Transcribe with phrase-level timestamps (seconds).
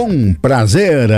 [0.00, 1.10] Com prazer,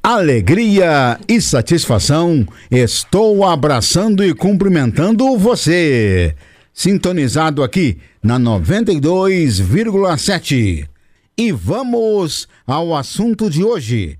[0.00, 6.36] alegria e satisfação, estou abraçando e cumprimentando você.
[6.72, 10.88] Sintonizado aqui na 92,7.
[11.36, 14.16] E vamos ao assunto de hoje.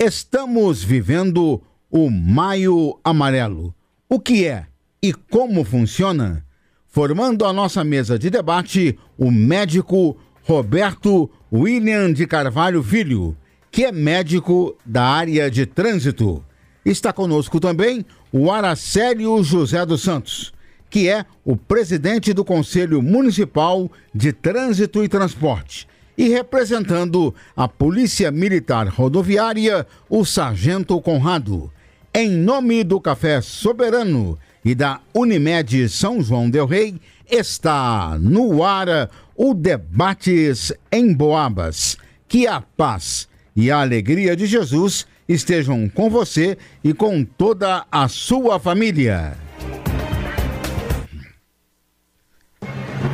[0.00, 1.60] Estamos vivendo
[1.90, 3.74] o Maio Amarelo.
[4.08, 4.64] O que é
[5.02, 6.42] e como funciona?
[6.86, 13.36] Formando a nossa mesa de debate, o médico Roberto William de Carvalho Filho,
[13.72, 16.44] que é médico da área de trânsito.
[16.84, 20.52] Está conosco também o Aracélio José dos Santos,
[20.90, 25.88] que é o presidente do Conselho Municipal de Trânsito e Transporte.
[26.18, 31.72] E representando a Polícia Militar Rodoviária, o Sargento Conrado.
[32.12, 39.08] Em nome do Café Soberano e da Unimed São João Del Rei, está no ar
[39.34, 41.96] o Debates em Boabas.
[42.28, 48.08] Que a paz e a alegria de Jesus estejam com você e com toda a
[48.08, 49.36] sua família.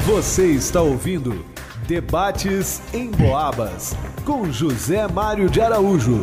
[0.06, 1.44] Você está ouvindo
[1.86, 3.94] Debates em Boabas
[4.24, 6.20] com José Mário de Araújo.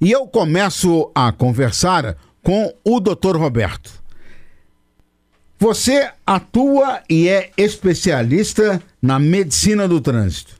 [0.00, 3.36] E eu começo a conversar com o Dr.
[3.36, 3.92] Roberto.
[5.58, 10.59] Você atua e é especialista na medicina do trânsito.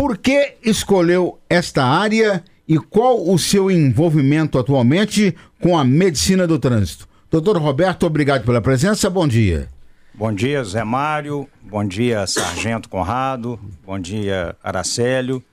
[0.00, 6.58] Por que escolheu esta área e qual o seu envolvimento atualmente com a medicina do
[6.58, 7.06] trânsito?
[7.30, 9.10] Doutor Roberto, obrigado pela presença.
[9.10, 9.68] Bom dia.
[10.14, 11.46] Bom dia, Zé Mário.
[11.60, 13.60] Bom dia, Sargento Conrado.
[13.84, 15.44] Bom dia, Aracélio.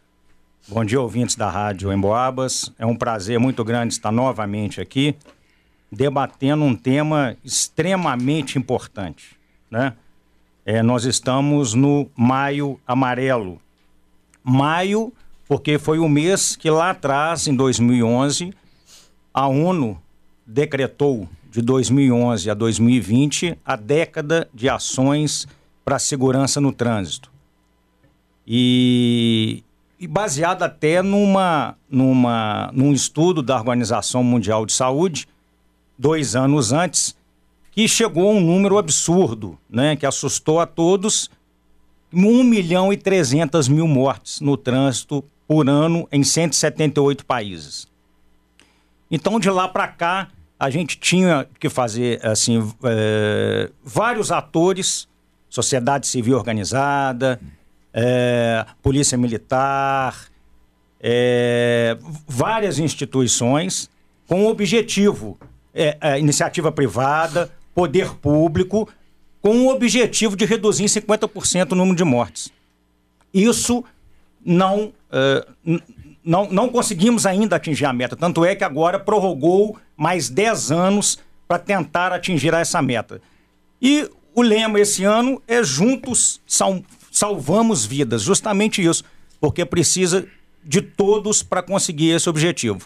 [0.66, 2.72] Bom dia, ouvintes da Rádio Emboabas.
[2.80, 5.14] É um prazer muito grande estar novamente aqui
[5.92, 9.38] debatendo um tema extremamente importante,
[9.70, 9.92] né?
[10.66, 13.59] É, nós estamos no Maio Amarelo.
[14.50, 15.12] Maio,
[15.45, 18.54] porque foi o mês que lá atrás, em 2011,
[19.34, 20.02] a ONU
[20.45, 25.45] decretou de 2011 a 2020 a década de ações
[25.83, 27.30] para a segurança no trânsito.
[28.48, 29.66] E,
[29.99, 35.27] e baseado até numa, numa, num estudo da Organização Mundial de Saúde,
[36.00, 37.17] dois anos antes,
[37.71, 41.30] que chegou a um número absurdo, né, que assustou a todos,
[42.14, 47.88] 1 milhão e 300 mil mortes no trânsito por ano em 178 países.
[49.10, 50.28] Então, de lá para cá,
[50.60, 55.08] a gente tinha que fazer assim é, vários atores,
[55.50, 57.40] sociedade civil organizada,
[57.94, 60.26] é, polícia militar,
[61.00, 61.98] é,
[62.28, 63.89] várias instituições
[64.28, 65.38] com o objetivo
[66.20, 68.89] iniciativa privada, poder público,
[69.47, 72.52] com o objetivo de reduzir em 50% o número de mortes.
[73.33, 73.81] Isso
[74.45, 75.47] não, é,
[76.21, 81.19] não, não conseguimos ainda atingir a meta, tanto é que agora prorrogou mais 10 anos
[81.47, 83.21] para tentar atingir essa meta.
[83.81, 89.05] E o lema esse ano é Juntos sal, Salvamos Vidas, justamente isso,
[89.39, 90.27] porque precisa
[90.61, 92.85] de todos para conseguir esse objetivo.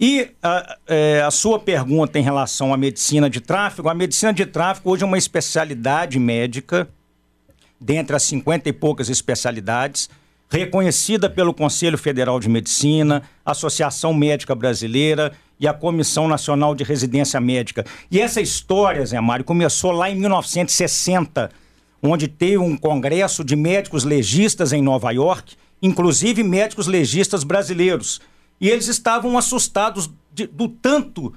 [0.00, 4.46] E a, é, a, sua pergunta em relação à medicina de tráfego, a medicina de
[4.46, 6.88] tráfego hoje é uma especialidade médica,
[7.80, 10.08] dentre as 50 e poucas especialidades,
[10.48, 17.40] reconhecida pelo Conselho Federal de Medicina, Associação Médica Brasileira e a Comissão Nacional de Residência
[17.40, 17.84] Médica.
[18.08, 21.50] E essa história, Zé Mário, começou lá em 1960,
[22.00, 28.20] onde teve um congresso de médicos legistas em Nova York, inclusive médicos legistas brasileiros
[28.60, 31.34] e eles estavam assustados de, do tanto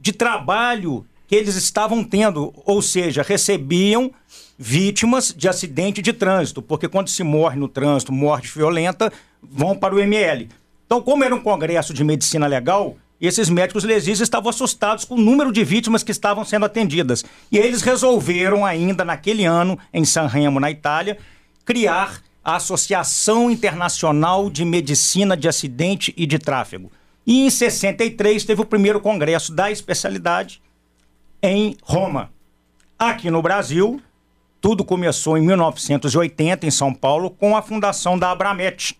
[0.00, 4.12] de trabalho que eles estavam tendo, ou seja, recebiam
[4.58, 9.94] vítimas de acidente de trânsito, porque quando se morre no trânsito, morte violenta, vão para
[9.94, 10.48] o ML.
[10.86, 15.20] Então, como era um congresso de medicina legal, esses médicos legistas estavam assustados com o
[15.20, 17.24] número de vítimas que estavam sendo atendidas.
[17.50, 21.18] E eles resolveram, ainda naquele ano, em San Remo, na Itália,
[21.64, 26.92] criar a Associação Internacional de Medicina de Acidente e de Tráfego.
[27.26, 30.60] E em 63 teve o primeiro congresso da especialidade
[31.42, 32.30] em Roma.
[32.98, 34.00] Aqui no Brasil,
[34.60, 38.98] tudo começou em 1980 em São Paulo com a fundação da Abramet,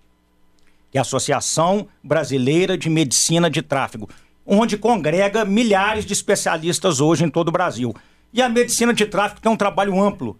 [0.90, 4.08] que é a Associação Brasileira de Medicina de Tráfego,
[4.46, 7.94] onde congrega milhares de especialistas hoje em todo o Brasil.
[8.32, 10.36] E a medicina de tráfego tem um trabalho amplo.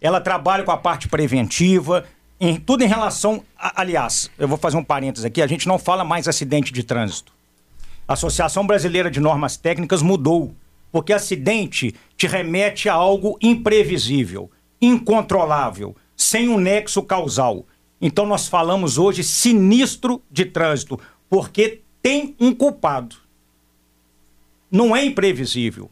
[0.00, 2.04] Ela trabalha com a parte preventiva,
[2.40, 3.42] em, tudo em relação.
[3.58, 6.82] A, aliás, eu vou fazer um parênteses aqui: a gente não fala mais acidente de
[6.82, 7.32] trânsito.
[8.06, 10.54] A Associação Brasileira de Normas Técnicas mudou,
[10.90, 14.50] porque acidente te remete a algo imprevisível,
[14.80, 17.66] incontrolável, sem um nexo causal.
[18.00, 20.98] Então nós falamos hoje sinistro de trânsito,
[21.28, 23.16] porque tem um culpado.
[24.70, 25.90] Não é imprevisível.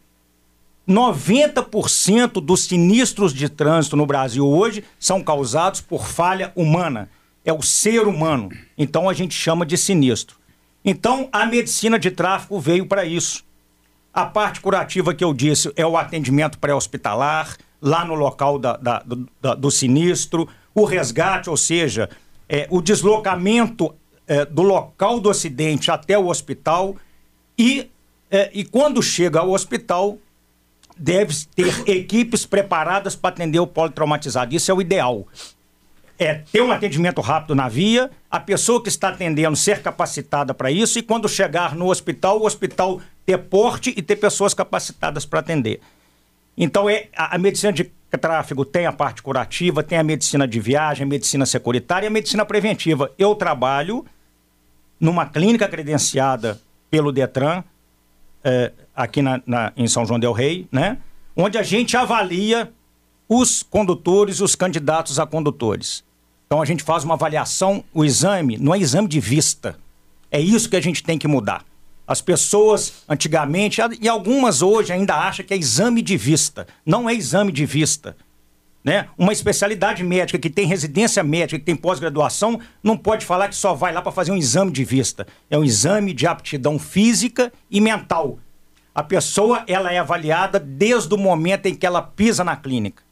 [0.88, 7.08] 90% dos sinistros de trânsito no Brasil hoje são causados por falha humana.
[7.44, 8.50] É o ser humano.
[8.78, 10.36] Então a gente chama de sinistro.
[10.84, 13.44] Então a medicina de tráfego veio para isso.
[14.14, 18.98] A parte curativa que eu disse é o atendimento pré-hospitalar, lá no local da, da,
[19.00, 22.08] do, da, do sinistro, o resgate, ou seja,
[22.48, 23.94] é, o deslocamento
[24.26, 26.96] é, do local do acidente até o hospital
[27.58, 27.90] e,
[28.30, 30.18] é, e quando chega ao hospital,
[30.96, 34.54] deve ter equipes preparadas para atender o politraumatizado.
[34.54, 35.26] Isso é o ideal.
[36.18, 40.70] É ter um atendimento rápido na via, a pessoa que está atendendo ser capacitada para
[40.70, 45.40] isso e quando chegar no hospital, o hospital ter porte e ter pessoas capacitadas para
[45.40, 45.80] atender.
[46.56, 50.58] Então, é, a, a, medicina de tráfego tem a parte curativa, tem a medicina de
[50.58, 53.12] viagem, a medicina securitária e a medicina preventiva.
[53.18, 54.06] Eu trabalho
[54.98, 56.58] numa clínica credenciada
[56.90, 57.62] pelo Detran,
[58.46, 60.98] é, aqui na, na, em São João del Rei, né?
[61.34, 62.72] onde a gente avalia
[63.28, 66.04] os condutores, os candidatos a condutores.
[66.46, 69.76] Então a gente faz uma avaliação, o exame não é exame de vista.
[70.30, 71.64] É isso que a gente tem que mudar.
[72.06, 76.68] As pessoas antigamente, e algumas hoje ainda acham que é exame de vista.
[76.84, 78.16] Não é exame de vista.
[78.86, 79.08] Né?
[79.18, 83.74] Uma especialidade médica que tem residência médica, que tem pós-graduação, não pode falar que só
[83.74, 85.26] vai lá para fazer um exame de vista.
[85.50, 88.38] É um exame de aptidão física e mental.
[88.94, 93.02] A pessoa ela é avaliada desde o momento em que ela pisa na clínica.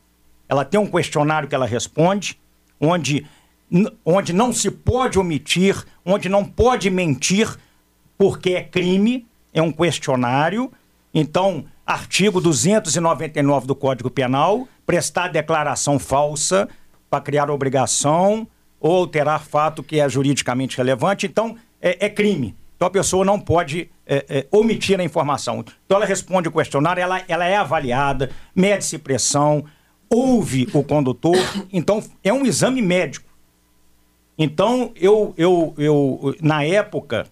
[0.49, 2.39] Ela tem um questionário que ela responde,
[2.81, 3.27] onde,
[4.05, 7.53] onde não se pode omitir, onde não pode mentir,
[8.17, 10.71] porque é crime, é um questionário.
[11.13, 16.69] Então, artigo 299 do Código Penal, prestar declaração falsa
[17.11, 18.47] para criar obrigação
[18.81, 21.27] ou alterar fato que é juridicamente relevante.
[21.27, 22.55] Então, é, é crime.
[22.77, 25.65] Então, a pessoa não pode é, é, omitir a informação.
[25.85, 29.65] Então, ela responde o questionário, ela, ela é avaliada, mede-se pressão,
[30.11, 31.37] ouve o condutor.
[31.73, 33.29] Então, é um exame médico.
[34.37, 37.27] Então, eu, eu, eu na época,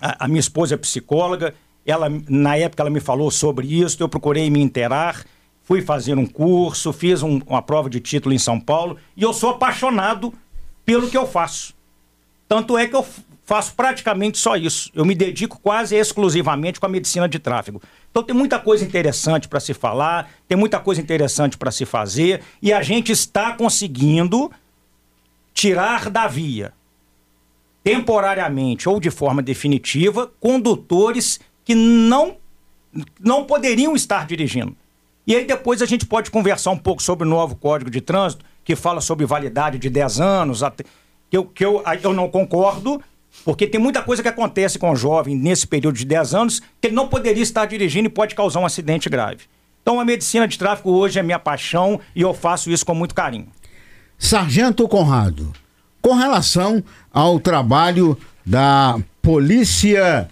[0.00, 1.54] a, a minha esposa é psicóloga,
[1.90, 5.24] ela, na época ela me falou sobre isso, eu procurei me inteirar,
[5.62, 9.32] fui fazer um curso, fiz um, uma prova de título em São Paulo e eu
[9.32, 10.32] sou apaixonado
[10.84, 11.74] pelo que eu faço.
[12.46, 13.06] Tanto é que eu
[13.44, 14.90] faço praticamente só isso.
[14.94, 17.80] Eu me dedico quase exclusivamente com a medicina de tráfego.
[18.10, 22.42] Então tem muita coisa interessante para se falar, tem muita coisa interessante para se fazer
[22.60, 24.50] e a gente está conseguindo
[25.54, 26.74] tirar da via
[27.82, 32.38] temporariamente ou de forma definitiva, condutores que não,
[33.20, 34.74] não poderiam estar dirigindo.
[35.26, 38.42] E aí depois a gente pode conversar um pouco sobre o novo Código de Trânsito,
[38.64, 40.62] que fala sobre validade de 10 anos,
[41.28, 43.02] que eu, que eu, eu não concordo,
[43.44, 46.86] porque tem muita coisa que acontece com o jovem nesse período de 10 anos que
[46.88, 49.40] ele não poderia estar dirigindo e pode causar um acidente grave.
[49.82, 53.14] Então a medicina de tráfego hoje é minha paixão e eu faço isso com muito
[53.14, 53.48] carinho.
[54.16, 55.52] Sargento Conrado,
[56.00, 56.82] com relação
[57.12, 58.16] ao trabalho
[58.46, 60.30] da Polícia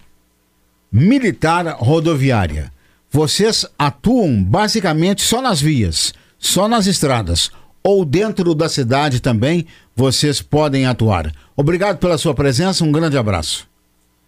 [0.99, 2.73] Militar Rodoviária.
[3.11, 7.51] Vocês atuam basicamente só nas vias, só nas estradas,
[7.83, 11.31] ou dentro da cidade também vocês podem atuar.
[11.55, 13.69] Obrigado pela sua presença, um grande abraço.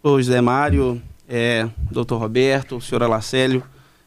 [0.03, 3.65] Ô José Mário, é, doutor Roberto, senhor Alacélio,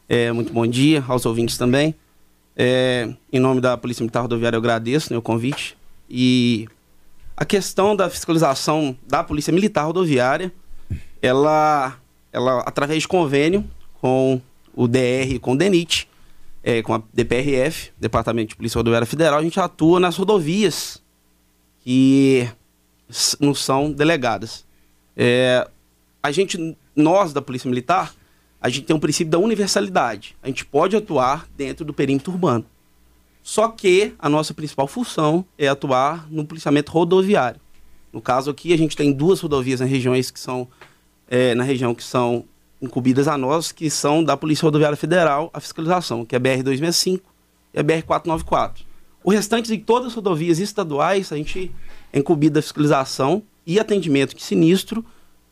[0.08, 1.96] é, muito bom dia aos ouvintes também.
[2.56, 5.76] É, em nome da Polícia Militar Rodoviária eu agradeço né, o convite
[6.08, 6.68] e
[7.36, 10.52] a questão da fiscalização da Polícia Militar Rodoviária,
[11.20, 11.98] ela,
[12.32, 13.68] ela através de convênio
[14.00, 14.40] com
[14.74, 16.08] o DR, com o DENIT,
[16.62, 21.02] é, com a DPRF, Departamento de Polícia Rodoviária Federal, a gente atua nas rodovias
[21.80, 22.48] que
[23.38, 24.64] não são delegadas.
[25.16, 25.68] É,
[26.22, 28.14] a gente, nós da Polícia Militar,
[28.60, 30.36] a gente tem um princípio da universalidade.
[30.42, 32.64] A gente pode atuar dentro do perímetro urbano.
[33.42, 37.60] Só que a nossa principal função é atuar no policiamento rodoviário.
[38.12, 40.68] No caso aqui, a gente tem duas rodovias nas regiões que são
[41.32, 42.44] é, na região que são
[42.80, 47.22] incumbidas a nós, que são da Polícia Rodoviária Federal, a fiscalização, que é a BR-265
[47.72, 48.82] e a BR-494.
[49.24, 51.72] O restante de todas as rodovias estaduais, a gente
[52.12, 55.02] é incumbido da fiscalização e atendimento de sinistro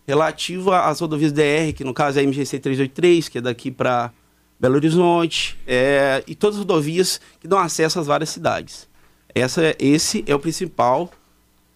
[0.07, 4.13] relativo às rodovias DR, que no caso é a MGC 383, que é daqui para
[4.59, 8.87] Belo Horizonte, é, e todas as rodovias que dão acesso às várias cidades.
[9.35, 11.11] Essa, esse é o principal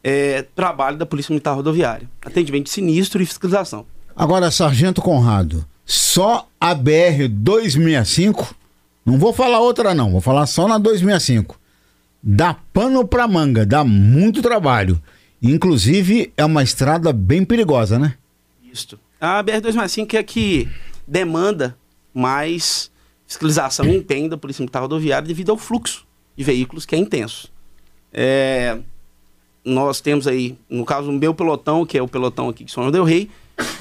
[0.03, 3.87] é, trabalho da Polícia Militar Rodoviária: atendimento de sinistro e fiscalização.
[4.17, 8.55] Agora, Sargento Conrado, só a BR 265,
[9.05, 11.59] não vou falar outra não, vou falar só na 265.
[12.23, 15.01] dá pano pra manga, dá muito trabalho.
[15.43, 18.15] Inclusive, é uma estrada bem perigosa, né?
[18.73, 18.99] Isso.
[19.21, 20.69] A BR-265 é que
[21.07, 21.77] demanda
[22.15, 22.91] mais
[23.27, 26.07] fiscalização e empenho da Polícia Militar Rodoviária devido ao fluxo
[26.37, 27.53] de veículos que é intenso.
[28.13, 28.79] É,
[29.65, 32.83] nós temos aí, no caso, o meu pelotão, que é o pelotão aqui de São
[32.83, 33.29] João del Rei,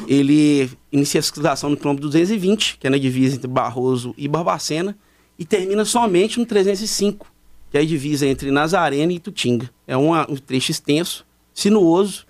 [0.08, 4.98] ele inicia a fiscalização no quilômetro 220, que é na divisa entre Barroso e Barbacena,
[5.38, 7.28] e termina somente no 305,
[7.72, 9.70] que é a divisa entre Nazarena e Tutinga.
[9.88, 10.14] É um
[10.46, 12.26] trecho extenso, sinuoso,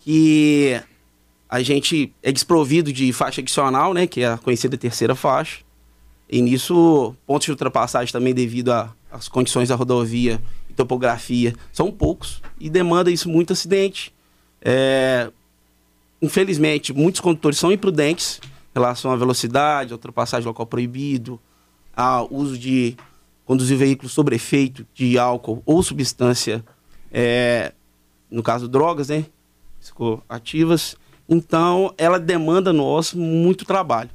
[0.00, 0.80] que
[1.48, 5.58] a gente é desprovido de faixa adicional, né, que é a conhecida terceira faixa.
[6.28, 8.70] E nisso, pontos de ultrapassagem também devido
[9.10, 14.14] às condições da rodovia e topografia são poucos e demanda isso muito acidente.
[14.62, 15.30] É,
[16.20, 21.40] infelizmente, muitos condutores são imprudentes em relação à velocidade, ultrapassagem local proibido,
[21.94, 22.96] ao uso de
[23.44, 26.64] conduzir veículos sob efeito de álcool ou substância,
[27.12, 27.72] é,
[28.30, 29.24] no caso drogas, né,
[30.28, 30.96] ativas.
[31.28, 34.10] Então, ela demanda nós muito trabalho.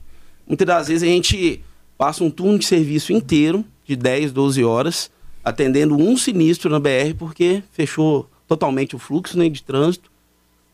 [0.47, 1.61] Muitas das vezes a gente
[1.97, 5.11] passa um turno de serviço inteiro, de 10, 12 horas,
[5.43, 10.09] atendendo um sinistro na BR, porque fechou totalmente o fluxo né, de trânsito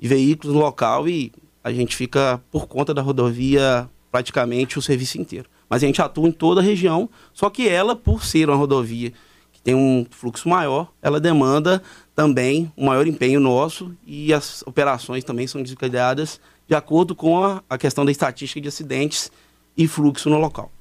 [0.01, 1.31] de veículos no local e
[1.63, 5.47] a gente fica por conta da rodovia praticamente o serviço inteiro.
[5.69, 9.13] Mas a gente atua em toda a região, só que ela, por ser uma rodovia
[9.53, 11.81] que tem um fluxo maior, ela demanda
[12.15, 17.63] também um maior empenho nosso e as operações também são desencadeadas de acordo com a,
[17.69, 19.31] a questão da estatística de acidentes
[19.77, 20.71] e fluxo no local.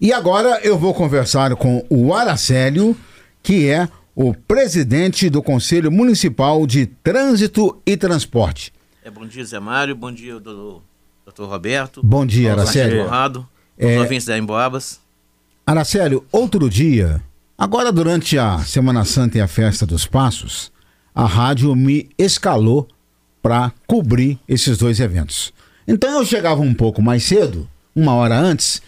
[0.00, 2.96] E agora eu vou conversar com o Aracélio,
[3.42, 8.72] que é o presidente do Conselho Municipal de Trânsito e Transporte.
[9.04, 9.94] É, bom dia, Zé Mário.
[9.94, 10.82] Bom dia, doutor,
[11.22, 12.00] doutor Roberto.
[12.02, 13.04] Bom dia, Aracélio.
[13.04, 13.46] Conrado,
[13.76, 14.00] é...
[14.00, 14.98] ouvintes da Emboabas.
[15.66, 17.22] Aracélio, outro dia,
[17.58, 20.72] agora durante a Semana Santa e a Festa dos Passos,
[21.14, 22.88] a rádio me escalou
[23.42, 25.52] para cobrir esses dois eventos.
[25.86, 28.80] Então eu chegava um pouco mais cedo, uma hora antes,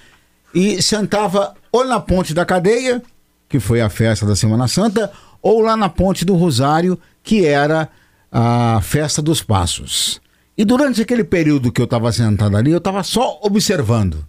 [0.55, 3.03] e sentava ou na ponte da cadeia
[3.49, 7.89] que foi a festa da Semana Santa, ou lá na Ponte do Rosário, que era
[8.31, 10.21] a festa dos Passos.
[10.57, 14.27] E durante aquele período que eu estava sentado ali, eu estava só observando.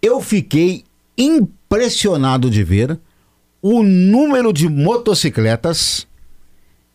[0.00, 0.84] Eu fiquei
[1.16, 2.98] impressionado de ver
[3.60, 6.06] o número de motocicletas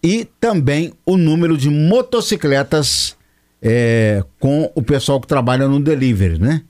[0.02, 3.18] e também o número de motocicletas
[3.62, 6.64] é, com o pessoal que trabalha no delivery, né?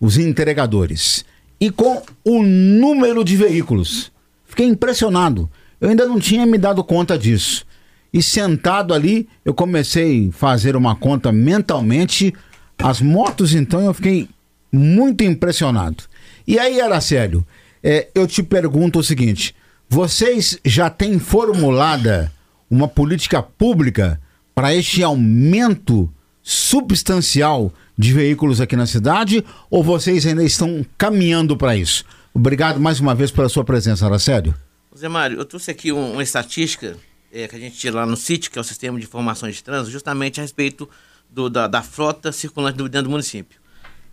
[0.00, 1.24] Os entregadores.
[1.60, 4.10] E com o número de veículos.
[4.48, 5.48] Fiquei impressionado.
[5.80, 7.64] Eu ainda não tinha me dado conta disso.
[8.12, 12.34] E sentado ali, eu comecei a fazer uma conta mentalmente.
[12.78, 14.28] As motos, então, eu fiquei
[14.72, 16.04] muito impressionado.
[16.46, 17.46] E aí, Aracélio,
[17.82, 19.54] é, eu te pergunto o seguinte:
[19.88, 22.32] vocês já têm formulada
[22.70, 24.20] uma política pública
[24.54, 26.10] para este aumento
[26.42, 32.04] substancial de veículos aqui na cidade ou vocês ainda estão caminhando para isso?
[32.38, 34.54] Obrigado mais uma vez pela sua presença, Aracélio.
[34.96, 36.96] Zé Mário, eu trouxe aqui um, uma estatística
[37.32, 39.64] é, que a gente tira lá no CIT, que é o Sistema de Informações de
[39.64, 40.88] Trânsito, justamente a respeito
[41.28, 43.60] do, da, da, frota circulante dentro do município.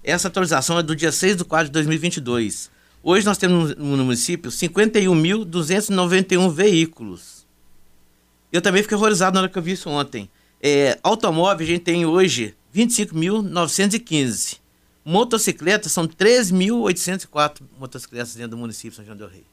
[0.03, 2.71] Essa atualização é do dia 6 de 4 de 2022.
[3.03, 7.45] Hoje nós temos no, no município 51.291 veículos.
[8.51, 10.31] Eu também fiquei horrorizado na hora que eu vi isso ontem.
[10.59, 14.64] É, automóvel a gente tem hoje 25.915.
[15.05, 19.45] Motocicletas são 3.804 motocicletas dentro do município de São João del Rei.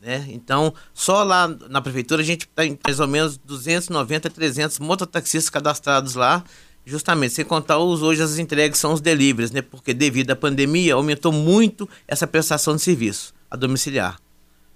[0.00, 0.24] Né?
[0.28, 6.14] Então, só lá na prefeitura a gente tem mais ou menos 290, 300 mototaxistas cadastrados
[6.14, 6.44] lá,
[6.84, 9.60] justamente, sem contar os hoje as entregas são os deliveries, né?
[9.60, 14.20] Porque devido à pandemia aumentou muito essa prestação de serviço a domiciliar.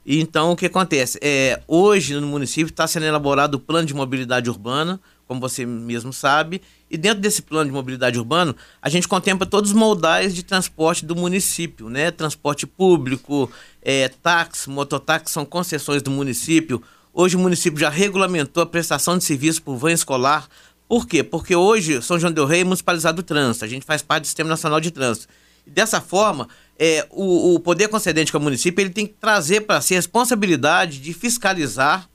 [0.05, 1.19] E então o que acontece?
[1.23, 5.01] É, hoje no município está sendo elaborado o plano de mobilidade urbana,
[5.31, 6.61] como você mesmo sabe,
[6.91, 11.07] e dentro desse plano de mobilidade urbana, a gente contempla todos os modais de transporte
[11.07, 12.11] do município, né?
[12.11, 13.49] Transporte público,
[13.81, 16.83] é, táxi, mototáxi são concessões do município.
[17.15, 20.49] Hoje o município já regulamentou a prestação de serviço por van escolar.
[20.89, 21.23] Por quê?
[21.23, 24.27] Porque hoje São João del Rei é municipalizado o trânsito, a gente faz parte do
[24.27, 25.29] Sistema Nacional de Trânsito.
[25.65, 29.15] E dessa forma, é, o, o poder concedente que é o município ele tem que
[29.21, 32.11] trazer para si a responsabilidade de fiscalizar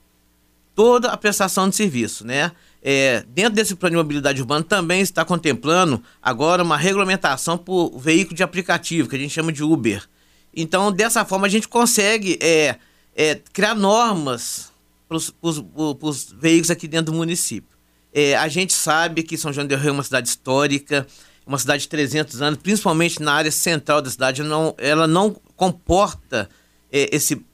[0.76, 2.52] toda a prestação de serviço, né?
[2.88, 8.36] É, dentro desse plano de mobilidade urbana também está contemplando agora uma regulamentação por veículo
[8.36, 10.08] de aplicativo, que a gente chama de Uber.
[10.54, 12.76] Então, dessa forma, a gente consegue é,
[13.16, 14.70] é, criar normas
[15.08, 17.76] para os veículos aqui dentro do município.
[18.14, 21.04] É, a gente sabe que São João del Rei é uma cidade histórica,
[21.44, 26.48] uma cidade de 300 anos, principalmente na área central da cidade, não, ela não comporta
[26.92, 27.44] é, esse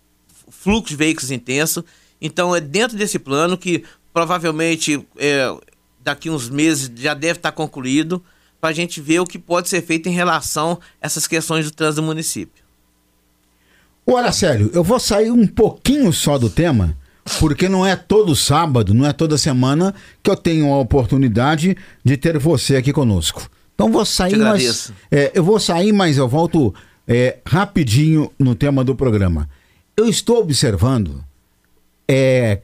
[0.51, 1.83] fluxo de veículos intenso.
[2.21, 3.83] Então é dentro desse plano que
[4.13, 5.55] provavelmente é,
[6.03, 8.23] daqui uns meses já deve estar concluído
[8.61, 11.73] para a gente ver o que pode ser feito em relação a essas questões do
[11.73, 12.63] trânsito do município.
[14.07, 16.97] Olha, sério, eu vou sair um pouquinho só do tema,
[17.39, 22.17] porque não é todo sábado, não é toda semana que eu tenho a oportunidade de
[22.17, 23.49] ter você aqui conosco.
[23.75, 26.75] Então vou sair, mas é, eu vou sair, mas eu volto
[27.07, 29.49] é, rapidinho no tema do programa.
[29.97, 31.25] Eu estou observando
[32.09, 32.61] é,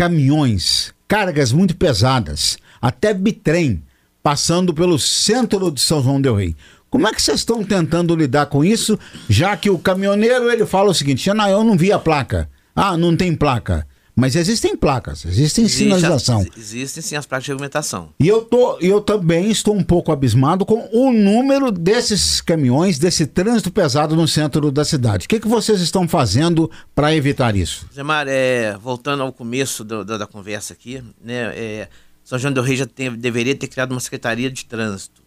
[0.00, 3.82] caminhões, cargas muito pesadas, até bitrem,
[4.22, 6.56] passando pelo centro de São João del Rei.
[6.88, 10.88] Como é que vocês estão tentando lidar com isso, já que o caminhoneiro ele fala
[10.88, 12.48] o seguinte: eu não vi a placa.
[12.74, 13.86] Ah, não tem placa.
[14.20, 16.40] Mas existem placas, existem Existe sinalização.
[16.40, 18.10] As, existem sim as placas de argumentação.
[18.20, 23.26] E eu, tô, eu também estou um pouco abismado com o número desses caminhões, desse
[23.26, 25.24] trânsito pesado no centro da cidade.
[25.24, 27.86] O que, que vocês estão fazendo para evitar isso?
[27.94, 31.88] Zé Mar, é, voltando ao começo do, da, da, conversa aqui, né, é,
[32.22, 35.22] São João do Rei já tem, deveria ter criado uma secretaria de trânsito.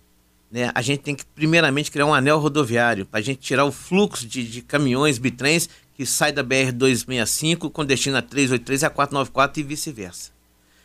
[0.53, 0.69] Né?
[0.75, 4.27] A gente tem que, primeiramente, criar um anel rodoviário para a gente tirar o fluxo
[4.27, 9.59] de, de caminhões, bitrens que sai da BR-265 com destino a 383 e a 494
[9.59, 10.31] e vice-versa.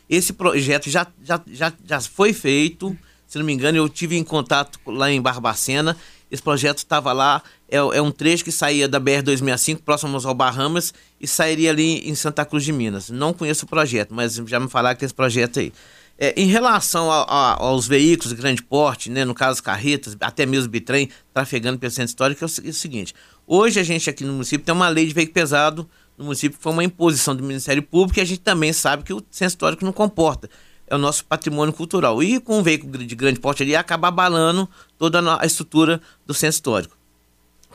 [0.08, 2.96] Esse projeto já, já, já, já foi feito,
[3.26, 5.96] se não me engano, eu tive em contato lá em Barbacena.
[6.30, 10.92] Esse projeto estava lá, é, é, um trecho que saía da BR-265, próximo ao Bahamas,
[11.20, 13.10] e sairia ali em Santa Cruz de Minas.
[13.10, 15.72] Não conheço o projeto, mas já me falaram que esse projeto aí.
[16.20, 20.44] É, em relação a, a, aos veículos de grande porte, né, no caso carretas, até
[20.44, 23.14] mesmo bitrem, trafegando pelo centro histórico, é o, é o seguinte:
[23.50, 25.88] Hoje a gente aqui no município tem uma lei de veículo pesado
[26.18, 29.22] no município foi uma imposição do Ministério Público e a gente também sabe que o
[29.30, 30.50] centro histórico não comporta.
[30.88, 32.20] É o nosso patrimônio cultural.
[32.20, 36.56] E com um veículo de grande porte ali acaba abalando toda a estrutura do centro
[36.56, 36.96] histórico.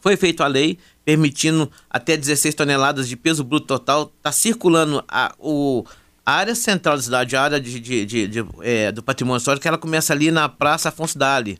[0.01, 4.11] Foi feita a lei permitindo até 16 toneladas de peso bruto total.
[4.17, 5.85] Está circulando a, o,
[6.25, 9.65] a área central da cidade, a área de, de, de, de é, do patrimônio histórico,
[9.65, 11.57] ela começa ali na Praça Afonso Dali,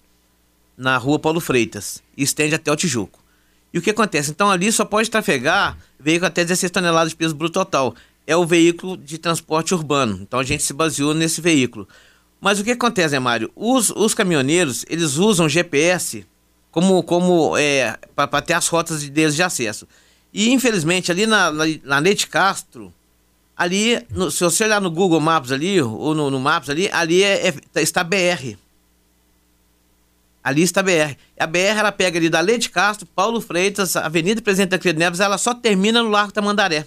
[0.76, 3.23] na rua Paulo Freitas, e estende até o Tijuco.
[3.74, 4.30] E o que acontece?
[4.30, 7.96] Então ali só pode trafegar veículo até 16 toneladas de peso bruto total.
[8.28, 10.20] É o veículo de transporte urbano.
[10.22, 11.88] Então a gente se baseou nesse veículo.
[12.40, 13.52] Mas o que acontece, né, Mário?
[13.56, 16.26] Os, os caminhoneiros, eles usam GPS
[16.70, 19.88] como, como é, para ter as rotas deles de acesso.
[20.34, 22.94] E infelizmente ali na, na, na Castro,
[23.56, 27.24] ali, no, se você olhar no Google Maps ali, ou no, no Maps ali, ali
[27.24, 28.58] é, é, está BR.
[30.44, 31.16] A BR.
[31.40, 35.20] A BR ela pega ali da Leite Castro, Paulo Freitas, Avenida Presidente da Tancredo Neves,
[35.20, 36.86] ela só termina no Largo Tamandaré.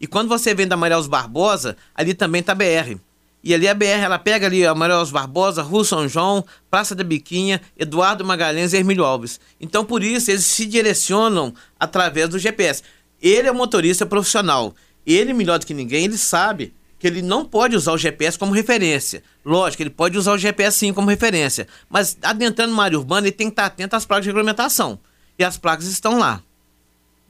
[0.00, 3.00] E quando você vem da Maria Barbosa, ali também a BR.
[3.42, 7.02] E ali a BR, ela pega ali a Maria Barbosa, Rua São João, Praça da
[7.02, 9.40] Biquinha, Eduardo Magalhães e Hermílio Alves.
[9.60, 12.82] Então, por isso, eles se direcionam através do GPS.
[13.20, 14.74] Ele é um motorista profissional.
[15.06, 16.74] Ele, melhor do que ninguém, ele sabe
[17.06, 19.22] que ele não pode usar o GPS como referência.
[19.44, 23.36] Lógico, ele pode usar o GPS sim como referência, mas adentrando uma área urbana, ele
[23.36, 24.98] tem que estar atento às placas de regulamentação.
[25.38, 26.42] E as placas estão lá.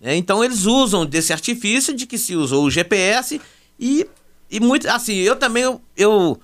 [0.00, 3.40] É, então eles usam desse artifício de que se usou o GPS
[3.78, 4.06] e,
[4.50, 6.40] e muito assim, eu também eu, eu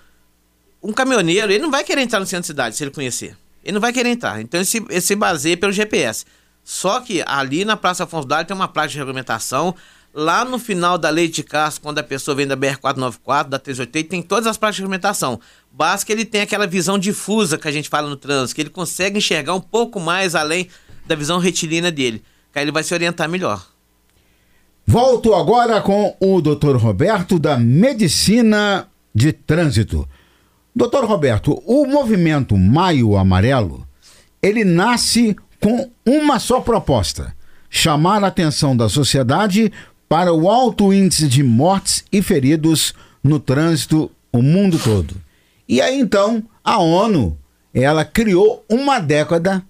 [0.82, 3.36] um caminhoneiro, ele não vai querer entrar no centro da cidade se ele conhecer.
[3.62, 4.40] Ele não vai querer entrar.
[4.40, 6.24] Então ele se, ele se baseia pelo GPS.
[6.64, 9.74] Só que ali na Praça Afonso Dário tem uma placa de regulamentação
[10.14, 14.10] Lá no final da lei de Castro, quando a pessoa vem da BR-494, da 380,
[14.10, 15.40] tem todas as práticas de alimentação.
[15.72, 18.70] Basta que ele tenha aquela visão difusa que a gente fala no trânsito, que ele
[18.70, 20.68] consegue enxergar um pouco mais além
[21.06, 22.22] da visão retilínea dele.
[22.52, 23.66] Que aí ele vai se orientar melhor.
[24.86, 26.76] Volto agora com o Dr.
[26.76, 30.06] Roberto da Medicina de Trânsito.
[30.74, 33.86] Doutor Roberto, o movimento Maio Amarelo,
[34.42, 37.34] ele nasce com uma só proposta:
[37.70, 39.72] chamar a atenção da sociedade
[40.12, 42.92] para o alto índice de mortes e feridos
[43.24, 45.14] no trânsito o mundo todo.
[45.66, 47.34] E aí então a ONU
[47.72, 49.64] ela criou uma década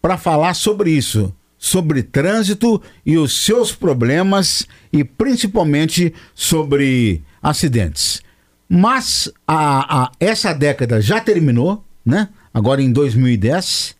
[0.00, 8.22] para falar sobre isso, sobre trânsito e os seus problemas e principalmente sobre acidentes.
[8.68, 12.28] Mas a, a, essa década já terminou, né?
[12.54, 13.96] Agora em 2010.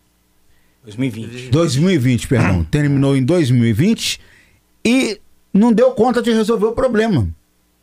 [0.84, 1.50] 2020.
[1.50, 2.62] 2020, perdão.
[2.70, 4.20] Terminou em 2020
[4.84, 5.20] e
[5.58, 7.28] não deu conta de resolver o problema.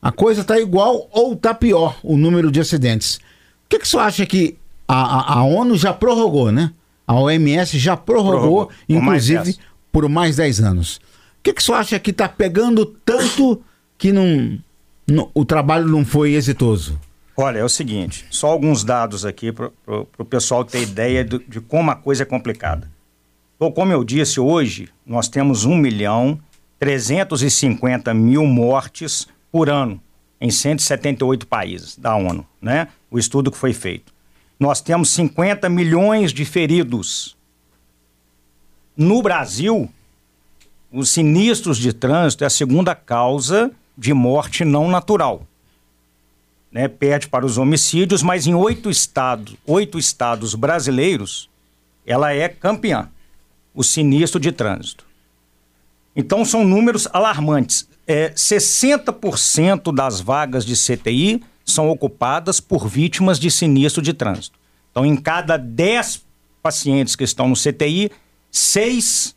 [0.02, 3.16] A coisa está igual ou está pior, o número de acidentes.
[3.16, 4.58] O que, que você acha que
[4.88, 6.72] a, a, a, ONU já prorrogou, né?
[7.08, 9.60] A OMS já prorrogou, prorrogou inclusive, mais
[9.92, 10.98] por mais 10 anos.
[10.98, 11.02] O
[11.44, 13.62] que, que você acha que está pegando tanto
[13.98, 14.60] que não,
[15.08, 17.00] não, o trabalho não foi exitoso?
[17.38, 21.60] Olha, é o seguinte, só alguns dados aqui para o pessoal ter ideia do, de
[21.60, 22.90] como a coisa é complicada.
[23.56, 26.40] Então, como eu disse, hoje nós temos 1 milhão
[26.80, 30.02] 350 mil mortes por ano
[30.40, 32.90] em 178 países da ONU, né?
[33.10, 34.14] O estudo que foi feito.
[34.60, 37.36] Nós temos 50 milhões de feridos.
[38.96, 39.90] No Brasil,
[40.92, 45.46] os sinistros de trânsito é a segunda causa de morte não natural.
[46.72, 46.88] Né?
[46.88, 51.50] Perde para os homicídios, mas em oito estados, oito estados brasileiros,
[52.06, 53.10] ela é campeã,
[53.74, 55.06] o sinistro de trânsito.
[56.16, 57.88] Então são números alarmantes.
[58.08, 64.58] É, 60% das vagas de CTI são ocupadas por vítimas de sinistro de trânsito.
[64.92, 66.24] Então, em cada 10
[66.62, 68.12] pacientes que estão no CTI,
[68.52, 69.36] seis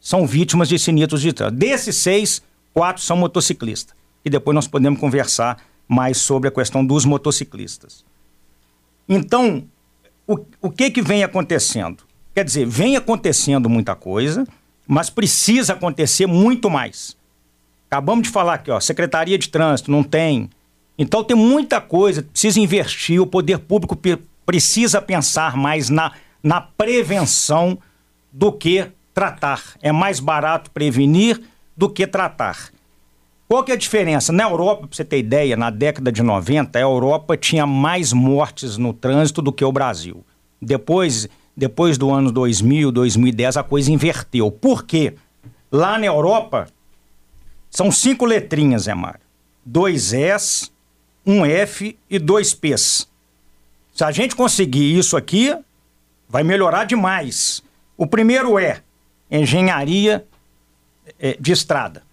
[0.00, 1.58] são vítimas de sinistros de trânsito.
[1.58, 2.42] Desses seis,
[2.74, 3.96] quatro são motociclistas.
[4.24, 8.04] E depois nós podemos conversar mais sobre a questão dos motociclistas.
[9.08, 9.64] Então,
[10.26, 12.04] o, o que, que vem acontecendo?
[12.34, 14.46] Quer dizer, vem acontecendo muita coisa,
[14.88, 17.14] mas precisa acontecer muito mais.
[17.90, 20.48] Acabamos de falar aqui, ó, Secretaria de Trânsito não tem.
[20.98, 23.96] Então tem muita coisa, precisa investir, o poder público
[24.46, 27.78] precisa pensar mais na, na prevenção
[28.32, 29.62] do que tratar.
[29.82, 31.40] É mais barato prevenir
[31.76, 32.70] do que tratar.
[33.46, 34.32] Qual que é a diferença?
[34.32, 38.76] Na Europa, para você ter ideia, na década de 90, a Europa tinha mais mortes
[38.76, 40.24] no trânsito do que o Brasil.
[40.60, 44.48] Depois, depois do ano 2000, 2010, a coisa inverteu.
[44.48, 45.16] Por quê?
[45.72, 46.68] Lá na Europa,
[47.68, 49.20] são cinco letrinhas, Zé Mário.
[49.66, 50.70] Dois S,
[51.26, 53.08] um F e dois P's.
[53.92, 55.52] Se a gente conseguir isso aqui,
[56.28, 57.60] vai melhorar demais.
[57.96, 58.80] O primeiro é
[59.28, 60.24] engenharia
[61.18, 62.04] é, de estrada.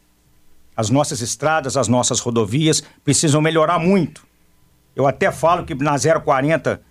[0.75, 4.25] As nossas estradas, as nossas rodovias precisam melhorar muito.
[4.95, 6.81] Eu até falo que na 040,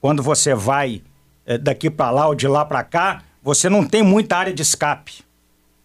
[0.00, 1.09] quando você vai é,
[1.58, 5.24] daqui para lá ou de lá para cá, você não tem muita área de escape.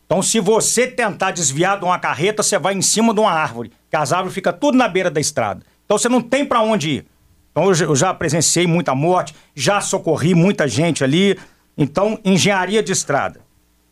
[0.06, 3.72] Então, se você tentar desviar de uma carreta, você vai em cima de uma árvore,
[3.90, 5.64] que as árvores ficam tudo na beira da estrada.
[5.86, 7.06] Então, você não tem para onde ir.
[7.52, 11.40] Então, eu já presenciei muita morte, já socorri muita gente ali.
[11.78, 13.40] Então, engenharia de estrada.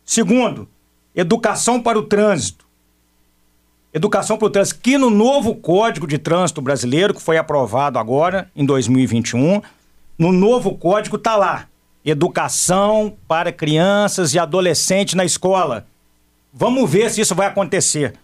[0.04, 0.68] Segundo,
[1.14, 2.64] educação para o trânsito.
[3.92, 8.50] Educação para o trânsito, que no novo Código de Trânsito Brasileiro, que foi aprovado agora,
[8.54, 9.62] em 2021,
[10.18, 11.68] no novo código está lá:
[12.04, 15.86] educação para crianças e adolescentes na escola.
[16.52, 18.14] Vamos ver se isso vai acontecer.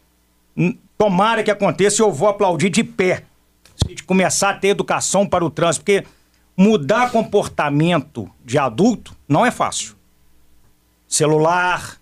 [0.96, 3.24] Tomara que aconteça e eu vou aplaudir de pé.
[3.76, 6.04] Se começar a ter educação para o trânsito, porque
[6.56, 9.96] mudar comportamento de adulto não é fácil.
[11.08, 11.96] Celular,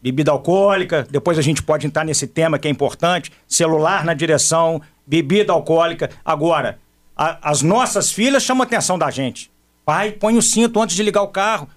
[0.00, 4.80] bebida alcoólica, depois a gente pode entrar nesse tema que é importante, celular na direção,
[5.06, 6.10] bebida alcoólica.
[6.24, 6.78] Agora,
[7.18, 9.50] a, as nossas filhas chamam a atenção da gente.
[9.84, 11.68] Pai, põe o cinto antes de ligar o carro.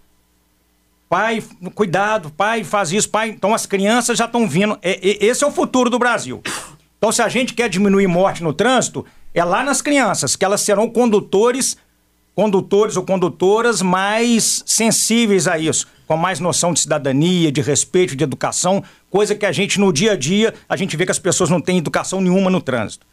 [1.09, 3.29] Pai, cuidado, pai, faz isso, pai.
[3.29, 4.77] Então as crianças já estão vindo.
[4.81, 6.41] É, é, esse é o futuro do Brasil.
[6.97, 10.61] Então, se a gente quer diminuir morte no trânsito, é lá nas crianças, que elas
[10.61, 11.75] serão condutores,
[12.35, 18.23] condutores ou condutoras mais sensíveis a isso com mais noção de cidadania, de respeito, de
[18.25, 21.49] educação, coisa que a gente no dia a dia, a gente vê que as pessoas
[21.49, 23.07] não têm educação nenhuma no trânsito.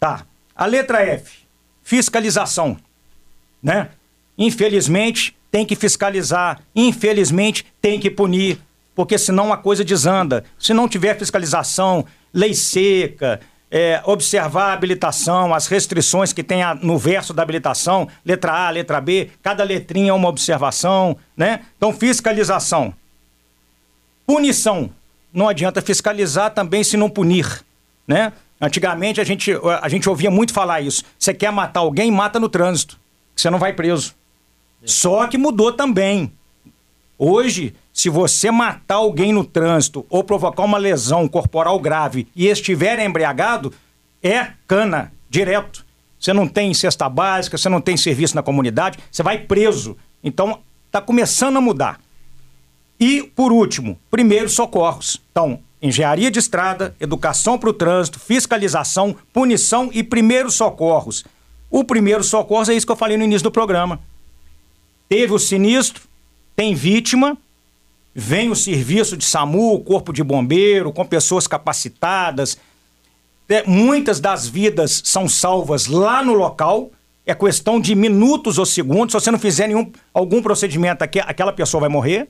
[0.00, 0.24] Tá.
[0.56, 1.43] A letra F,
[1.84, 2.76] fiscalização,
[3.62, 3.90] né?
[4.36, 8.58] Infelizmente, tem que fiscalizar, infelizmente, tem que punir,
[8.94, 10.42] porque senão a coisa desanda.
[10.58, 16.74] Se não tiver fiscalização, lei seca, é, observar a habilitação, as restrições que tem a,
[16.74, 21.60] no verso da habilitação, letra A, letra B, cada letrinha é uma observação, né?
[21.76, 22.94] Então, fiscalização.
[24.26, 24.90] Punição.
[25.32, 27.64] Não adianta fiscalizar também se não punir,
[28.06, 28.32] né?
[28.64, 31.04] Antigamente a gente, a gente ouvia muito falar isso.
[31.18, 32.98] Você quer matar alguém, mata no trânsito,
[33.36, 34.14] você não vai preso.
[34.82, 36.32] Só que mudou também.
[37.18, 42.98] Hoje, se você matar alguém no trânsito ou provocar uma lesão corporal grave e estiver
[43.00, 43.70] embriagado,
[44.22, 45.84] é cana, direto.
[46.18, 49.94] Você não tem cesta básica, você não tem serviço na comunidade, você vai preso.
[50.22, 52.00] Então, está começando a mudar.
[52.98, 55.20] E, por último, primeiros socorros.
[55.30, 61.24] Então, engenharia de estrada, educação para o trânsito, fiscalização, punição e primeiros socorros.
[61.70, 64.00] O primeiro socorro é isso que eu falei no início do programa.
[65.08, 66.02] Teve o sinistro,
[66.56, 67.36] tem vítima,
[68.14, 72.56] vem o serviço de SAMU, corpo de bombeiro, com pessoas capacitadas.
[73.46, 76.90] É, muitas das vidas são salvas lá no local.
[77.26, 79.12] É questão de minutos ou segundos.
[79.12, 82.28] Se você não fizer nenhum, algum procedimento, aquela pessoa vai morrer.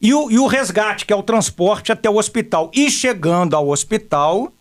[0.00, 2.70] E o, e o resgate, que é o transporte até o hospital.
[2.74, 4.52] E chegando ao hospital,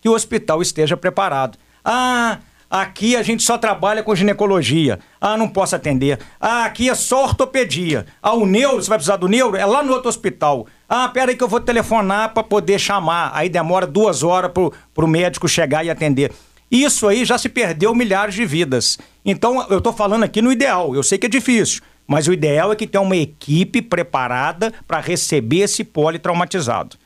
[0.00, 1.58] que o hospital esteja preparado.
[1.84, 4.98] Ah, Aqui a gente só trabalha com ginecologia.
[5.20, 6.18] Ah, não posso atender.
[6.40, 8.06] Ah, aqui é só ortopedia.
[8.20, 9.56] Ah, o neuro, você vai precisar do neuro?
[9.56, 10.66] É lá no outro hospital.
[10.88, 13.30] Ah, pera aí que eu vou telefonar para poder chamar.
[13.34, 16.32] Aí demora duas horas pro, pro médico chegar e atender.
[16.68, 18.98] Isso aí já se perdeu milhares de vidas.
[19.24, 20.92] Então, eu estou falando aqui no ideal.
[20.92, 25.00] Eu sei que é difícil, mas o ideal é que tenha uma equipe preparada para
[25.00, 26.96] receber esse politraumatizado.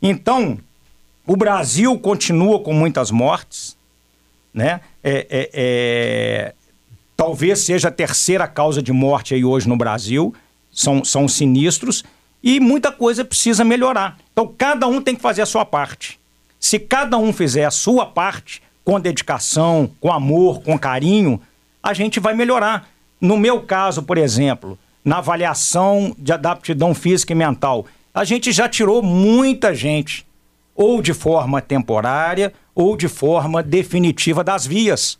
[0.00, 0.58] Então,
[1.26, 3.76] o Brasil continua com muitas mortes,
[4.52, 4.80] né?
[5.02, 6.54] É, é, é...
[7.16, 10.34] Talvez seja a terceira causa de morte aí hoje no Brasil.
[10.72, 12.04] São, são sinistros
[12.42, 14.18] e muita coisa precisa melhorar.
[14.32, 16.18] Então, cada um tem que fazer a sua parte.
[16.60, 21.40] Se cada um fizer a sua parte, com dedicação, com amor, com carinho,
[21.82, 22.88] a gente vai melhorar.
[23.24, 28.68] No meu caso, por exemplo, na avaliação de adaptidão física e mental, a gente já
[28.68, 30.26] tirou muita gente,
[30.74, 35.18] ou de forma temporária, ou de forma definitiva das vias.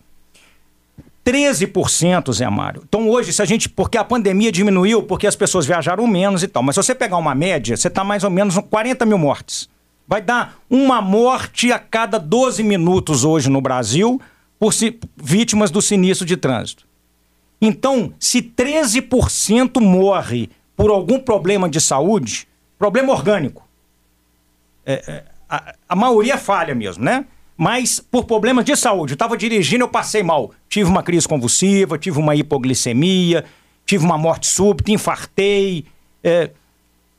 [1.25, 2.83] 13%, Zé Mário.
[2.87, 3.71] Então hoje, se a gente.
[3.71, 6.63] Porque a pandemia diminuiu, porque as pessoas viajaram menos e tal.
[6.63, 9.67] Mas se você pegar uma média, você está mais ou menos com 40 mil mortes.
[10.07, 14.21] Vai dar uma morte a cada 12 minutos hoje no Brasil
[14.59, 16.85] por si, vítimas do sinistro de trânsito.
[17.67, 22.47] Então, se 13% morre por algum problema de saúde,
[22.79, 23.67] problema orgânico,
[24.85, 27.25] é, é, a, a maioria falha mesmo, né?
[27.57, 29.13] mas por problemas de saúde.
[29.13, 30.51] Eu estava dirigindo, eu passei mal.
[30.69, 33.47] Tive uma crise convulsiva, tive uma hipoglicemia,
[33.87, 35.87] tive uma morte súbita, infartei.
[36.23, 36.51] É,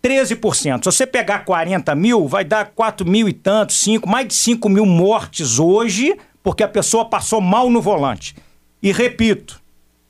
[0.04, 0.84] 13%.
[0.84, 4.70] Se você pegar 40 mil, vai dar 4 mil e tantos, 5, mais de 5
[4.70, 8.36] mil mortes hoje, porque a pessoa passou mal no volante.
[8.84, 9.60] E repito,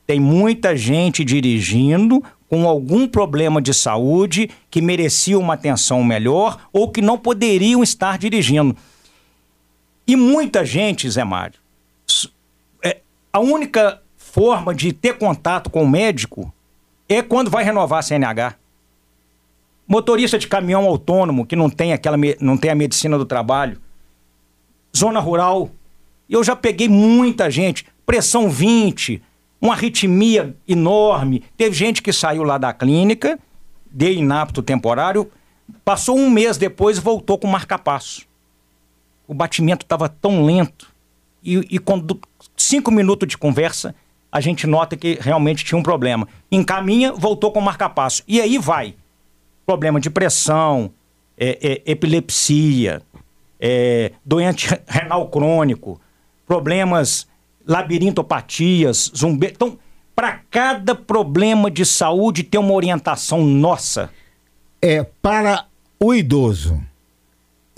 [0.06, 6.90] tem muita gente dirigindo com algum problema de saúde que merecia uma atenção melhor ou
[6.90, 8.76] que não poderiam estar dirigindo.
[10.06, 11.58] E muita gente, Zé Mário,
[12.84, 12.98] é,
[13.32, 16.52] a única forma de ter contato com o médico
[17.08, 18.54] é quando vai renovar a CNH.
[19.88, 23.80] Motorista de caminhão autônomo que não tem aquela não tem a medicina do trabalho.
[24.96, 25.70] Zona rural.
[26.28, 29.22] Eu já peguei muita gente, pressão 20,
[29.60, 31.44] uma arritmia enorme.
[31.56, 33.38] Teve gente que saiu lá da clínica,
[33.90, 35.30] deu inapto temporário,
[35.84, 38.26] passou um mês depois e voltou com marca-passo.
[39.26, 40.94] O batimento estava tão lento.
[41.42, 42.04] E, e com
[42.56, 43.94] cinco minutos de conversa,
[44.30, 46.28] a gente nota que realmente tinha um problema.
[46.50, 48.22] Encaminha, voltou com marca-passo.
[48.26, 48.94] E aí vai
[49.66, 50.92] problema de pressão,
[51.36, 53.02] é, é, epilepsia,
[53.60, 56.00] é, doente renal crônico,
[56.46, 57.26] problemas,
[57.66, 59.48] labirintopatias, zumbi.
[59.48, 59.78] Então,
[60.14, 64.08] para cada problema de saúde tem uma orientação nossa.
[64.80, 65.66] É para
[66.00, 66.80] o idoso.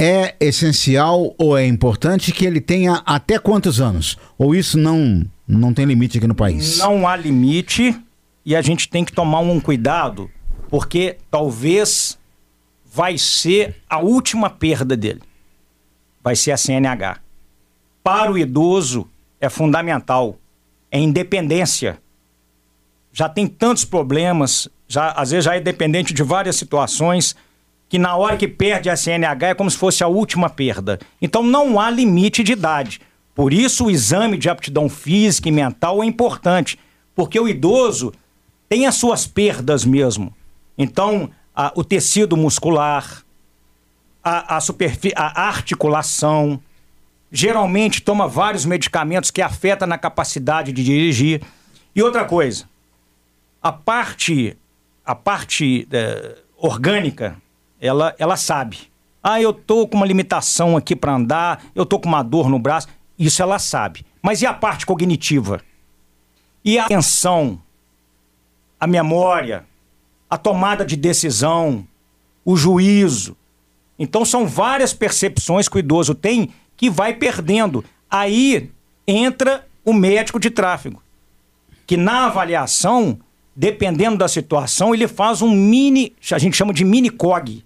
[0.00, 4.16] É essencial ou é importante que ele tenha até quantos anos?
[4.38, 6.78] Ou isso não não tem limite aqui no país?
[6.78, 7.98] Não há limite
[8.44, 10.30] e a gente tem que tomar um cuidado
[10.68, 12.18] porque talvez
[12.84, 15.22] vai ser a última perda dele.
[16.22, 17.18] Vai ser a CNH.
[18.04, 19.08] Para o idoso
[19.40, 20.36] é fundamental,
[20.90, 21.98] é independência.
[23.12, 27.36] Já tem tantos problemas, já às vezes já é dependente de várias situações
[27.88, 30.98] que na hora que perde a CNH é como se fosse a última perda.
[31.20, 33.00] Então não há limite de idade.
[33.34, 36.78] Por isso o exame de aptidão física e mental é importante,
[37.14, 38.12] porque o idoso
[38.68, 40.34] tem as suas perdas mesmo.
[40.76, 43.24] Então, a, o tecido muscular,
[44.22, 44.60] a, a,
[45.16, 46.60] a articulação,
[47.30, 51.42] geralmente toma vários medicamentos que afetam na capacidade de dirigir.
[51.94, 52.64] E outra coisa,
[53.62, 54.56] a parte,
[55.04, 57.36] a parte é, orgânica,
[57.80, 58.90] ela, ela sabe.
[59.22, 62.58] Ah, eu tô com uma limitação aqui para andar, eu tô com uma dor no
[62.58, 62.88] braço.
[63.18, 64.06] Isso ela sabe.
[64.22, 65.60] Mas e a parte cognitiva?
[66.64, 67.60] E a atenção,
[68.78, 69.64] a memória,
[70.28, 71.86] a tomada de decisão,
[72.44, 73.36] o juízo.
[73.98, 77.84] Então são várias percepções que o idoso tem que vai perdendo.
[78.08, 78.70] Aí
[79.06, 81.02] entra o médico de tráfego,
[81.86, 83.18] que na avaliação,
[83.54, 87.64] dependendo da situação, ele faz um mini, a gente chama de mini COG.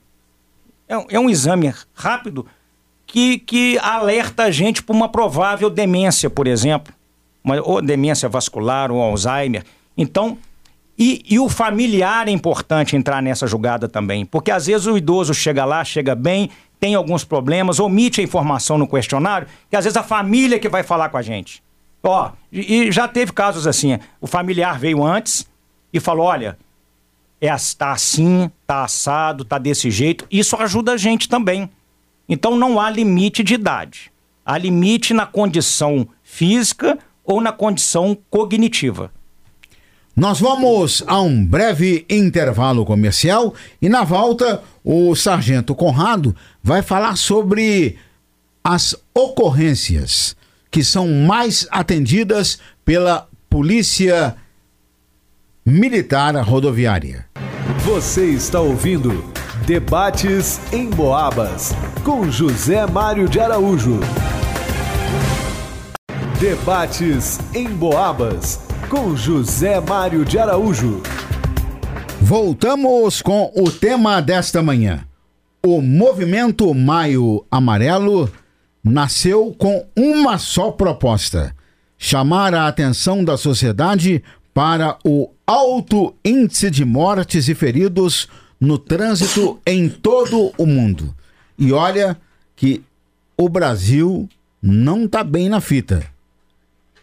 [0.88, 2.46] É, é um exame rápido
[3.06, 6.92] que, que alerta a gente para uma provável demência, por exemplo,
[7.44, 9.64] uma, ou demência vascular ou Alzheimer.
[9.96, 10.38] Então,
[10.98, 15.32] e, e, o familiar é importante entrar nessa jogada também, porque às vezes o idoso
[15.32, 19.96] chega lá, chega bem, tem alguns problemas, omite a informação no questionário, que às vezes
[19.96, 21.62] a família que vai falar com a gente.
[22.02, 25.46] Ó, e, e já teve casos assim, o familiar veio antes
[25.92, 26.58] e falou, olha,
[27.40, 31.70] é, tá assim, tá assado, tá desse jeito, isso ajuda a gente também.
[32.28, 34.12] Então não há limite de idade.
[34.44, 39.10] Há limite na condição física ou na condição cognitiva.
[40.14, 47.16] Nós vamos a um breve intervalo comercial e na volta o sargento Conrado vai falar
[47.16, 47.96] sobre
[48.62, 50.36] as ocorrências
[50.70, 54.36] que são mais atendidas pela Polícia
[55.64, 57.26] Militar Rodoviária.
[57.78, 59.32] Você está ouvindo
[59.66, 61.72] Debates em Boabas
[62.04, 63.98] com José Mário de Araújo.
[66.38, 71.02] Debates em Boabas com José Mário de Araújo.
[72.20, 75.04] Voltamos com o tema desta manhã.
[75.64, 78.30] O movimento Maio Amarelo
[78.82, 81.54] nasceu com uma só proposta:
[81.98, 84.22] chamar a atenção da sociedade
[84.54, 88.28] para o alto índice de mortes e feridos
[88.60, 91.14] no trânsito em todo o mundo.
[91.58, 92.16] E olha
[92.54, 92.82] que
[93.36, 94.28] o Brasil
[94.62, 96.02] não está bem na fita.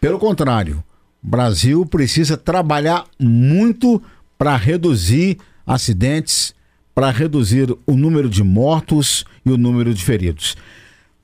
[0.00, 0.82] Pelo contrário,
[1.22, 4.02] Brasil precisa trabalhar muito
[4.38, 6.54] para reduzir acidentes,
[6.94, 10.56] para reduzir o número de mortos e o número de feridos.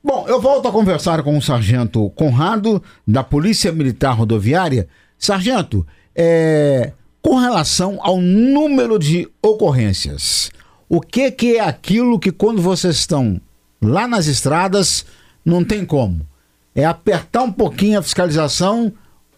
[0.03, 4.87] Bom, eu volto a conversar com o sargento Conrado, da Polícia Militar Rodoviária.
[5.17, 10.51] Sargento, é, com relação ao número de ocorrências,
[10.87, 13.41] o que, que é aquilo que quando vocês estão
[13.81, 15.05] lá nas estradas
[15.43, 16.25] não tem como?
[16.73, 18.93] É apertar um pouquinho a fiscalização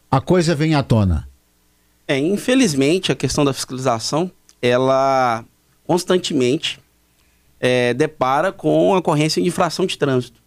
[0.10, 1.28] a coisa vem à tona?
[2.08, 5.46] É, infelizmente, a questão da fiscalização, ela
[5.86, 6.80] constantemente
[7.60, 10.40] é, depara com a ocorrência de infração de trânsito.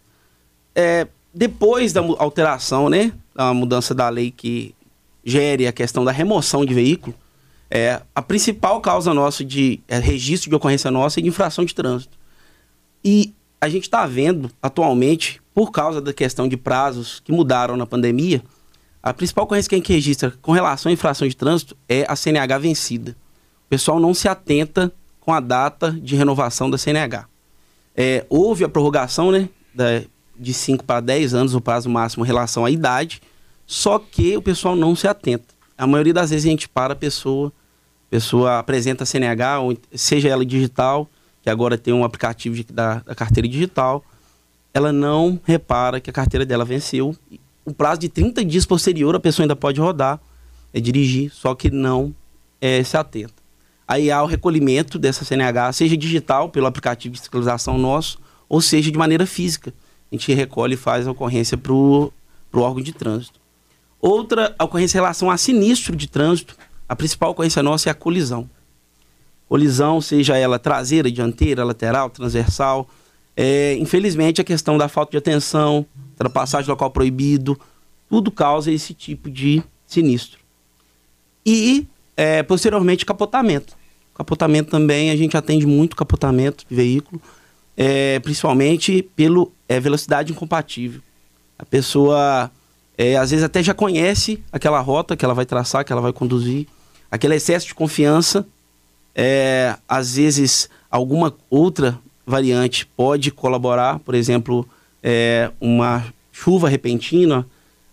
[0.75, 4.75] É, depois da alteração, né, da mudança da lei que
[5.23, 7.15] gere a questão da remoção de veículo,
[7.71, 11.73] é, a principal causa nossa de é, registro de ocorrência nossa é de infração de
[11.73, 12.17] trânsito.
[13.03, 17.85] E a gente está vendo atualmente, por causa da questão de prazos que mudaram na
[17.85, 18.43] pandemia,
[19.03, 22.15] a principal ocorrência que a gente registra com relação à infração de trânsito é a
[22.15, 23.11] CNH vencida.
[23.65, 27.27] O pessoal não se atenta com a data de renovação da CNH.
[27.93, 30.03] É, houve a prorrogação né, da,
[30.39, 33.21] de 5 para 10 anos, o prazo máximo em relação à idade,
[33.67, 35.53] só que o pessoal não se atenta.
[35.77, 37.51] A maioria das vezes a gente para a pessoa,
[38.07, 41.09] a pessoa apresenta a CNH, ou, seja ela digital,
[41.41, 44.03] que agora tem um aplicativo de, da, da carteira digital,
[44.73, 47.15] ela não repara que a carteira dela venceu
[47.65, 50.19] o prazo de 30 dias posterior a pessoa ainda pode rodar,
[50.73, 52.13] é dirigir, só que não
[52.59, 53.43] é, se atenta.
[53.87, 58.91] Aí há o recolhimento dessa CNH, seja digital, pelo aplicativo de fiscalização nosso, ou seja
[58.91, 59.73] de maneira física.
[60.11, 62.11] A gente recolhe e faz a ocorrência para o
[62.53, 63.39] órgão de trânsito.
[63.99, 66.55] Outra ocorrência em relação a sinistro de trânsito,
[66.87, 68.49] a principal ocorrência nossa é a colisão.
[69.47, 72.87] Colisão, seja ela traseira, dianteira, lateral, transversal.
[73.35, 75.85] É, infelizmente, a questão da falta de atenção,
[76.23, 77.59] ultrapassagem local proibido,
[78.09, 80.39] tudo causa esse tipo de sinistro.
[81.45, 83.75] E, é, posteriormente, capotamento.
[84.13, 87.21] Capotamento também, a gente atende muito capotamento de veículo,
[87.75, 91.01] é, principalmente pelo é, velocidade incompatível.
[91.57, 92.51] A pessoa,
[92.97, 96.13] é, às vezes, até já conhece aquela rota que ela vai traçar, que ela vai
[96.13, 96.67] conduzir,
[97.09, 98.45] aquele excesso de confiança,
[99.15, 104.67] é, às vezes, alguma outra variante pode colaborar, por exemplo,
[105.03, 107.45] é, uma chuva repentina,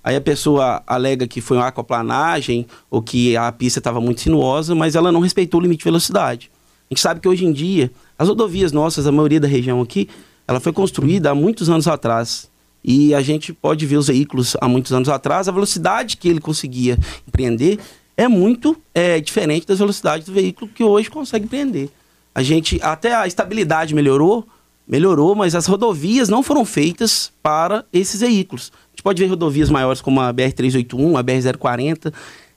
[0.02, 4.74] aí a pessoa alega que foi uma aquaplanagem ou que a pista estava muito sinuosa,
[4.74, 6.50] mas ela não respeitou o limite de velocidade.
[6.90, 10.08] A gente sabe que hoje em dia, as rodovias nossas, a maioria da região aqui,
[10.46, 12.48] ela foi construída há muitos anos atrás.
[12.82, 16.40] E a gente pode ver os veículos há muitos anos atrás, a velocidade que ele
[16.40, 17.78] conseguia empreender
[18.16, 21.90] é muito é, diferente das velocidades do veículo que hoje consegue empreender.
[22.34, 24.46] A gente, até a estabilidade melhorou,
[24.90, 28.72] melhorou, mas as rodovias não foram feitas para esses veículos.
[28.74, 32.12] A gente pode ver rodovias maiores como a BR-381, a BR-040,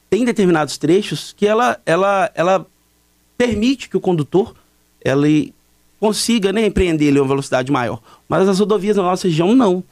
[0.09, 2.65] tem determinados trechos que ela, ela, ela
[3.37, 4.55] permite que o condutor
[5.99, 8.01] consiga né, empreender ele uma velocidade maior.
[8.27, 9.83] Mas as rodovias da nossa região não.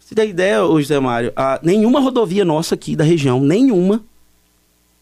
[0.00, 4.02] Se der ideia, José Mário, a, nenhuma rodovia nossa aqui da região, nenhuma,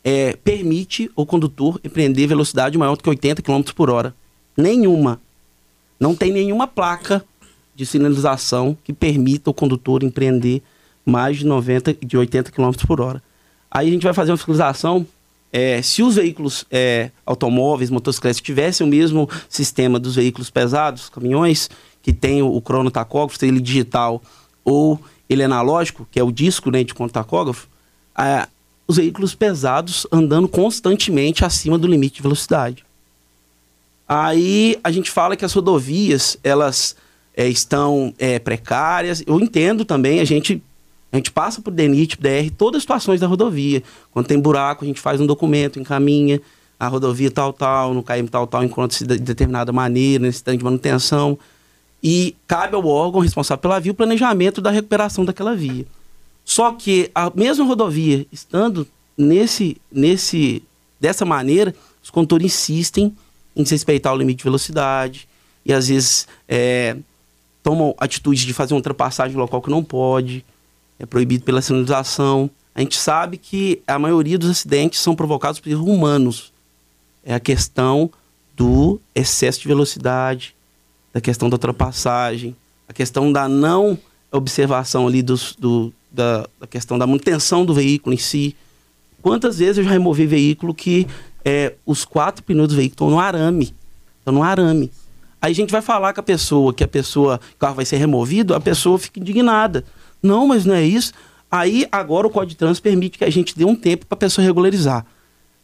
[0.05, 4.15] é, permite o condutor empreender velocidade maior do que 80 km por hora.
[4.57, 5.21] Nenhuma.
[5.99, 7.25] Não tem nenhuma placa
[7.75, 10.63] de sinalização que permita o condutor empreender
[11.05, 13.23] mais de 90, de 80 km por hora.
[13.71, 15.07] Aí a gente vai fazer uma fiscalização.
[15.53, 21.71] É, se os veículos é, automóveis, motocicletas tivessem o mesmo sistema dos veículos pesados, caminhões,
[22.03, 24.23] que tem o, o cronotacógrafo, ele digital
[24.65, 27.69] ou ele analógico, que é o disco né, de tacógrafo,
[28.19, 28.47] é,
[28.87, 32.85] os veículos pesados andando constantemente acima do limite de velocidade.
[34.09, 36.96] Aí a gente fala que as rodovias elas
[37.37, 39.23] é, estão é, precárias.
[39.27, 40.63] Eu entendo também, a gente,
[41.13, 43.83] A gente passa por DENIT, DR, todas as situações da rodovia.
[44.13, 46.40] Quando tem buraco, a gente faz um documento, encaminha
[46.79, 50.65] a rodovia tal, tal, no KM tal, tal, encontra-se de determinada maneira, nesse tanque de
[50.65, 51.38] manutenção.
[52.02, 55.87] E cabe ao órgão responsável pela via o planejamento da recuperação daquela via.
[56.44, 58.87] Só que a mesma rodovia, estando
[59.17, 60.63] nesse, nesse,
[61.00, 63.17] dessa maneira, os condutores insistem
[63.57, 65.27] em respeitar o limite de velocidade
[65.65, 66.96] e às vezes é,
[67.63, 70.44] tomam atitude de fazer uma ultrapassagem local que não pode,
[70.98, 72.48] é proibido pela sinalização.
[72.75, 76.52] A gente sabe que a maioria dos acidentes são provocados por erros humanos.
[77.25, 78.11] É a questão
[78.54, 80.54] do excesso de velocidade,
[81.13, 82.54] da questão da ultrapassagem,
[82.88, 83.98] a questão da não
[84.31, 88.54] observação ali dos, do, da, da, questão da manutenção do veículo em si.
[89.23, 91.07] Quantas vezes eu já removi veículo que
[91.49, 93.73] é, os quatro pneus do veículo estão no arame.
[94.19, 94.90] Estão no arame.
[95.40, 97.99] Aí a gente vai falar com a pessoa que a pessoa, o carro vai ser
[97.99, 99.85] removido, a pessoa fica indignada.
[100.21, 101.13] Não, mas não é isso.
[101.49, 104.19] Aí agora o Código de Trânsito permite que a gente dê um tempo para a
[104.19, 105.07] pessoa regularizar.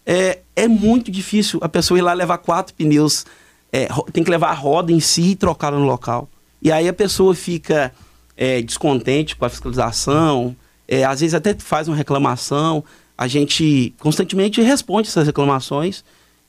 [0.06, 3.26] É, é muito difícil a pessoa ir lá levar quatro pneus,
[3.72, 6.28] é, tem que levar a roda em si e trocá-la no local.
[6.62, 7.92] E aí a pessoa fica
[8.36, 10.54] é, descontente com a fiscalização,
[10.86, 12.84] é, às vezes até faz uma reclamação.
[13.16, 16.04] A gente constantemente responde essas reclamações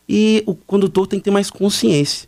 [0.07, 2.27] e o condutor tem que ter mais consciência.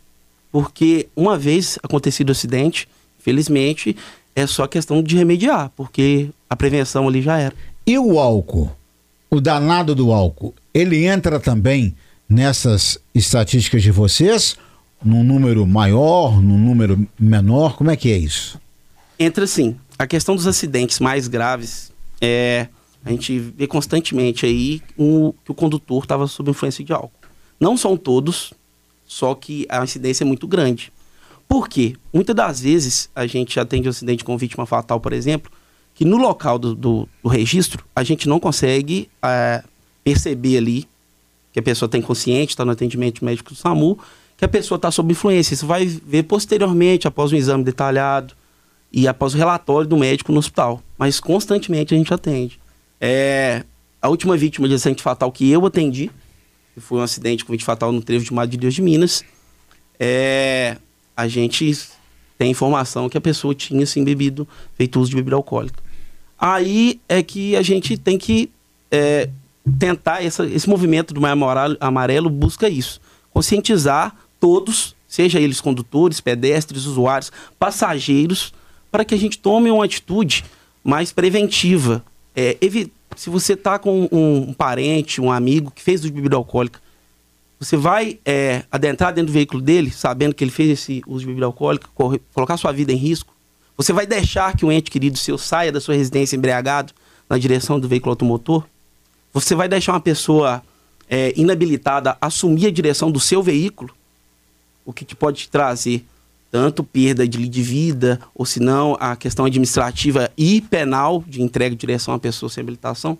[0.52, 3.96] Porque uma vez acontecido o acidente, felizmente,
[4.34, 7.54] é só questão de remediar, porque a prevenção ali já era.
[7.86, 8.70] E o álcool?
[9.30, 11.94] O danado do álcool, ele entra também
[12.28, 14.56] nessas estatísticas de vocês?
[15.04, 17.76] Num número maior, num número menor?
[17.76, 18.58] Como é que é isso?
[19.18, 19.76] Entra sim.
[19.98, 22.68] A questão dos acidentes mais graves é.
[23.06, 27.12] A gente vê constantemente aí um, que o condutor estava sob influência de álcool.
[27.58, 28.52] Não são todos,
[29.06, 30.92] só que a incidência é muito grande.
[31.48, 31.94] Por quê?
[32.12, 35.52] Muitas das vezes a gente atende um acidente com vítima fatal, por exemplo,
[35.94, 39.62] que no local do, do, do registro a gente não consegue é,
[40.02, 40.88] perceber ali
[41.52, 43.96] que a pessoa está inconsciente, está no atendimento médico do SAMU,
[44.36, 45.54] que a pessoa está sob influência.
[45.54, 48.34] Isso vai ver posteriormente, após o exame detalhado
[48.92, 50.82] e após o relatório do médico no hospital.
[50.98, 52.58] Mas constantemente a gente atende.
[53.00, 53.64] É,
[54.00, 56.10] a última vítima de acidente fatal que eu atendi
[56.78, 59.24] foi um acidente com vítima fatal no trevo de Madre de Deus de Minas,
[59.98, 60.76] é,
[61.16, 61.74] a gente
[62.38, 65.82] tem informação que a pessoa tinha sim bebido, feito uso de bebida alcoólica.
[66.38, 68.50] Aí é que a gente tem que
[68.90, 69.30] é,
[69.78, 71.36] tentar, essa, esse movimento do Maio
[71.80, 73.00] Amarelo busca isso,
[73.32, 78.52] conscientizar todos, seja eles condutores, pedestres, usuários, passageiros,
[78.90, 80.44] para que a gente tome uma atitude
[80.84, 82.04] mais preventiva,
[82.36, 82.58] é,
[83.16, 86.78] se você está com um, um, parente, um amigo que fez uso de bebida alcoólica,
[87.58, 91.26] você vai é, adentrar dentro do veículo dele, sabendo que ele fez esse uso de
[91.26, 93.34] bebida alcoólica, colocar sua vida em risco?
[93.78, 96.92] Você vai deixar que um ente querido seu saia da sua residência embriagado
[97.28, 98.64] na direção do veículo automotor?
[99.32, 100.62] Você vai deixar uma pessoa
[101.08, 103.94] é, inabilitada assumir a direção do seu veículo?
[104.84, 106.04] O que te pode trazer
[106.50, 111.74] tanto perda de, de vida, ou se não, a questão administrativa e penal de entrega
[111.74, 113.18] de direção à pessoa sem habilitação.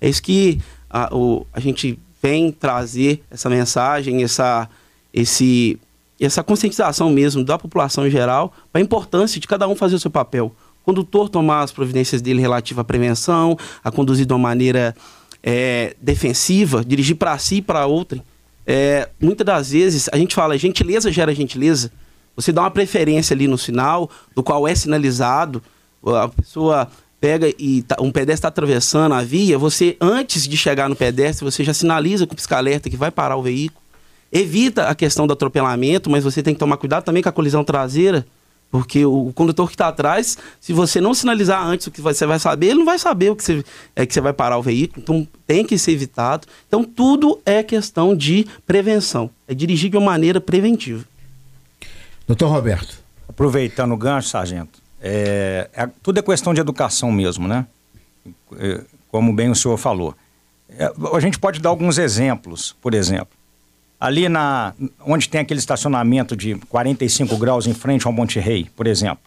[0.00, 4.68] É isso que a, o, a gente vem trazer essa mensagem, essa,
[5.12, 5.78] esse,
[6.20, 10.00] essa conscientização mesmo da população em geral, para a importância de cada um fazer o
[10.00, 10.52] seu papel.
[10.82, 14.94] O condutor tomar as providências dele relativa à prevenção, a conduzir de uma maneira
[15.42, 18.22] é, defensiva, dirigir para si e para outrem.
[18.66, 21.90] É, muitas das vezes a gente fala gentileza gera gentileza,
[22.38, 25.60] você dá uma preferência ali no sinal, do qual é sinalizado,
[26.06, 26.88] a pessoa
[27.20, 31.44] pega e tá, um pedestre está atravessando a via, você, antes de chegar no pedestre,
[31.44, 33.82] você já sinaliza com o pisca-alerta que vai parar o veículo.
[34.30, 37.64] Evita a questão do atropelamento, mas você tem que tomar cuidado também com a colisão
[37.64, 38.24] traseira,
[38.70, 42.38] porque o, condutor que está atrás, se você não sinalizar antes o que você vai
[42.38, 43.64] saber, ele não vai saber o que você,
[43.96, 45.02] é que você vai parar o veículo.
[45.02, 46.46] Então tem que ser evitado.
[46.68, 49.28] Então tudo é questão de prevenção.
[49.48, 51.04] É dirigir de uma maneira preventiva.
[52.28, 53.02] Doutor Roberto.
[53.26, 57.66] Aproveitando o gancho, sargento, é, é, tudo é questão de educação mesmo, né?
[58.58, 60.14] É, como bem o senhor falou.
[60.68, 63.28] É, a gente pode dar alguns exemplos, por exemplo.
[63.98, 64.74] Ali na,
[65.06, 69.20] onde tem aquele estacionamento de 45 graus em frente ao Monte Rei, por exemplo.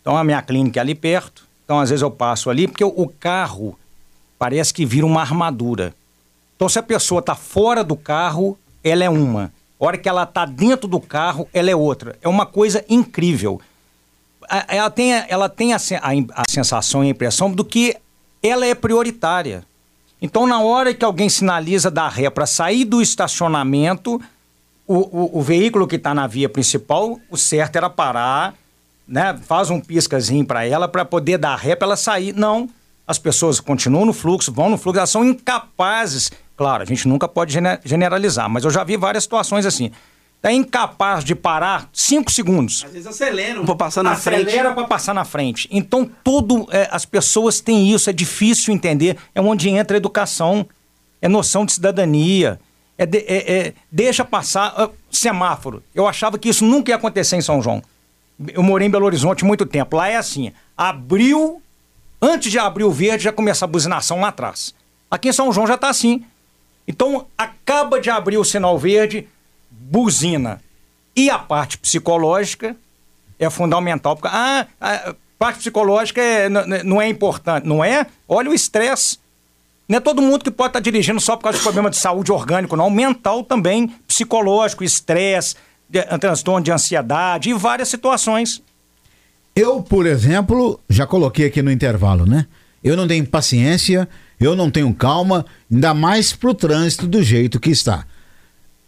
[0.00, 3.06] Então a minha clínica é ali perto, então às vezes eu passo ali, porque o,
[3.06, 3.78] carro
[4.36, 5.94] parece que vira uma armadura.
[6.56, 9.52] Então se a pessoa está fora do carro, ela é uma.
[9.82, 12.16] A hora que ela está dentro do carro, ela é outra.
[12.22, 13.60] É uma coisa incrível.
[14.68, 17.96] Ela tem, ela tem a, a, a sensação e a impressão do que
[18.40, 19.64] ela é prioritária.
[20.20, 24.22] Então, na hora que alguém sinaliza da ré para sair do estacionamento,
[24.86, 28.54] o, o, o veículo que está na via principal, o certo era parar,
[29.06, 29.36] né?
[29.44, 32.32] faz um piscazinho para ela para poder dar ré para ela sair.
[32.32, 32.70] Não.
[33.04, 36.30] as pessoas continuam no fluxo, vão no fluxo, elas são incapazes.
[36.56, 39.90] Claro, a gente nunca pode generalizar, mas eu já vi várias situações assim.
[40.42, 42.82] É incapaz de parar cinco segundos.
[42.84, 44.48] Às vezes aceleram para passar na Acelera frente.
[44.48, 45.68] Acelera para passar na frente.
[45.70, 49.16] Então, tudo, é, as pessoas têm isso, é difícil entender.
[49.36, 50.66] É onde entra a educação,
[51.20, 52.58] é noção de cidadania.
[52.98, 55.80] É, de, é, é deixa passar uh, semáforo.
[55.94, 57.80] Eu achava que isso nunca ia acontecer em São João.
[58.48, 59.96] Eu morei em Belo Horizonte muito tempo.
[59.96, 61.62] Lá é assim: abriu,
[62.20, 64.74] antes de abrir o verde, já começa a buzinação lá atrás.
[65.08, 66.24] Aqui em São João já está assim.
[66.86, 69.28] Então, acaba de abrir o sinal verde,
[69.70, 70.60] buzina.
[71.14, 72.76] E a parte psicológica
[73.38, 74.16] é fundamental.
[74.16, 77.66] Porque, ah, a parte psicológica é, não é importante.
[77.66, 78.06] Não é?
[78.28, 79.18] Olha o estresse.
[79.88, 82.32] Não é todo mundo que pode estar dirigindo só por causa de problema de saúde
[82.32, 82.88] orgânico, não.
[82.88, 85.56] Mental também, psicológico, estresse,
[86.20, 88.62] transtorno de ansiedade e várias situações.
[89.54, 92.46] Eu, por exemplo, já coloquei aqui no intervalo, né?
[92.82, 94.08] Eu não tenho paciência,
[94.44, 98.04] eu não tenho calma, ainda mais pro trânsito do jeito que está.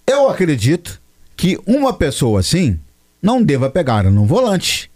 [0.07, 1.01] Eu acredito
[1.37, 2.79] que uma pessoa assim
[3.23, 4.91] não deva pegar no volante,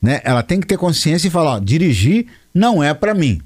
[0.00, 0.20] né?
[0.24, 3.40] Ela tem que ter consciência e falar, ó, dirigir não é para mim.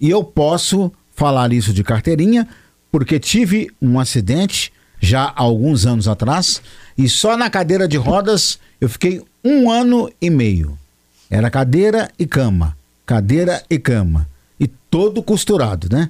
[0.00, 2.48] E eu posso falar isso de carteirinha
[2.90, 6.62] porque tive um acidente já há alguns anos atrás
[6.96, 10.78] e só na cadeira de rodas eu fiquei um ano e meio.
[11.30, 14.31] Era cadeira e cama, cadeira e cama
[14.62, 16.08] e todo costurado, né?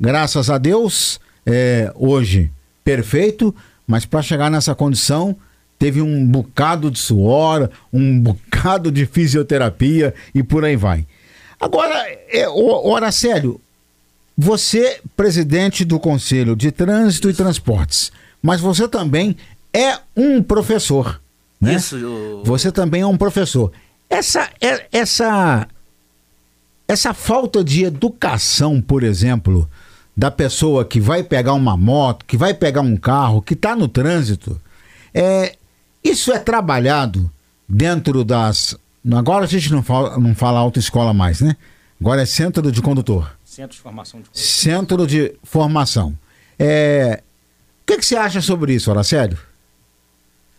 [0.00, 2.50] Graças a Deus, é, hoje
[2.82, 3.54] perfeito,
[3.86, 5.36] mas para chegar nessa condição
[5.78, 11.06] teve um bocado de suor, um bocado de fisioterapia e por aí vai.
[11.60, 11.94] Agora,
[12.28, 13.60] é, ora sério,
[14.36, 18.10] você, presidente do Conselho de Trânsito e Transportes,
[18.42, 19.36] mas você também
[19.72, 21.20] é um professor,
[21.60, 21.76] né?
[21.76, 21.96] Isso.
[21.96, 22.42] Eu...
[22.44, 23.70] Você também é um professor.
[24.10, 25.68] Essa, é, essa,
[26.92, 29.68] essa falta de educação, por exemplo,
[30.14, 33.88] da pessoa que vai pegar uma moto, que vai pegar um carro, que está no
[33.88, 34.60] trânsito,
[35.14, 35.56] é,
[36.04, 37.30] isso é trabalhado
[37.66, 38.76] dentro das.
[39.10, 41.56] Agora a gente não fala, não fala autoescola mais, né?
[41.98, 43.36] Agora é centro de condutor.
[43.42, 44.42] Centro de formação de condutor.
[44.42, 46.18] Centro de formação.
[46.58, 47.22] É,
[47.82, 49.38] o que, que você acha sobre isso, Horacélio?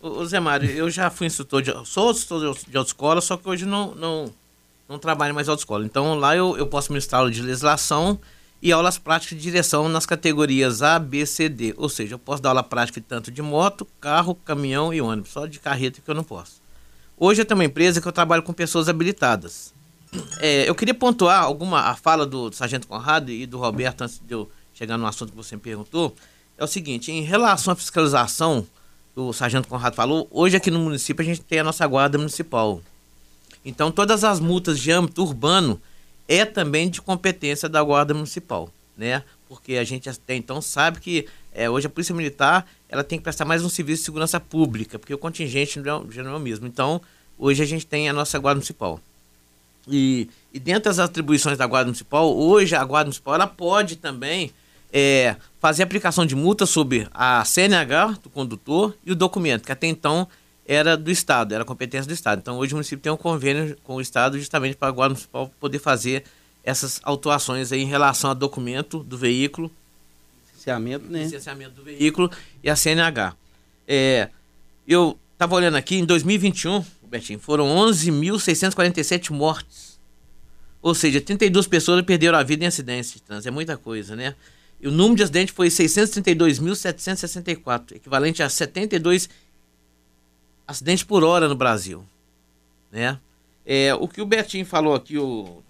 [0.00, 1.72] Ô, Zé Mário, eu já fui instrutor de.
[1.86, 4.30] Sou instrutor de autoescola, só que hoje não, não,
[4.88, 5.84] não trabalho mais autoescola.
[5.84, 8.18] Então lá eu, eu posso ministrar aula de legislação
[8.60, 11.74] e aulas práticas de direção nas categorias A, B, C, D.
[11.76, 15.46] Ou seja, eu posso dar aula prática tanto de moto, carro, caminhão e ônibus, só
[15.46, 16.62] de carreta que eu não posso.
[17.16, 19.72] Hoje eu tenho uma empresa que eu trabalho com pessoas habilitadas.
[20.38, 24.34] É, eu queria pontuar alguma a fala do Sargento Conrado e do Roberto antes de
[24.34, 26.14] eu chegar no assunto que você me perguntou.
[26.56, 28.66] É o seguinte, em relação à fiscalização,
[29.14, 32.80] o Sargento Conrado falou, hoje aqui no município a gente tem a nossa guarda municipal.
[33.64, 35.80] Então todas as multas de âmbito urbano
[36.28, 39.22] é também de competência da Guarda Municipal, né?
[39.48, 43.24] Porque a gente até então sabe que é, hoje a Polícia Militar ela tem que
[43.24, 46.66] prestar mais um serviço de segurança pública, porque o contingente já não é o mesmo.
[46.66, 47.00] Então,
[47.38, 49.00] hoje a gente tem a nossa Guarda Municipal.
[49.86, 54.52] E, e dentro das atribuições da Guarda Municipal, hoje a Guarda Municipal ela pode também
[54.92, 59.86] é, fazer aplicação de multa sobre a CNH do condutor e o documento, que até
[59.86, 60.26] então
[60.66, 62.38] era do Estado, era competência do Estado.
[62.38, 65.52] Então hoje o município tem um convênio com o Estado justamente para a Guarda Municipal
[65.60, 66.24] poder fazer
[66.62, 69.70] essas autuações aí em relação ao documento do veículo,
[70.46, 71.24] licenciamento, né?
[71.24, 72.30] licenciamento do veículo
[72.62, 73.36] e a CNH.
[73.86, 74.30] É,
[74.88, 80.00] eu estava olhando aqui, em 2021, Betinho, foram 11.647 mortes.
[80.80, 83.48] Ou seja, 32 pessoas perderam a vida em acidentes de trânsito.
[83.48, 84.34] É muita coisa, né?
[84.80, 89.28] E o número de acidentes foi 632.764, equivalente a 72
[90.66, 92.04] acidentes por hora no Brasil.
[92.90, 93.18] Né?
[93.66, 95.62] É, o que o Betinho falou aqui, o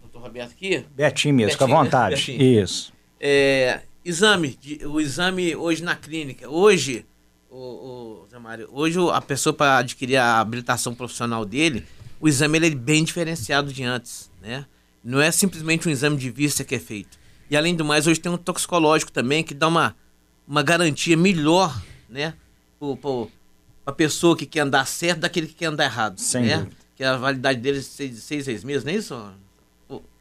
[0.00, 0.84] doutor Roberto aqui.
[0.94, 2.16] Betinho mesmo, fica à vontade.
[2.16, 2.42] Betinho.
[2.42, 2.92] Isso.
[3.20, 6.48] É, exame, o exame hoje na clínica.
[6.48, 7.06] Hoje,
[7.50, 11.84] o, o Zé Mário, hoje a pessoa para adquirir a habilitação profissional dele,
[12.20, 14.30] o exame ele é bem diferenciado de antes.
[14.42, 14.66] Né?
[15.02, 17.18] Não é simplesmente um exame de vista que é feito.
[17.48, 19.94] E além do mais, hoje tem um toxicológico também que dá uma,
[20.46, 22.34] uma garantia melhor, né?
[23.86, 26.18] A pessoa que quer andar certo daquele que quer andar errado.
[26.18, 26.56] Sem né?
[26.58, 26.76] dúvida.
[26.96, 29.32] Que a validade dele é seis, seis, seis meses, não é isso?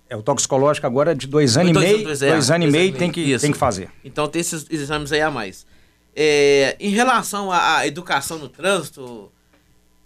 [0.08, 2.04] É, o toxicológico agora é de dois anos e meio.
[2.04, 3.90] Dois, dois, dois anos e meio tem que, tem que fazer.
[4.04, 5.66] Então tem esses exames aí a mais.
[6.16, 9.32] É, em relação à, educação no trânsito,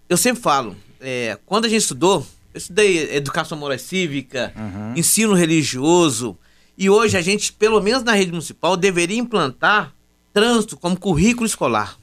[0.08, 4.94] eu sempre falo, é, quando a gente estudou, eu estudei educação moral cívica, uhum.
[4.96, 6.38] ensino religioso,
[6.78, 9.94] e hoje a gente, pelo menos na rede municipal, deveria implantar
[10.34, 12.00] trânsito como currículo escolar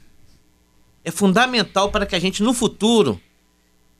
[1.06, 3.20] é fundamental para que a gente, no futuro,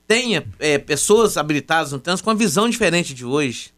[0.09, 3.73] tenha é, pessoas habilitadas no trânsito com uma visão diferente de hoje.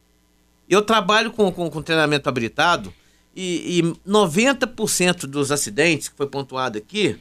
[0.66, 2.92] Eu trabalho com, com, com treinamento habilitado
[3.36, 7.18] e, e 90% dos acidentes que foi pontuado aqui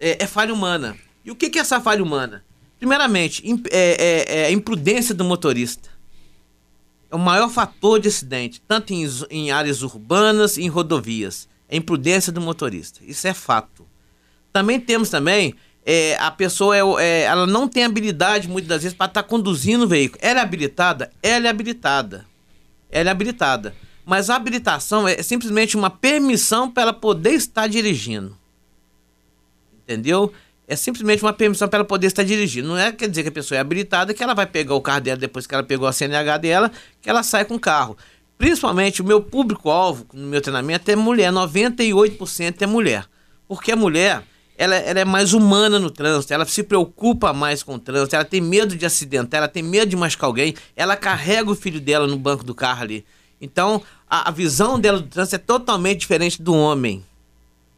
[0.00, 0.96] é, é, falha humana.
[1.22, 2.42] E o que, que é essa falha humana?
[2.78, 5.90] Primeiramente, imp, é, é, é, a imprudência do motorista.
[7.10, 11.46] É o maior fator de acidente, tanto em, em áreas urbanas e em rodovias.
[11.68, 13.00] É a imprudência do motorista.
[13.02, 13.73] Isso é fato.
[14.54, 18.96] Também temos também é, a pessoa é, é, ela não tem habilidade muitas das vezes
[18.96, 20.20] para estar tá conduzindo o veículo.
[20.22, 21.10] Ela é habilitada?
[21.20, 22.24] Ela é habilitada.
[22.88, 23.74] Ela é habilitada.
[24.06, 28.38] Mas a habilitação é simplesmente uma permissão para ela poder estar dirigindo.
[29.82, 30.32] Entendeu?
[30.68, 32.68] É simplesmente uma permissão para ela poder estar dirigindo.
[32.68, 35.00] Não é quer dizer que a pessoa é habilitada que ela vai pegar o carro
[35.00, 36.70] dela depois que ela pegou a CNH dela,
[37.02, 37.98] que ela sai com o carro.
[38.38, 43.04] Principalmente o meu público-alvo no meu treinamento é mulher, 98% é mulher.
[43.46, 44.22] Porque a mulher,
[44.56, 48.24] ela, ela, é mais humana no trânsito, ela se preocupa mais com o trânsito, ela
[48.24, 52.06] tem medo de acidentar, ela tem medo de machucar alguém, ela carrega o filho dela
[52.06, 53.04] no banco do carro ali.
[53.40, 57.04] Então, a, a visão dela do trânsito é totalmente diferente do homem.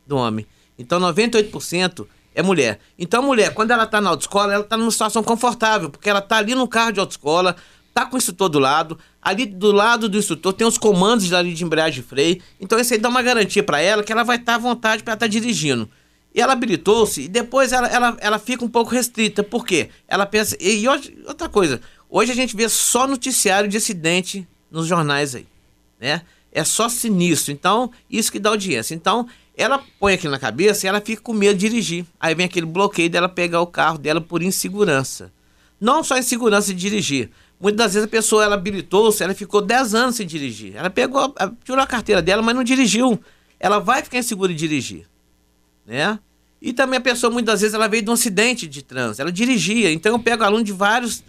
[0.07, 0.47] Do homem.
[0.79, 2.79] Então, 98% é mulher.
[2.99, 6.19] Então, a mulher, quando ela está na autoescola, ela está numa situação confortável, porque ela
[6.19, 7.57] está ali no carro de autoescola,
[7.95, 11.55] tá com o instrutor do lado, ali do lado do instrutor tem os comandos ali
[11.55, 12.43] de embreagem e freio.
[12.61, 15.03] Então, isso aí dá uma garantia para ela que ela vai estar tá à vontade
[15.03, 15.89] para estar tá dirigindo.
[16.37, 19.43] E ela habilitou-se e depois ela, ela, ela fica um pouco restrita.
[19.43, 19.89] Por quê?
[20.07, 20.55] Ela pensa.
[20.61, 21.81] E hoje, outra coisa,
[22.11, 25.47] hoje a gente vê só noticiário de acidente nos jornais aí.
[25.99, 26.21] Né?
[26.53, 27.53] É só sinistro.
[27.53, 28.95] Então, isso que dá audiência.
[28.95, 29.27] Então,
[29.57, 32.05] ela põe aquilo na cabeça e ela fica com medo de dirigir.
[32.21, 35.33] Aí vem aquele bloqueio dela pegar o carro dela por insegurança.
[35.81, 37.31] Não só insegurança de dirigir.
[37.59, 40.77] Muitas das vezes a pessoa ela habilitou-se, ela ficou 10 anos sem dirigir.
[40.77, 41.35] Ela pegou,
[41.65, 43.19] tirou a carteira dela, mas não dirigiu.
[43.59, 45.07] Ela vai ficar insegura de dirigir.
[45.87, 46.19] Né?
[46.61, 49.93] E também a pessoa, muitas vezes, ela veio de um acidente de trânsito, ela dirigia.
[49.93, 51.23] Então eu pego aluno de vários,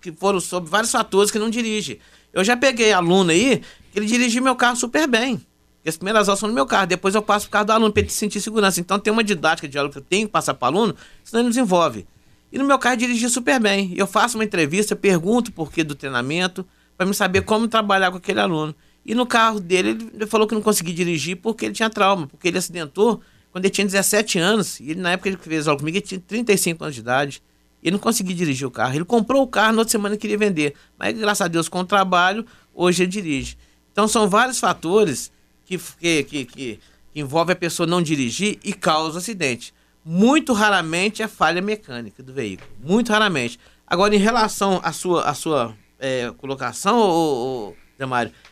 [0.00, 2.00] que foram sobre vários fatores que não dirige.
[2.32, 3.60] Eu já peguei aluno aí,
[3.92, 5.40] que ele dirigiu meu carro super bem.
[5.84, 8.02] As primeiras aulas são no meu carro, depois eu passo por causa do aluno para
[8.02, 8.80] ele sentir segurança.
[8.80, 11.40] Então tem uma didática de aula que eu tenho que passar para o aluno, senão
[11.40, 12.06] ele não desenvolve.
[12.52, 13.92] E no meu carro dirigir super bem.
[13.96, 18.18] Eu faço uma entrevista, pergunto por que do treinamento, para me saber como trabalhar com
[18.18, 18.74] aquele aluno.
[19.04, 22.48] E no carro dele, ele falou que não conseguia dirigir porque ele tinha trauma, porque
[22.48, 23.22] ele acidentou
[23.52, 24.80] quando ele tinha 17 anos.
[24.80, 27.42] E ele, na época ele fez aula comigo, ele tinha 35 anos de idade.
[27.82, 28.94] Ele não conseguia dirigir o carro.
[28.94, 30.74] Ele comprou o carro, na outra semana queria vender.
[30.98, 32.44] Mas, graças a Deus, com o trabalho,
[32.74, 33.56] hoje ele dirige.
[33.92, 35.32] Então, são vários fatores
[35.64, 36.80] que, que, que, que
[37.14, 39.72] envolve a pessoa não dirigir e causa acidente.
[40.04, 42.70] Muito raramente é falha mecânica do veículo.
[42.82, 43.58] Muito raramente.
[43.86, 47.74] Agora, em relação à sua, à sua é, colocação, ô, ô,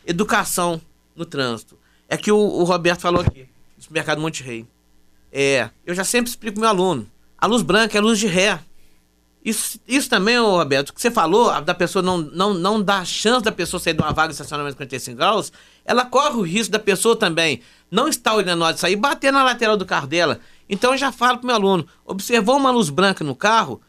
[0.06, 0.80] educação
[1.14, 1.78] no trânsito.
[2.08, 4.66] É que o, o Roberto falou aqui, no supermercado Monte Rei.
[5.32, 7.06] É, eu já sempre explico pro meu aluno.
[7.36, 8.60] A luz branca é luz de ré.
[9.44, 13.44] Isso, isso também, ô Roberto, que você falou, da pessoa não, não, não dar chance
[13.44, 15.52] da pessoa sair de uma vaga de estacionamento 45 graus,
[15.84, 19.32] ela corre o risco da pessoa também não estar olhando a hora de sair bater
[19.32, 20.40] na lateral do carro dela.
[20.68, 23.80] Então eu já falo pro meu aluno, observou uma luz branca no carro,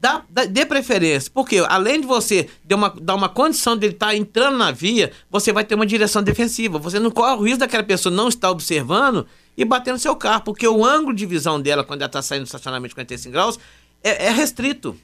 [0.00, 1.30] dá, dá, dê preferência.
[1.32, 4.70] Porque além de você dar uma, dar uma condição de ele estar tá entrando na
[4.70, 6.78] via, você vai ter uma direção defensiva.
[6.78, 9.26] Você não corre o risco daquela pessoa não estar observando
[9.56, 12.42] e bater no seu carro, porque o ângulo de visão dela quando ela está saindo
[12.42, 13.58] do estacionamento de 45 graus
[14.02, 14.96] é, é restrito.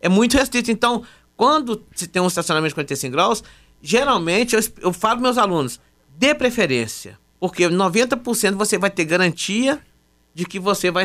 [0.00, 0.70] É muito restrito.
[0.70, 1.04] Então,
[1.36, 3.44] quando se tem um estacionamento de 45 graus,
[3.82, 5.80] geralmente eu, eu falo para meus alunos,
[6.16, 7.18] dê preferência.
[7.38, 9.80] Porque 90% você vai ter garantia
[10.34, 11.04] de que você vai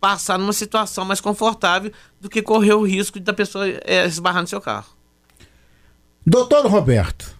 [0.00, 4.48] passar numa situação mais confortável do que correr o risco da pessoa é, esbarrar no
[4.48, 4.86] seu carro.
[6.26, 7.36] Doutor Roberto,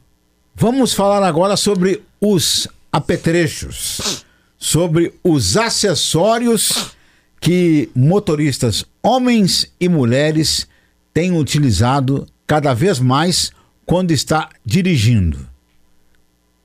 [0.55, 4.25] vamos falar agora sobre os apetrechos,
[4.59, 6.97] sobre os acessórios
[7.41, 10.67] que motoristas, homens e mulheres,
[11.13, 13.53] têm utilizado cada vez mais
[13.85, 15.49] quando está dirigindo.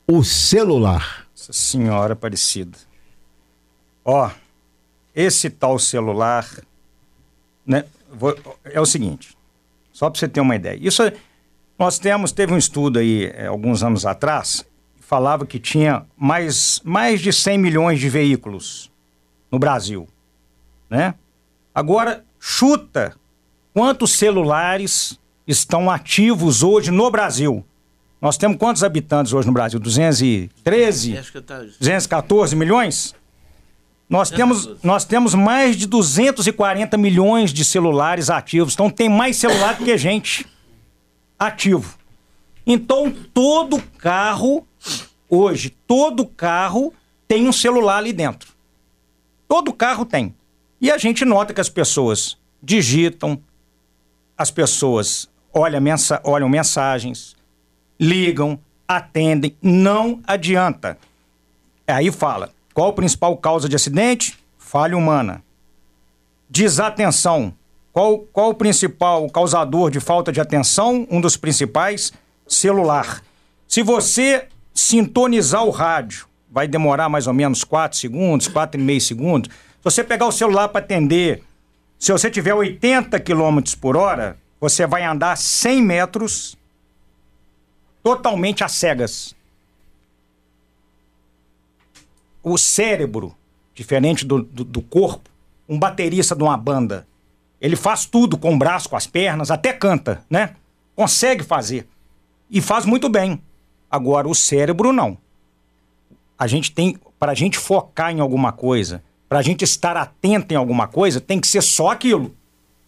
[0.06, 1.26] O celular.
[1.30, 2.76] Nossa senhora Aparecida.
[4.04, 4.30] Ó,
[5.14, 6.48] esse tal celular,
[7.64, 7.84] né,
[8.64, 9.36] é o seguinte,
[9.92, 10.78] só para você ter uma ideia.
[10.80, 11.02] Isso
[11.78, 14.64] nós temos, teve um estudo aí é, alguns anos atrás,
[15.12, 18.90] falava que tinha mais, mais de 100 milhões de veículos
[19.50, 20.08] no Brasil
[20.92, 21.14] né?
[21.74, 23.16] Agora, chuta
[23.72, 27.64] quantos celulares estão ativos hoje no Brasil.
[28.20, 29.80] Nós temos quantos habitantes hoje no Brasil?
[29.80, 31.18] 213?
[31.80, 33.14] 214 milhões?
[34.06, 38.74] Nós temos, nós temos mais de 240 milhões de celulares ativos.
[38.74, 40.46] Então tem mais celular do que gente
[41.38, 41.96] ativo.
[42.66, 44.66] Então todo carro,
[45.34, 46.92] hoje, todo carro
[47.26, 48.52] tem um celular ali dentro.
[49.48, 50.34] Todo carro tem.
[50.78, 53.40] E a gente nota que as pessoas digitam,
[54.36, 57.34] as pessoas olham, mensa olham mensagens,
[57.98, 60.98] ligam, atendem, não adianta.
[61.86, 64.38] Aí fala, qual a principal causa de acidente?
[64.58, 65.42] Falha humana.
[66.48, 67.54] Desatenção.
[67.92, 71.06] Qual, qual o principal causador de falta de atenção?
[71.10, 72.12] Um dos principais,
[72.46, 73.22] celular.
[73.68, 79.50] Se você sintonizar o rádio, vai demorar mais ou menos 4 segundos, 4,5 segundos.
[79.50, 81.42] Se você pegar o celular para atender,
[81.98, 86.56] se você tiver 80 km por hora, você vai andar 100 metros
[88.02, 89.34] totalmente às cegas.
[92.42, 93.34] O cérebro,
[93.74, 95.30] diferente do, do, do corpo,
[95.68, 97.06] um baterista de uma banda,
[97.60, 100.56] ele faz tudo com o braço, com as pernas, até canta, né?
[100.96, 101.86] Consegue fazer.
[102.50, 103.40] E faz muito bem.
[103.92, 105.18] Agora, o cérebro não.
[106.38, 110.54] A gente tem, para a gente focar em alguma coisa, para a gente estar atento
[110.54, 112.34] em alguma coisa, tem que ser só aquilo.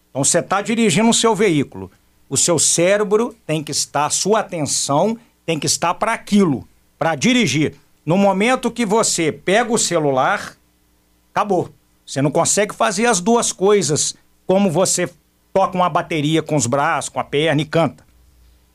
[0.08, 1.90] Então, você está dirigindo o seu veículo.
[2.26, 6.66] O seu cérebro tem que estar, sua atenção tem que estar para aquilo,
[6.98, 7.74] para dirigir.
[8.06, 10.56] No momento que você pega o celular,
[11.30, 11.68] acabou.
[12.06, 14.14] Você não consegue fazer as duas coisas
[14.46, 15.10] como você
[15.52, 18.04] toca uma bateria com os braços, com a perna e canta.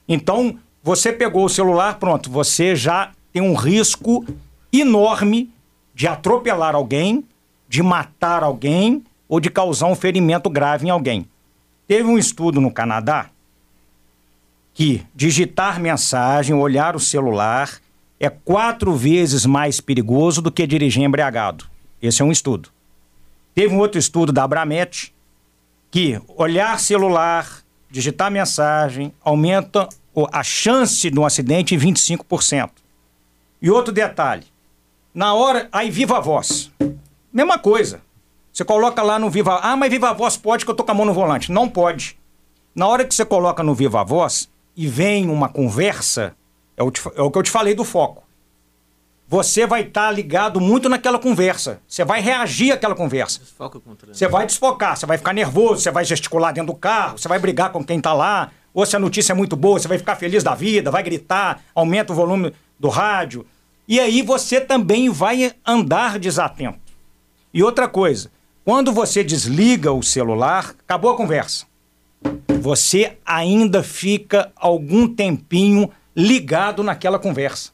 [0.08, 0.60] Então,
[0.90, 4.26] você pegou o celular, pronto, você já tem um risco
[4.74, 5.54] enorme
[5.94, 7.24] de atropelar alguém,
[7.68, 11.30] de matar alguém ou de causar um ferimento grave em alguém.
[11.88, 13.30] Teve um estudo no Canadá
[14.74, 17.80] que digitar mensagem, olhar o celular,
[18.20, 21.66] é quatro vezes mais perigoso do que dirigir embriagado.
[22.02, 22.70] Esse é um estudo.
[23.54, 25.14] Teve um outro estudo da Abramet
[25.92, 27.62] que olhar celular,
[27.92, 29.88] digitar mensagem, aumenta
[30.32, 32.70] a chance de um acidente em 25%.
[33.62, 34.46] E outro detalhe:
[35.14, 36.72] na hora, aí viva a voz.
[37.32, 38.02] Mesma coisa.
[38.52, 40.94] Você coloca lá no Viva Ah, mas Viva Voz pode que eu tô com a
[40.94, 41.52] mão no volante.
[41.52, 42.18] Não pode.
[42.76, 46.36] Na hora que você coloca no Viva Voz e vem uma conversa,
[46.76, 48.24] é o, é o que eu te falei do foco.
[49.28, 51.80] Você vai estar tá ligado muito naquela conversa.
[51.88, 53.42] Você vai reagir àquela conversa.
[54.12, 57.38] Você vai desfocar, você vai ficar nervoso, você vai gesticular dentro do carro, você vai
[57.38, 58.52] brigar com quem está lá.
[58.74, 61.62] Ou se a notícia é muito boa, você vai ficar feliz da vida, vai gritar,
[61.74, 63.46] aumenta o volume do rádio.
[63.88, 66.80] E aí você também vai andar desatento.
[67.54, 68.32] E outra coisa,
[68.64, 71.66] quando você desliga o celular, acabou a conversa.
[72.62, 77.72] Você ainda fica algum tempinho ligado naquela conversa.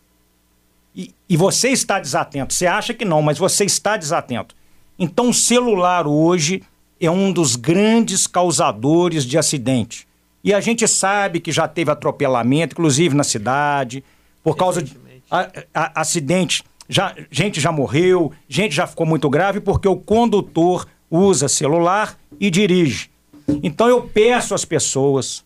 [0.95, 2.53] E, e você está desatento.
[2.53, 4.55] Você acha que não, mas você está desatento.
[4.97, 6.63] Então, o celular hoje
[7.01, 10.07] é um dos grandes causadores de acidente.
[10.45, 14.03] E a gente sabe que já teve atropelamento, inclusive na cidade,
[14.43, 14.95] por causa de
[15.29, 20.85] a, a, acidente já, gente já morreu, gente já ficou muito grave porque o condutor
[21.09, 23.09] usa celular e dirige.
[23.63, 25.43] Então eu peço às pessoas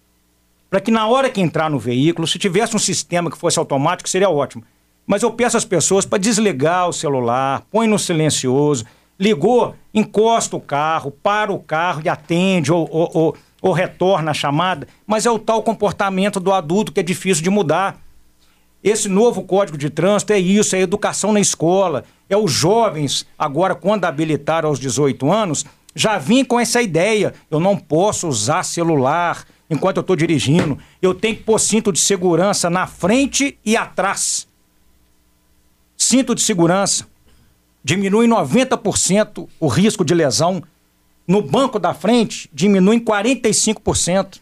[0.70, 4.10] para que na hora que entrar no veículo, se tivesse um sistema que fosse automático,
[4.10, 4.64] seria ótimo.
[5.08, 8.86] Mas eu peço às pessoas para desligar o celular, põe no silencioso,
[9.18, 14.34] ligou, encosta o carro, para o carro e atende ou, ou, ou, ou retorna a
[14.34, 14.88] chamada.
[15.05, 17.99] Mas é o tal comportamento do adulto que é difícil de mudar.
[18.84, 23.76] Esse novo código de trânsito é isso, é educação na escola, é os jovens, agora,
[23.76, 27.34] quando habilitaram aos 18 anos, já vim com essa ideia.
[27.51, 30.78] Eu não posso usar celular enquanto eu estou dirigindo.
[31.01, 34.47] Eu tenho que pôr cinto de segurança na frente e atrás.
[35.97, 37.05] Cinto de segurança
[37.84, 40.64] diminui 90% o risco de lesão.
[41.30, 44.39] No banco da frente, diminui em 45%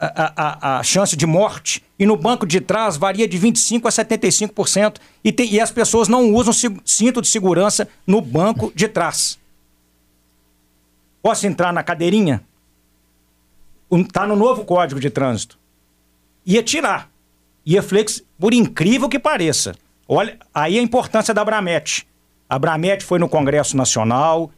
[0.00, 1.84] a, a, a, chance de morte.
[1.98, 4.96] E no banco de trás varia de 25% a 75%.
[5.22, 9.38] E, tem, e as pessoas não usam cinto de segurança no banco de trás.
[11.20, 12.42] Posso entrar na cadeirinha?
[13.92, 15.58] Está no novo código de trânsito.
[16.46, 17.10] Ia tirar.
[17.66, 19.74] Ia flex, por incrível que pareça.
[20.08, 22.08] Olha, aí a importância da Bramete.
[22.48, 24.50] A Bramete foi no Congresso Nacional,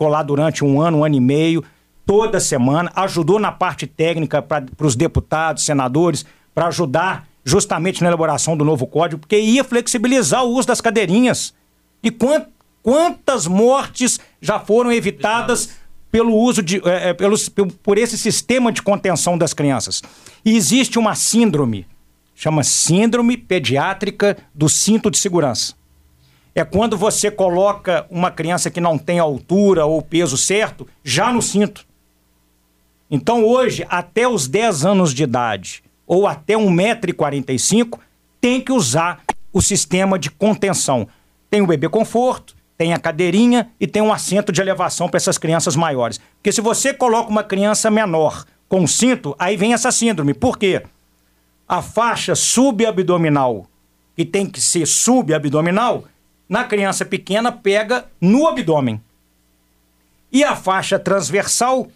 [0.00, 1.64] lá durante um ano, um ano e meio
[2.04, 6.24] toda semana, ajudou na parte técnica para os deputados, senadores,
[6.54, 11.54] para ajudar justamente na elaboração do novo código, porque ia flexibilizar o uso das cadeirinhas.
[12.02, 12.46] E quant,
[12.82, 15.70] quantas mortes já foram evitadas
[16.10, 16.80] pelo uso de.
[16.84, 20.02] É, pelos, por esse sistema de contenção das crianças?
[20.44, 21.86] E existe uma síndrome,
[22.34, 25.74] chama Síndrome Pediátrica do Cinto de Segurança.
[26.56, 31.42] É quando você coloca uma criança que não tem altura ou peso certo já no
[31.42, 31.86] cinto.
[33.10, 37.98] Então hoje, até os 10 anos de idade ou até 1,45m,
[38.40, 39.20] tem que usar
[39.52, 41.06] o sistema de contenção.
[41.50, 45.36] Tem o bebê conforto, tem a cadeirinha e tem um assento de elevação para essas
[45.36, 46.18] crianças maiores.
[46.36, 50.32] Porque se você coloca uma criança menor com cinto, aí vem essa síndrome.
[50.32, 50.82] Por quê?
[51.68, 53.66] A faixa subabdominal,
[54.16, 56.04] que tem que ser subabdominal,
[56.48, 59.00] na criança pequena pega no abdômen.
[60.32, 61.88] E a faixa transversal,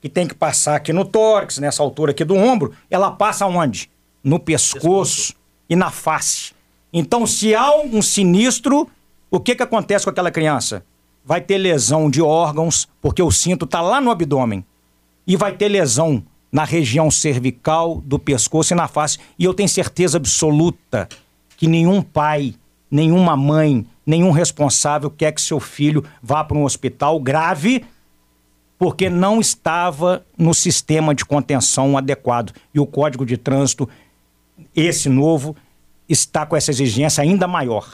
[0.00, 3.90] que tem que passar aqui no tórax, nessa altura aqui do ombro, ela passa onde?
[4.22, 5.34] No pescoço,
[5.68, 6.52] e na face.
[6.92, 8.88] Então, se há um sinistro,
[9.30, 10.84] o que, que acontece com aquela criança?
[11.24, 14.64] Vai ter lesão de órgãos, porque o cinto está lá no abdômen.
[15.26, 19.18] E vai ter lesão na região cervical, do pescoço e na face.
[19.38, 21.08] E eu tenho certeza absoluta
[21.56, 22.54] que nenhum pai,
[22.90, 27.84] nenhuma mãe, nenhum responsável quer que seu filho vá para um hospital grave
[28.78, 32.52] porque não estava no sistema de contenção adequado.
[32.74, 33.88] E o Código de Trânsito,
[34.74, 35.56] esse novo,
[36.08, 37.86] está com essa exigência ainda maior.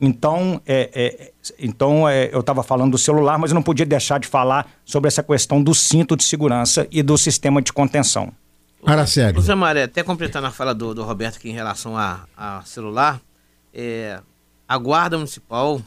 [0.00, 4.18] Então, é, é, então é, eu estava falando do celular, mas eu não podia deixar
[4.18, 8.32] de falar sobre essa questão do cinto de segurança e do sistema de contenção.
[8.84, 9.38] Araceli.
[9.42, 13.20] Zé Maré, até completando a fala do, do Roberto aqui em relação a, a celular,
[13.72, 14.20] é,
[14.68, 15.80] a Guarda Municipal,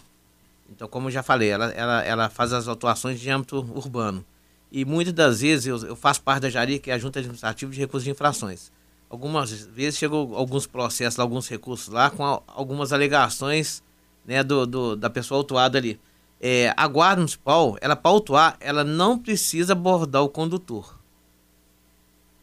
[0.70, 4.26] então, como eu já falei, ela, ela, ela faz as atuações de âmbito urbano.
[4.72, 7.72] E muitas das vezes eu, eu faço parte da JARI, que é a Junta Administrativa
[7.72, 8.72] de Recursos de Infrações.
[9.08, 13.84] Algumas vezes chegou alguns processos, alguns recursos lá com a, algumas alegações
[14.26, 16.00] né, do, do, da pessoa autuada ali.
[16.42, 21.00] É, a Guarda Municipal, ela para autuar, ela não precisa abordar o condutor.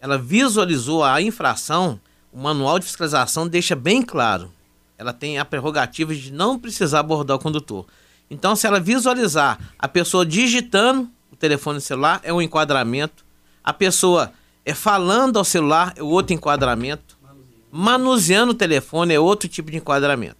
[0.01, 2.01] Ela visualizou a infração,
[2.33, 4.53] o manual de fiscalização deixa bem claro.
[5.01, 7.87] Ela tem a prerrogativa de não precisar abordar o condutor.
[8.31, 13.25] Então, se ela visualizar a pessoa digitando o telefone celular, é um enquadramento.
[13.65, 14.31] A pessoa
[14.63, 17.17] é falando ao celular, é outro enquadramento.
[17.73, 20.37] Manuseando o telefone é outro tipo de enquadramento.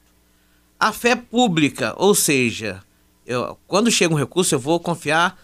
[0.79, 2.83] A fé pública, ou seja,
[3.25, 5.39] eu, quando chega um recurso, eu vou confiar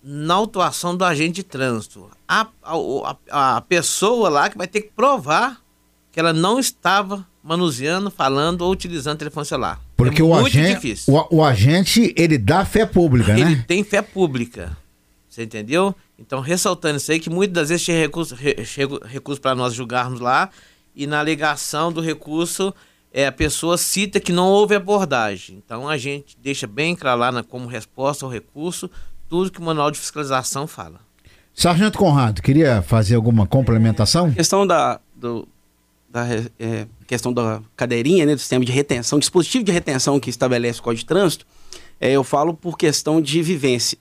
[0.00, 2.08] na autuação do agente de trânsito.
[2.28, 5.60] A, a, a pessoa lá que vai ter que provar
[6.12, 9.80] que ela não estava manuseando, falando ou utilizando o telefone celular.
[9.96, 11.14] Porque é o, agente, difícil.
[11.14, 13.64] o, o agente, ele dá fé pública, Ele né?
[13.66, 14.76] tem fé pública.
[15.28, 15.94] Você entendeu?
[16.18, 18.56] Então, ressaltando isso aí, que muitas das vezes chega recurso, re,
[19.04, 20.50] recurso para nós julgarmos lá,
[20.94, 22.74] e na alegação do recurso,
[23.12, 25.62] é, a pessoa cita que não houve abordagem.
[25.64, 28.90] Então, a gente deixa bem claro lá na, como resposta ao recurso
[29.28, 31.00] tudo que o manual de fiscalização fala.
[31.54, 34.26] Sargento Conrado, queria fazer alguma complementação?
[34.26, 35.46] A questão da, do,
[36.10, 36.26] da
[36.58, 40.82] é, questão da cadeirinha, né, do sistema de retenção, dispositivo de retenção que estabelece o
[40.82, 41.46] Código de Trânsito,
[42.00, 43.96] é, eu falo por questão de vivência.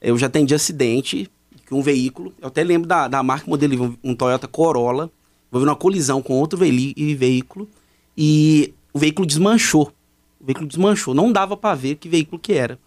[0.00, 1.30] Eu já atendi acidente
[1.64, 5.10] que um veículo, eu até lembro da, da marca modelo, um Toyota Corolla,
[5.50, 7.68] houve uma colisão com outro veículo
[8.16, 9.92] e o veículo desmanchou.
[10.40, 12.78] O veículo desmanchou, não dava para ver que veículo que era.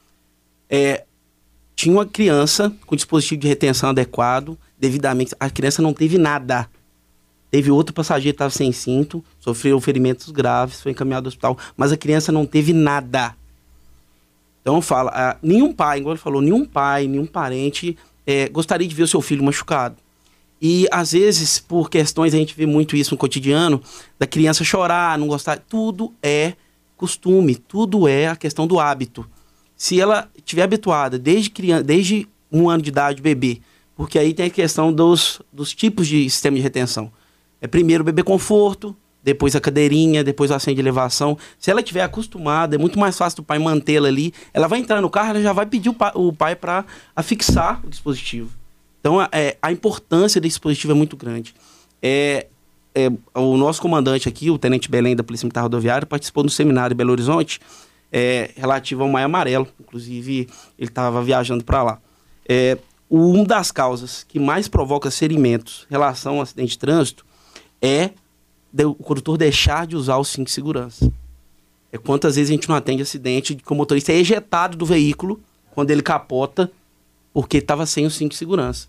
[0.70, 1.06] É,
[1.76, 6.70] tinha uma criança com dispositivo de retenção adequado, devidamente, a criança não teve nada.
[7.50, 11.92] Teve outro passageiro que estava sem cinto, sofreu ferimentos graves, foi encaminhado ao hospital, mas
[11.92, 13.36] a criança não teve nada.
[14.62, 18.86] Então eu falo, ah, nenhum pai, igual ele falou, nenhum pai, nenhum parente é, gostaria
[18.86, 19.96] de ver o seu filho machucado.
[20.62, 23.82] E às vezes, por questões, a gente vê muito isso no cotidiano,
[24.20, 26.54] da criança chorar, não gostar, tudo é
[26.98, 29.26] costume, tudo é a questão do hábito.
[29.76, 33.62] Se ela estiver habituada desde criança, desde um ano de idade, bebê,
[33.96, 37.12] porque aí tem a questão dos, dos tipos de sistema de retenção.
[37.62, 41.38] É primeiro bebê conforto, depois a cadeirinha, depois o assento de elevação.
[41.60, 44.34] Se ela estiver acostumada, é muito mais fácil do pai mantê-la ali.
[44.54, 46.86] Ela vai entrar no carro, ela já vai pedir o pai, para
[47.16, 48.52] afixar o dispositivo.
[49.00, 51.54] Então, é, a importância desse dispositivo é muito grande.
[52.02, 52.48] É,
[52.96, 56.94] é, o nosso comandante aqui, o Tenente Belém da Polícia Militar Rodoviária, participou do seminário
[56.94, 57.60] em Belo Horizonte
[58.12, 59.68] é, relativo ao Maio Amarelo.
[59.80, 60.48] Inclusive,
[60.80, 62.00] ele estava viajando para lá.
[62.48, 62.78] É,
[63.10, 67.27] uma das causas que mais provoca ferimentos em relação ao acidente de trânsito
[67.82, 68.12] é
[68.84, 71.12] o condutor deixar de usar o cinto de segurança.
[71.92, 74.86] É quantas vezes a gente não atende acidente de que o motorista é ejetado do
[74.86, 75.40] veículo
[75.72, 76.72] quando ele capota
[77.34, 78.88] porque estava sem o cinto de segurança.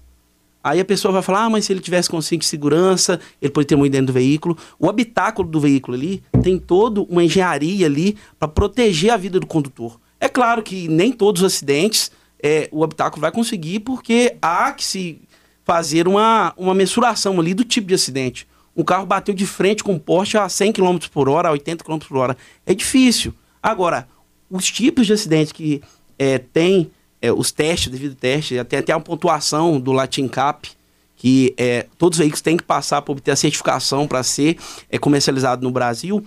[0.63, 3.53] Aí a pessoa vai falar, ah, mas se ele tivesse com cinto de segurança, ele
[3.53, 4.57] pode ter muito dentro do veículo.
[4.79, 9.47] O habitáculo do veículo ali tem toda uma engenharia ali para proteger a vida do
[9.47, 10.01] condutor.
[10.21, 12.11] É claro que nem todos os acidentes
[12.43, 15.21] é, o habitáculo vai conseguir, porque há que se
[15.65, 18.49] fazer uma, uma mensuração ali do tipo de acidente.
[18.79, 21.83] Um carro bateu de frente com um Porsche a 100 km por hora, a 80
[21.83, 22.37] km por hora.
[22.65, 23.35] É difícil.
[23.61, 24.09] Agora,
[24.49, 25.83] os tipos de acidentes que
[26.17, 26.89] é, tem
[27.21, 30.71] é, os testes, devido teste, tem até a pontuação do Latin Cap,
[31.17, 34.57] que é, todos os veículos têm que passar para obter a certificação para ser
[34.89, 36.25] é, comercializado no Brasil,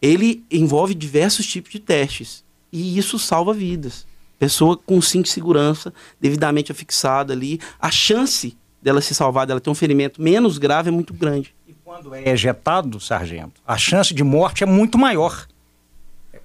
[0.00, 2.42] ele envolve diversos tipos de testes.
[2.72, 4.06] E isso salva vidas.
[4.38, 9.68] Pessoa com cinto de segurança devidamente afixada ali, a chance dela se salvar, dela ter
[9.68, 11.54] um ferimento menos grave é muito grande.
[11.90, 15.48] Quando é ejetado, sargento, a chance de morte é muito maior.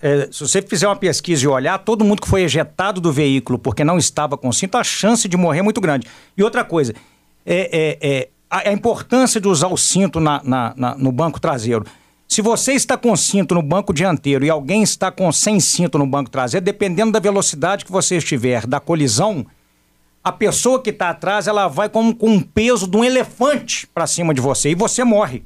[0.02, 3.60] É, se você fizer uma pesquisa e olhar, todo mundo que foi ejetado do veículo
[3.60, 6.08] porque não estava com cinto, a chance de morrer é muito grande.
[6.36, 6.96] E outra coisa,
[7.46, 7.70] é,
[8.02, 11.86] é, é a, a, importância de usar o cinto na, na, na, no banco traseiro.
[12.28, 16.08] Se você está com cinto no banco dianteiro e alguém está com sem cinto no
[16.08, 19.46] banco traseiro, dependendo da velocidade que você estiver da colisão,
[20.26, 24.08] a pessoa que está atrás ela vai como com um peso de um elefante para
[24.08, 25.44] cima de você e você morre.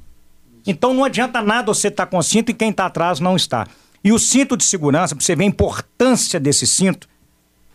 [0.65, 3.67] Então não adianta nada você estar tá com cinto e quem está atrás não está.
[4.01, 7.09] E o cinto de segurança, para você ver a importância desse cinto,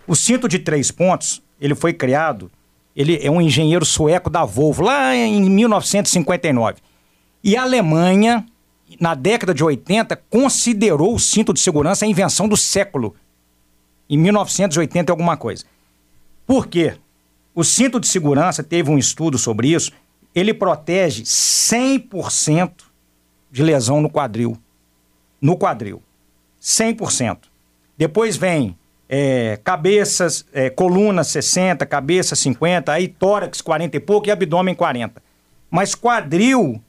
[0.06, 2.50] o cinto de três pontos, ele foi criado,
[2.96, 6.78] ele é um engenheiro sueco da Volvo, lá em 1959.
[7.42, 8.46] E a Alemanha,
[8.98, 13.14] na década de 80, considerou o cinto de segurança a invenção do século.
[14.08, 15.64] Em 1980 alguma coisa.
[16.46, 16.96] Por quê?
[17.54, 19.92] O cinto de segurança, teve um estudo sobre isso,
[20.34, 22.72] ele protege 100%
[23.50, 24.58] de lesão no quadril.
[25.40, 26.02] No quadril.
[26.60, 27.38] 100%.
[27.96, 28.76] Depois vem
[29.08, 35.22] é, cabeças, é, coluna 60, cabeça 50, aí tórax 40 e pouco e abdômen 40.
[35.70, 36.82] Mas quadril,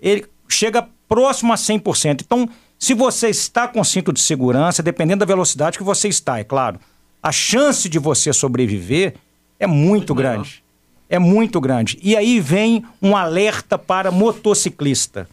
[0.00, 2.22] ele chega próximo a 100%.
[2.24, 6.44] Então, se você está com cinto de segurança, dependendo da velocidade que você está, é
[6.44, 6.78] claro,
[7.22, 9.14] a chance de você sobreviver
[9.58, 10.62] é muito, grande.
[11.08, 11.98] É muito grande.
[12.02, 15.28] E aí vem um alerta para motociclista.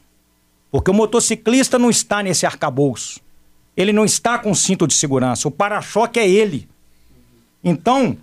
[0.72, 3.24] Porque o motociclista não está nesse arcabouço
[3.76, 5.48] ele não está com cinto de segurança.
[5.48, 6.68] O para-choque é ele.
[7.64, 8.18] Então,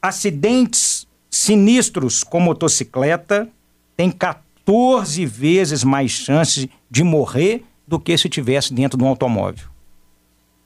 [0.00, 3.48] acidentes sinistros com motocicleta
[3.96, 9.68] têm 14 vezes mais chances de morrer do que se tivesse dentro de um automóvel.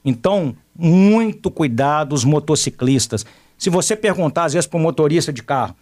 [0.05, 3.25] Então, muito cuidado os motociclistas.
[3.57, 5.75] Se você perguntar às vezes para o motorista de carro,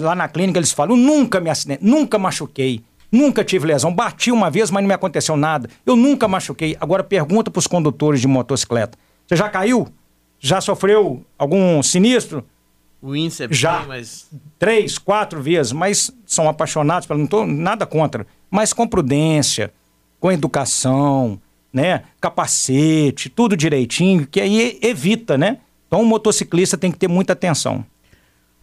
[0.00, 2.82] lá na clínica eles falam: nunca me acidente, nunca machuquei.
[3.10, 3.94] Nunca tive lesão.
[3.94, 5.70] Bati uma vez, mas não me aconteceu nada.
[5.86, 6.76] Eu nunca machuquei.
[6.80, 8.98] Agora pergunta para os condutores de motocicleta.
[9.26, 9.86] Você já caiu?
[10.40, 12.44] Já sofreu algum sinistro?
[13.00, 13.78] O índice é já.
[13.78, 14.28] bem, mas...
[14.58, 18.26] Três, quatro vezes, mas são apaixonados, não estou nada contra.
[18.50, 19.72] Mas com prudência,
[20.18, 21.40] com educação,
[21.76, 22.04] né?
[22.18, 25.58] Capacete, tudo direitinho, que aí evita, né?
[25.86, 27.84] Então o motociclista tem que ter muita atenção.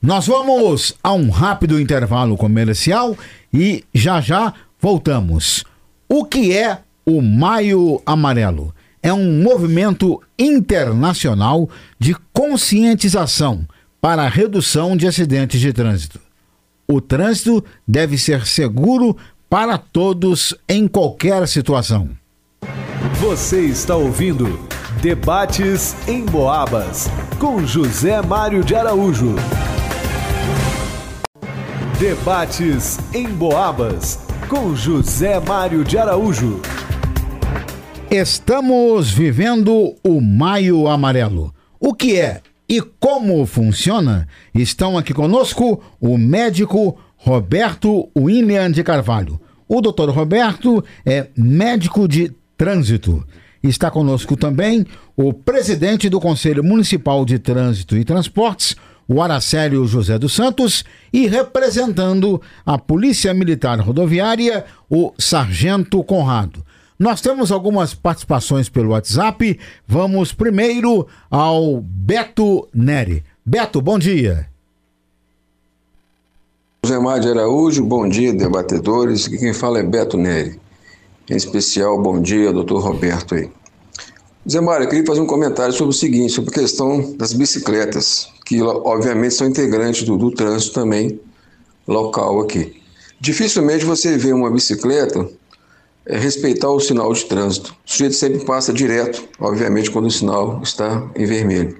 [0.01, 3.15] Nós vamos a um rápido intervalo comercial
[3.53, 5.63] e já já voltamos.
[6.09, 8.73] O que é o Maio Amarelo?
[9.01, 13.65] É um movimento internacional de conscientização
[14.01, 16.19] para a redução de acidentes de trânsito.
[16.87, 19.15] O trânsito deve ser seguro
[19.49, 22.09] para todos em qualquer situação.
[23.25, 24.59] Você está ouvindo
[25.01, 27.07] Debates em Boabas
[27.39, 29.35] com José Mário de Araújo.
[31.97, 34.19] Debates em Boabas,
[34.49, 36.59] com José Mário de Araújo.
[38.11, 41.55] Estamos vivendo o Maio Amarelo.
[41.79, 44.27] O que é e como funciona?
[44.53, 49.39] Estão aqui conosco o médico Roberto William de Carvalho.
[49.65, 53.25] O doutor Roberto é médico de trânsito.
[53.63, 54.85] Está conosco também
[55.15, 58.75] o presidente do Conselho Municipal de Trânsito e Transportes,
[59.07, 66.63] o Aracélio José dos Santos, e representando a Polícia Militar Rodoviária, o Sargento Conrado.
[66.97, 69.59] Nós temos algumas participações pelo WhatsApp.
[69.87, 73.23] Vamos primeiro ao Beto Neri.
[73.45, 74.47] Beto, bom dia.
[76.85, 79.27] José Mário de Araújo, bom dia, debatedores.
[79.27, 80.59] Quem fala é Beto Neri.
[81.29, 83.49] Em especial, bom dia, doutor Roberto aí.
[84.49, 88.27] Zé Mário, eu queria fazer um comentário sobre o seguinte, sobre a questão das bicicletas,
[88.45, 91.17] que obviamente são integrantes do, do trânsito também
[91.87, 92.75] local aqui.
[93.21, 95.25] Dificilmente você vê uma bicicleta
[96.05, 97.73] é, respeitar o sinal de trânsito.
[97.87, 101.77] O sujeito sempre passa direto, obviamente, quando o sinal está em vermelho.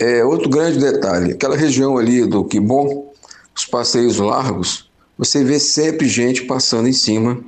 [0.00, 3.12] É, outro grande detalhe, aquela região ali do Quibon,
[3.54, 4.88] os passeios largos,
[5.18, 7.44] você vê sempre gente passando em cima,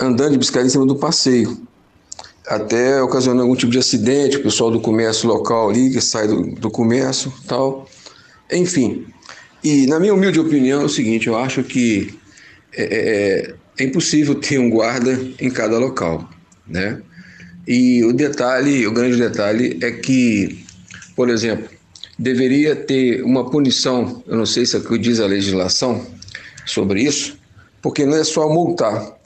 [0.00, 1.66] andando de bicicleta em cima do passeio
[2.46, 6.42] até ocasionando algum tipo de acidente, o pessoal do comércio local ali, que sai do,
[6.54, 7.88] do comércio tal.
[8.50, 9.06] Enfim.
[9.62, 12.18] E na minha humilde opinião é o seguinte, eu acho que
[12.74, 16.28] é, é, é impossível ter um guarda em cada local,
[16.66, 17.00] né?
[17.66, 20.64] E o detalhe, o grande detalhe é que,
[21.14, 21.68] por exemplo,
[22.18, 26.04] deveria ter uma punição, eu não sei se é o que diz a legislação
[26.66, 27.38] sobre isso,
[27.80, 29.16] porque não é só multar,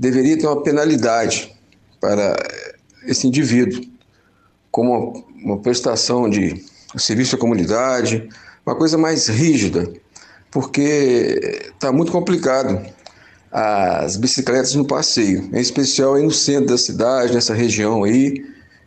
[0.00, 1.54] deveria ter uma penalidade
[2.00, 2.34] para
[3.04, 3.84] esse indivíduo,
[4.70, 6.64] como uma prestação de
[6.96, 8.26] serviço à comunidade,
[8.64, 9.92] uma coisa mais rígida,
[10.50, 12.80] porque está muito complicado.
[13.52, 18.46] as bicicletas no passeio, em especial aí no centro da cidade, nessa região aí,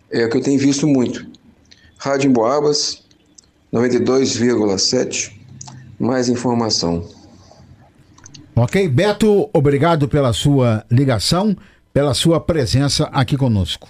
[0.09, 1.27] é o que eu tenho visto muito.
[1.97, 3.03] Rádio Emboabas,
[3.71, 5.31] 92,7,
[5.99, 7.07] mais informação.
[8.55, 11.55] Ok, Beto, obrigado pela sua ligação,
[11.91, 13.89] pela sua presença aqui conosco.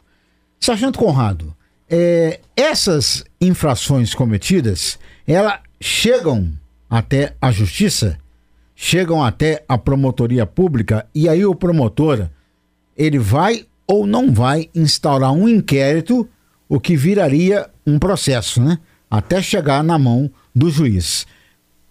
[0.60, 1.54] Sargento Conrado,
[1.90, 4.98] é, essas infrações cometidas,
[5.28, 6.52] elas chegam
[6.90, 8.18] até a justiça?
[8.76, 12.28] chegam até a promotoria pública e aí o promotor
[12.98, 16.28] ele vai ou não vai instaurar um inquérito,
[16.68, 18.80] o que viraria um processo, né?
[19.10, 21.28] Até chegar na mão do juiz.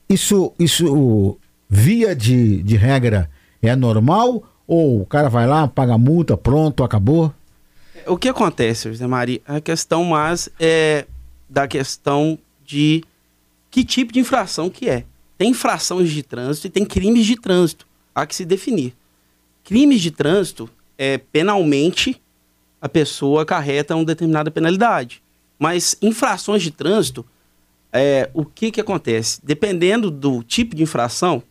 [0.08, 1.38] Isso, isso
[1.74, 3.30] via de, de regra,
[3.62, 7.32] é normal ou o cara vai lá, paga a multa, pronto, acabou?
[8.06, 9.40] O que acontece, José Maria?
[9.46, 11.06] A questão mais é
[11.48, 13.02] da questão de
[13.70, 15.06] que tipo de infração que é.
[15.38, 17.86] Tem infrações de trânsito e tem crimes de trânsito.
[18.14, 18.94] Há que se definir.
[19.64, 20.68] Crimes de trânsito,
[20.98, 22.20] é, penalmente,
[22.82, 25.22] a pessoa acarreta uma determinada penalidade.
[25.58, 27.24] Mas infrações de trânsito,
[27.90, 29.40] é, o que, que acontece?
[29.42, 31.42] Dependendo do tipo de infração,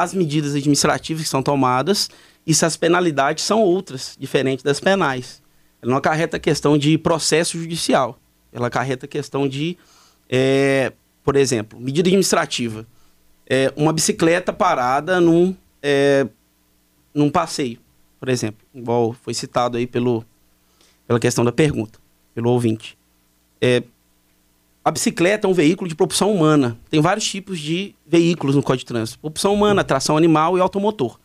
[0.00, 2.08] as medidas administrativas que são tomadas
[2.46, 5.42] e se as penalidades são outras, diferentes das penais.
[5.80, 8.18] Ela não acarreta questão de processo judicial.
[8.52, 9.76] Ela acarreta questão de,
[10.28, 10.92] é,
[11.24, 12.86] por exemplo, medida administrativa
[13.46, 16.26] é, uma bicicleta parada num, é,
[17.12, 17.78] num passeio,
[18.18, 20.24] por exemplo, igual foi citado aí pelo,
[21.06, 21.98] pela questão da pergunta,
[22.34, 22.96] pelo ouvinte.
[23.60, 23.82] É,
[24.84, 26.76] a bicicleta é um veículo de propulsão humana.
[26.90, 31.18] Tem vários tipos de veículos no Código de Trânsito: propulsão humana, tração animal e automotor.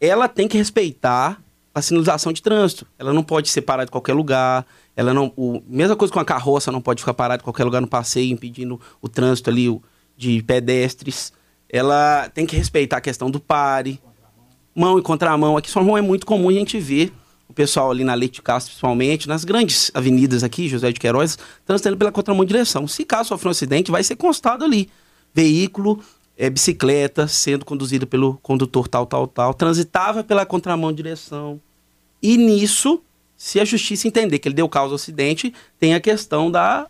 [0.00, 1.40] Ela tem que respeitar
[1.74, 2.86] a sinalização de trânsito.
[2.98, 4.64] Ela não pode ser parada em qualquer lugar.
[4.96, 7.80] Ela não, o, mesma coisa com a carroça, não pode ficar parada em qualquer lugar
[7.80, 9.82] no passeio, impedindo o trânsito ali, o,
[10.16, 11.32] de pedestres.
[11.68, 14.00] Ela tem que respeitar a questão do pare,
[14.74, 15.56] mão e contramão.
[15.56, 17.12] Aqui São João é muito comum a gente ver
[17.54, 21.96] pessoal ali na Leite de Castro, principalmente, nas grandes avenidas aqui, José de Queiroz, transitando
[21.96, 22.86] pela contramão direção.
[22.86, 24.88] Se caso sofrer um acidente, vai ser constado ali.
[25.32, 26.00] Veículo,
[26.36, 31.60] é, bicicleta, sendo conduzida pelo condutor tal, tal, tal, transitava pela contramão direção.
[32.22, 33.00] E nisso,
[33.36, 36.86] se a justiça entender que ele deu causa ao acidente, tem a questão da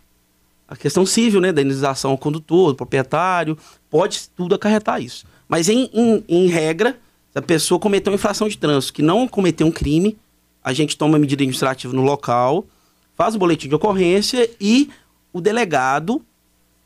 [0.67, 3.55] a questão civil, né, da indenização ao condutor, ao proprietário,
[3.87, 5.25] pode tudo acarretar isso.
[5.47, 6.97] Mas em, em, em, regra,
[7.31, 10.17] se a pessoa cometeu uma infração de trânsito que não cometeu um crime,
[10.65, 12.65] a gente toma medida administrativa no local,
[13.13, 14.89] faz o boletim de ocorrência e
[15.31, 16.25] o delegado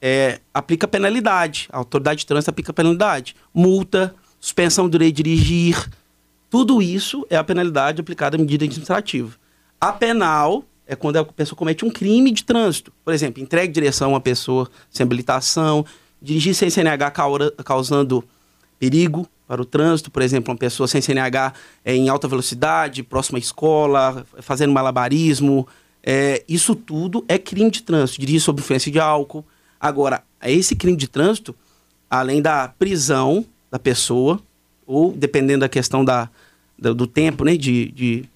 [0.02, 1.70] é, aplica penalidade.
[1.72, 3.38] A autoridade de trânsito aplica penalidade.
[3.54, 5.90] Multa, suspensão do direito de dirigir.
[6.50, 9.38] Tudo isso é a penalidade aplicada à medida administrativa.
[9.80, 12.92] A penal é quando a pessoa comete um crime de trânsito.
[13.06, 15.86] Por exemplo, entregue direção a uma pessoa sem habilitação,
[16.22, 17.14] dirigir sem CNH
[17.64, 18.26] causando
[18.78, 23.40] perigo para o trânsito, por exemplo, uma pessoa sem CNH é, em alta velocidade, próxima
[23.40, 25.68] à escola, fazendo malabarismo.
[26.04, 29.44] É, isso tudo é crime de trânsito, dirigir sob influência de álcool.
[29.80, 31.56] Agora, esse crime de trânsito,
[32.08, 34.40] além da prisão da pessoa,
[34.86, 36.30] ou dependendo da questão da,
[36.78, 38.30] do, do tempo né, de, de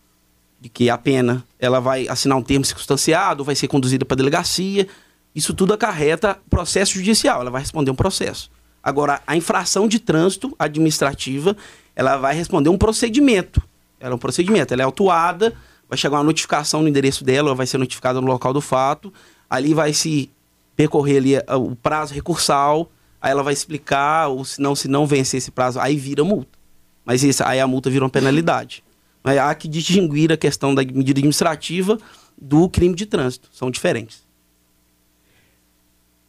[0.60, 4.88] de que a pena ela vai assinar um termo circunstanciado, vai ser conduzida para delegacia.
[5.36, 8.50] Isso tudo acarreta processo judicial, ela vai responder um processo.
[8.84, 11.56] Agora, a infração de trânsito administrativa,
[11.96, 13.62] ela vai responder um procedimento.
[14.00, 15.56] Ela é um procedimento, ela é autuada,
[15.88, 19.14] vai chegar uma notificação no endereço dela, ela vai ser notificada no local do fato,
[19.50, 20.30] ali vai se
[20.76, 22.92] percorrer ali eh, o prazo recursal,
[23.22, 26.60] aí ela vai explicar, ou se não, se não vencer esse prazo, aí vira multa.
[27.06, 28.84] Mas isso, aí a multa vira uma penalidade.
[29.24, 31.98] Mas há que distinguir a questão da medida administrativa
[32.38, 33.48] do crime de trânsito.
[33.54, 34.24] São diferentes.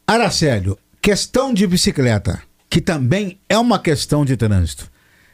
[0.07, 4.91] Aracélio, questão de bicicleta, que também é uma questão de trânsito.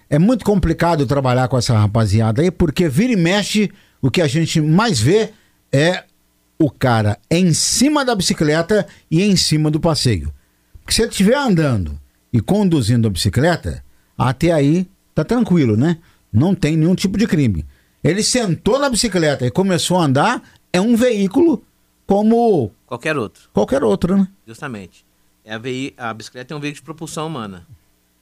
[0.08, 3.70] É muito complicado trabalhar com essa rapaziada aí, porque vira e mexe,
[4.02, 5.30] o que a gente mais vê
[5.70, 6.02] é
[6.58, 10.34] o cara em cima da bicicleta e em cima do passeio.
[10.80, 11.96] Porque se ele estiver andando
[12.32, 13.84] e conduzindo a bicicleta,
[14.18, 15.98] até aí tá tranquilo, né?
[16.32, 17.64] não tem nenhum tipo de crime.
[18.02, 20.42] Ele sentou na bicicleta e começou a andar,
[20.72, 21.62] é um veículo
[22.08, 22.72] como.
[22.86, 23.48] Qualquer outro.
[23.52, 24.26] Qualquer outro, né?
[24.44, 25.08] Justamente.
[25.50, 27.66] É a, a bicicleta é um veículo de propulsão humana.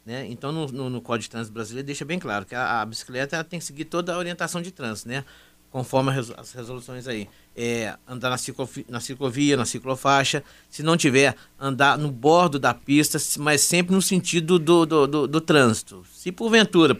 [0.07, 0.27] Né?
[0.31, 3.45] Então, no, no, no, Código de Trânsito Brasileiro, deixa bem claro que a, a bicicleta
[3.45, 5.23] tem que seguir toda a orientação de trânsito, né?
[5.71, 7.29] conforme as resoluções aí.
[7.55, 10.43] É, andar na, ciclovia, na ciclovia, na ciclofaixa.
[10.71, 15.29] Se não tiver, andar no bordo da pista, mas sempre no sentido do, do, do,
[15.29, 16.07] do trânsito.
[16.11, 16.99] Se porventura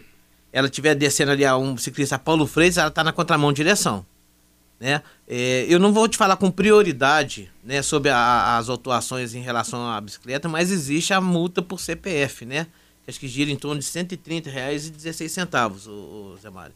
[0.51, 4.05] ela estiver descendo ali a um ciclista Paulo Freitas, ela está na contramão direção.
[4.79, 5.01] Né?
[5.27, 9.89] É, eu não vou te falar com prioridade né, sobre a, as autuações em relação
[9.89, 12.67] à bicicleta, mas existe a multa por CPF, né?
[13.09, 16.73] acho que gira em torno de R$ 130,16, o, o Zé Mário.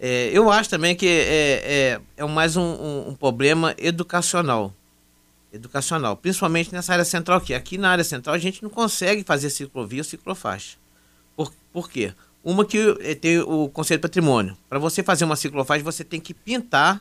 [0.00, 4.74] É, eu acho também que é, é, é mais um, um, um, problema educacional.
[5.52, 7.54] Educacional, principalmente nessa área central aqui.
[7.54, 10.76] Aqui na área central a gente não consegue fazer ciclovia ou ciclofaixa.
[11.36, 12.12] Por, por quê?
[12.42, 14.56] Uma que é, tem o Conselho de Patrimônio.
[14.68, 17.00] Para você fazer uma ciclofaixa, você tem que pintar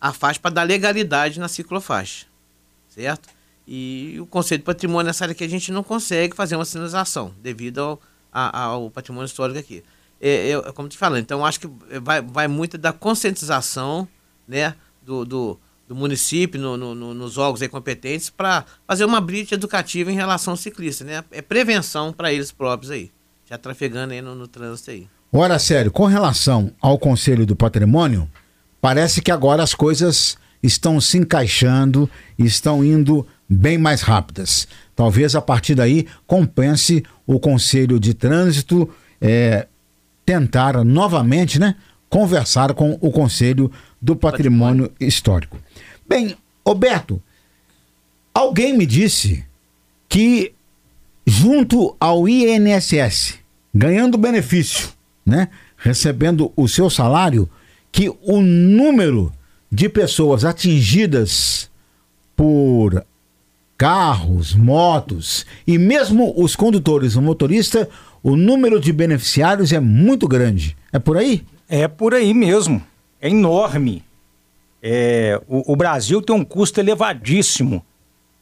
[0.00, 2.26] a faixa para dar legalidade na ciclofaixa.
[2.88, 3.28] Certo?
[3.66, 7.34] E o Conselho de Patrimônio nessa área que a gente não consegue fazer uma sinalização
[7.42, 8.00] devido ao,
[8.32, 9.82] ao patrimônio histórico aqui
[10.20, 11.68] é, é, como te falando, então acho que
[12.00, 14.08] vai, vai muito da conscientização
[14.48, 19.54] né, do, do, do município no, no, no, nos órgãos competentes para fazer uma briga
[19.54, 21.22] educativa em relação ao ciclista, né?
[21.30, 23.10] É prevenção para eles próprios aí,
[23.48, 25.06] já trafegando aí no, no trânsito aí.
[25.32, 28.30] Ora, sério, com relação ao Conselho do Patrimônio,
[28.80, 34.66] parece que agora as coisas estão se encaixando, estão indo bem mais rápidas.
[34.94, 38.88] Talvez a partir daí compense o Conselho de Trânsito
[39.20, 39.66] é,
[40.24, 41.76] tentar novamente, né,
[42.08, 43.70] conversar com o Conselho
[44.00, 45.08] do Patrimônio, Patrimônio.
[45.08, 45.58] Histórico.
[46.08, 46.36] Bem,
[46.66, 47.22] Roberto,
[48.34, 49.44] alguém me disse
[50.08, 50.52] que
[51.26, 53.38] junto ao INSS,
[53.74, 54.90] ganhando benefício,
[55.24, 57.48] né, recebendo o seu salário,
[57.96, 59.32] que o número
[59.72, 61.70] de pessoas atingidas
[62.36, 63.02] por
[63.74, 67.88] carros, motos e mesmo os condutores, o motorista,
[68.22, 70.76] o número de beneficiários é muito grande.
[70.92, 71.42] É por aí?
[71.70, 72.84] É por aí mesmo.
[73.18, 74.04] É enorme.
[74.82, 77.82] É, o, o, Brasil tem um custo elevadíssimo.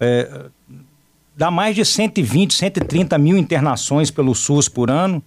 [0.01, 0.47] É,
[1.37, 5.23] dá mais de 120, 130 mil internações pelo SUS por ano.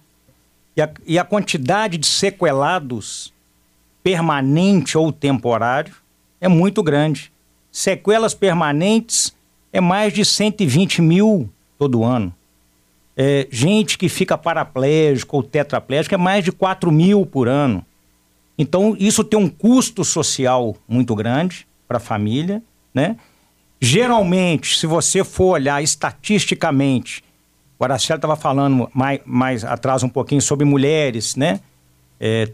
[0.76, 3.32] E a, e a quantidade de sequelados
[4.08, 5.94] permanente ou temporário
[6.40, 7.32] é muito grande.
[7.70, 9.34] Sequelas permanentes
[9.72, 12.32] é mais de 120 mil todo ano
[13.20, 17.84] é, gente que fica paraplégico ou tetraplégico é mais de 4 mil por ano.
[18.56, 22.62] Então, isso tem um custo social muito grande para a família,
[22.94, 23.16] né?
[23.80, 27.24] Geralmente, se você for olhar estatisticamente,
[27.76, 31.58] o Araceli estava falando mais, mais atrás um pouquinho sobre mulheres, né?
[32.20, 32.48] É,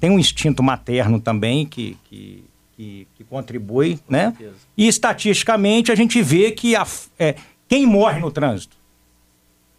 [0.00, 2.44] tem um instinto materno também que, que,
[2.76, 4.34] que, que contribui, né?
[4.76, 6.86] E estatisticamente a gente vê que a,
[7.18, 7.34] é,
[7.68, 8.76] quem morre no trânsito?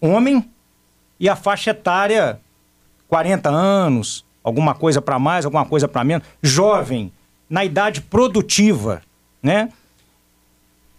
[0.02, 0.50] homem
[1.20, 2.40] e a faixa etária
[3.08, 7.12] 40 anos, alguma coisa para mais, alguma coisa para menos, jovem,
[7.50, 9.02] na idade produtiva,
[9.42, 9.70] né?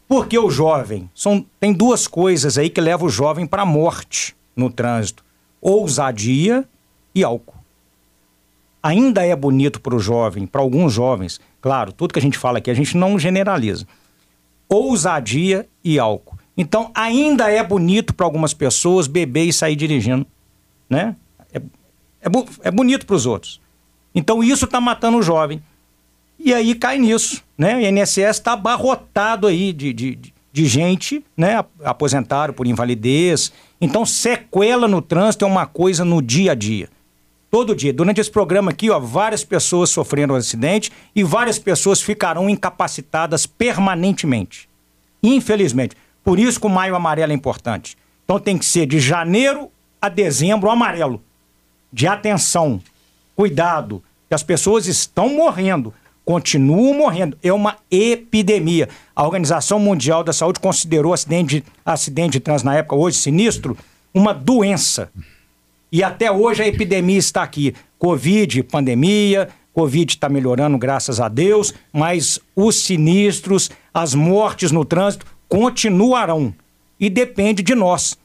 [0.07, 4.37] Porque o jovem são tem duas coisas aí que levam o jovem para a morte
[4.55, 5.25] no trânsito:
[5.61, 6.65] ousadia
[7.15, 7.64] e álcool.
[8.85, 12.59] Ainda é bonito para o jovem, para alguns jovens, claro, tudo que a gente fala
[12.59, 13.87] aqui a gente não generaliza.
[14.69, 16.37] Ousadia e álcool.
[16.55, 20.27] Então, ainda é bonito para algumas pessoas beber e sair dirigindo,
[20.89, 21.17] né?
[21.51, 22.31] É, é,
[22.65, 23.59] é bonito para os outros.
[24.15, 25.63] Então, isso está matando o jovem.
[26.39, 27.77] E aí cai nisso, né?
[27.77, 30.19] O INSS está abarrotado aí de, de,
[30.53, 31.65] de gente, né?
[31.83, 33.51] Aposentado por invalidez.
[33.81, 36.91] Então, sequela no trânsito é uma coisa no dia a dia.
[37.55, 37.93] Todo dia.
[37.93, 43.47] Durante esse programa aqui, ó, várias pessoas sofreram um acidente e várias pessoas ficarão incapacitadas
[43.47, 44.69] permanentemente.
[45.23, 45.95] Infelizmente.
[46.25, 47.97] Por isso que o maio amarelo é importante.
[48.25, 49.71] Então tem que ser de janeiro
[50.03, 51.23] a dezembro amarelo.
[51.93, 52.81] De atenção,
[53.37, 55.95] cuidado, que as pessoas estão morrendo,
[56.25, 57.39] continuam morrendo.
[57.41, 58.89] É uma epidemia.
[59.15, 63.79] A Organização Mundial da Saúde considerou acidente, acidente de trânsito na época, hoje sinistro,
[64.13, 65.09] uma doença.
[65.95, 67.73] E até hoje a epidemia está aqui.
[68.01, 75.25] Covid, pandemia, Covid está melhorando, graças a Deus, mas os sinistros, as mortes no trânsito
[75.49, 76.53] continuarão.
[76.99, 78.19] E depende de nós.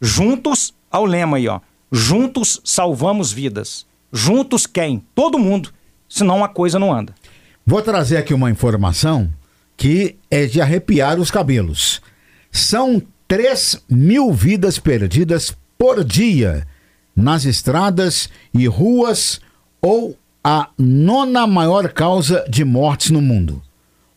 [0.00, 1.58] Juntos, ao lema aí, ó.
[1.90, 3.84] Juntos salvamos vidas.
[4.12, 5.04] Juntos quem?
[5.12, 5.72] Todo mundo.
[6.08, 7.12] Senão a coisa não anda.
[7.66, 9.28] Vou trazer aqui uma informação
[9.76, 12.00] que é de arrepiar os cabelos.
[12.52, 16.64] São 3 mil vidas perdidas por dia
[17.16, 19.40] nas estradas e ruas
[19.80, 23.62] ou a nona maior causa de mortes no mundo.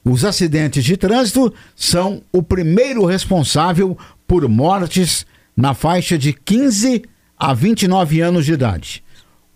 [0.04, 3.98] Os acidentes de trânsito são o primeiro responsável
[4.28, 7.04] por mortes na faixa de 15
[7.38, 9.04] a 29 anos de idade.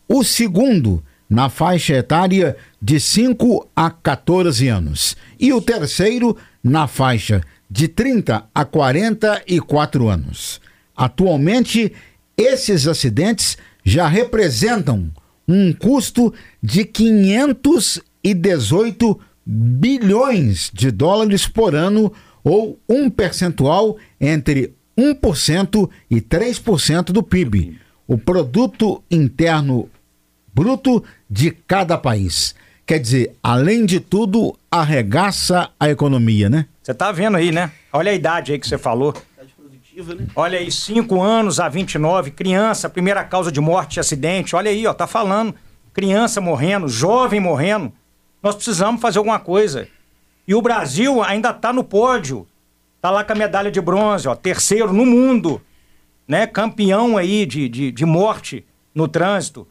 [0.07, 5.17] O segundo na faixa etária de 5 a 14 anos.
[5.39, 10.61] E o terceiro na faixa de 30 a 44 anos.
[10.95, 11.91] Atualmente,
[12.37, 15.11] esses acidentes já representam
[15.47, 16.31] um custo
[16.61, 27.23] de 518 bilhões de dólares por ano ou um percentual entre 1% e 3% do
[27.23, 27.79] PIB.
[28.05, 29.89] o produto interno
[30.53, 32.53] bruto de cada país.
[32.85, 36.65] Quer dizer, além de tudo, arregaça a economia, né?
[36.81, 37.71] Você tá vendo aí, né?
[37.93, 39.13] Olha a idade aí que você falou.
[39.95, 40.27] Né?
[40.35, 44.55] Olha aí, 5 anos a 29, criança, primeira causa de morte e acidente.
[44.55, 45.53] Olha aí, ó, tá falando.
[45.93, 47.93] Criança morrendo, jovem morrendo.
[48.41, 49.87] Nós precisamos fazer alguma coisa.
[50.47, 52.47] E o Brasil ainda tá no pódio.
[52.99, 55.61] Tá lá com a medalha de bronze, ó, terceiro no mundo.
[56.27, 56.47] Né?
[56.47, 58.65] Campeão aí de, de, de morte
[58.95, 59.67] no trânsito.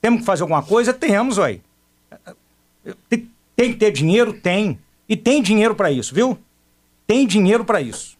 [0.00, 0.92] Temos que fazer alguma coisa?
[0.92, 1.38] Temos.
[3.08, 4.32] Tem, tem que ter dinheiro?
[4.34, 4.78] Tem.
[5.08, 6.38] E tem dinheiro para isso, viu?
[7.06, 8.13] Tem dinheiro para isso.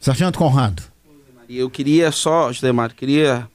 [0.00, 0.82] Sargento Conrado.
[1.48, 3.48] Eu queria só, Mário, queria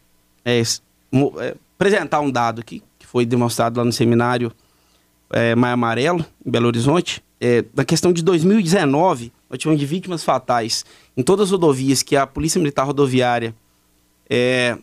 [0.46, 4.52] é, é, apresentar um dado aqui, que foi demonstrado lá no seminário
[5.32, 7.22] é, Amarelo, em Belo Horizonte.
[7.40, 10.86] É, na questão de 2019, nós tivemos de vítimas fatais
[11.18, 13.54] em todas as rodovias que a Polícia Militar Rodoviária
[14.30, 14.78] é,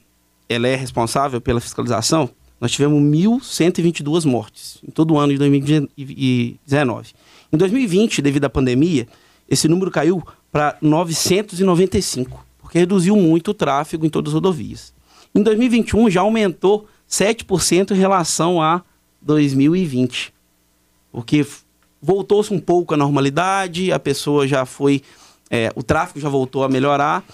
[0.49, 2.31] ela é responsável pela fiscalização,
[2.61, 7.13] nós tivemos 1.122 mortes em todo o ano de 2019.
[7.53, 9.07] Em 2020, devido à pandemia,
[9.49, 14.93] esse número caiu para 995, porque reduziu muito o tráfego em todas as rodovias.
[15.35, 18.83] Em 2021 já aumentou 7% em relação a
[19.21, 20.33] 2020,
[21.13, 21.47] porque
[22.01, 25.03] voltou-se um pouco à normalidade, a pessoa já foi,
[25.51, 27.25] é, o tráfego já voltou a melhorar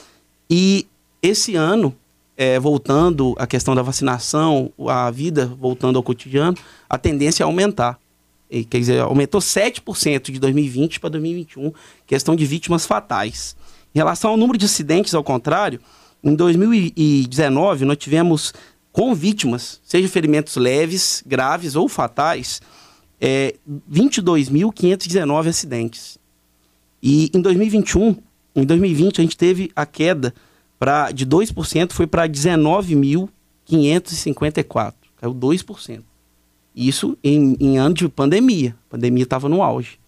[0.48, 0.86] e
[1.22, 1.94] esse ano,
[2.36, 6.56] é, voltando à questão da vacinação, a vida voltando ao cotidiano,
[6.88, 7.98] a tendência é aumentar.
[8.48, 11.72] Quer dizer, aumentou 7% de 2020 para 2021,
[12.06, 13.56] questão de vítimas fatais.
[13.94, 15.80] Em relação ao número de acidentes, ao contrário,
[16.22, 18.52] em 2019 nós tivemos
[18.92, 22.60] com vítimas, seja ferimentos leves, graves ou fatais,
[23.20, 23.56] é,
[23.90, 26.18] 22.519 acidentes.
[27.02, 28.16] E em 2021,
[28.54, 30.32] em 2020 a gente teve a queda
[30.78, 36.13] pra, de 2%, foi para 19.554, caiu 2%.
[36.74, 38.74] Isso em, em ano de pandemia.
[38.88, 39.98] A pandemia estava no auge.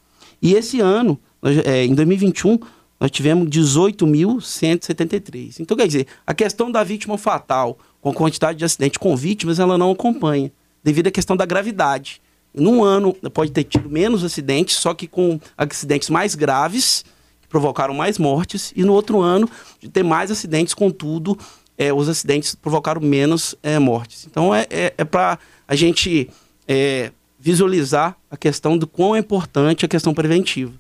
[0.43, 2.59] E esse ano, nós, é, em 2021,
[2.99, 5.61] nós tivemos 18.173.
[5.61, 9.59] Então, quer dizer, a questão da vítima fatal, com a quantidade de acidentes com vítimas,
[9.59, 10.51] ela não acompanha,
[10.83, 12.23] devido à questão da gravidade.
[12.55, 17.05] Num ano, pode ter tido menos acidentes, só que com acidentes mais graves,
[17.43, 19.47] que provocaram mais mortes, e no outro ano,
[19.79, 21.39] de ter mais acidentes, contudo,
[21.77, 24.27] é, os acidentes provocaram menos é, mortes.
[24.27, 25.39] Então, é, é, é para
[25.69, 26.31] a gente
[26.67, 30.73] é, visualizar a questão do quão é importante a questão preventiva.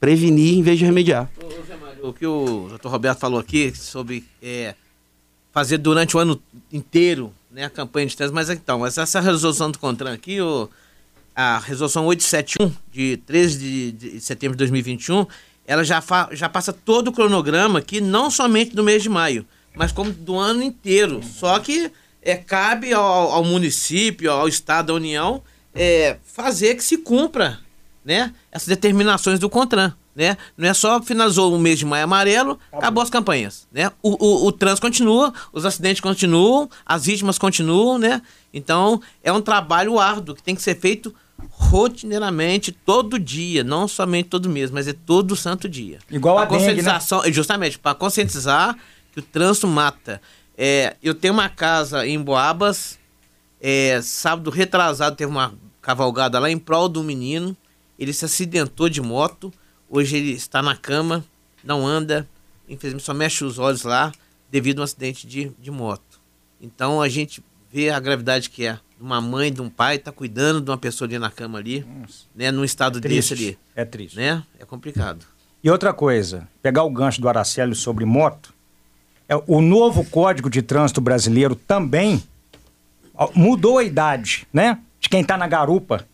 [0.00, 1.30] Prevenir em vez de remediar.
[2.02, 2.88] O que o Dr.
[2.88, 4.74] Roberto falou aqui sobre é,
[5.52, 6.40] fazer durante o ano
[6.72, 10.68] inteiro né, a campanha de trânsito, mas então, mas essa resolução do CONTRAN aqui, o,
[11.34, 15.26] a resolução 871 de 13 de, de setembro de 2021,
[15.66, 19.44] ela já, fa, já passa todo o cronograma aqui, não somente do mês de maio,
[19.74, 21.20] mas como do ano inteiro.
[21.22, 21.90] Só que
[22.28, 25.42] é, cabe ao, ao município, ao Estado, à União,
[25.74, 27.58] é, fazer que se cumpra
[28.04, 29.94] né, essas determinações do CONTRAN.
[30.14, 30.36] Né?
[30.56, 33.68] Não é só finalizou o mês de maio amarelo, acabou, acabou as campanhas.
[33.72, 33.90] Né?
[34.02, 38.20] O, o, o trânsito continua, os acidentes continuam, as vítimas continuam, né?
[38.52, 41.14] Então é um trabalho árduo que tem que ser feito
[41.50, 45.98] rotineiramente, todo dia, não somente todo mês, mas é todo santo dia.
[46.10, 47.34] Igual pra a conscientização, dengue, né?
[47.34, 48.76] Justamente, para conscientizar
[49.12, 50.20] que o trânsito mata.
[50.60, 52.98] É, eu tenho uma casa em Boabas.
[53.60, 57.56] É, sábado retrasado teve uma cavalgada lá em prol do menino.
[57.96, 59.52] Ele se acidentou de moto.
[59.88, 61.24] Hoje ele está na cama,
[61.64, 62.28] não anda,
[62.68, 64.12] infelizmente só mexe os olhos lá
[64.50, 66.20] devido a um acidente de, de moto.
[66.60, 68.78] Então a gente vê a gravidade que é.
[69.00, 72.24] Uma mãe, de um pai, tá cuidando de uma pessoa ali na cama ali, Nossa.
[72.34, 72.50] né?
[72.50, 73.58] Num estado é desse ali.
[73.76, 74.16] É triste.
[74.16, 74.42] Né?
[74.58, 75.24] É complicado.
[75.62, 78.52] E outra coisa, pegar o gancho do Araceli sobre moto,
[79.46, 82.22] o novo Código de Trânsito Brasileiro também
[83.34, 84.78] mudou a idade, né?
[84.98, 86.06] De quem está na garupa.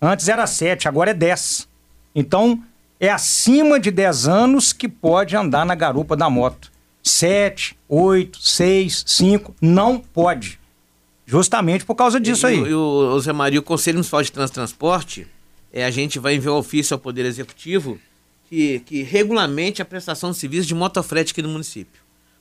[0.00, 1.68] Antes era 7, agora é 10.
[2.14, 2.62] Então,
[2.98, 6.70] é acima de 10 anos que pode andar na garupa da moto.
[7.02, 10.60] 7, 8, 6, 5, não pode.
[11.26, 12.56] Justamente por causa disso aí.
[12.56, 15.26] E o, o Zé Maria, o Conselho Municipal de Transporte,
[15.72, 17.98] é, a gente vai enviar ofício ao Poder Executivo
[18.48, 22.00] que, que regulamente a prestação de serviço de motofrete aqui no município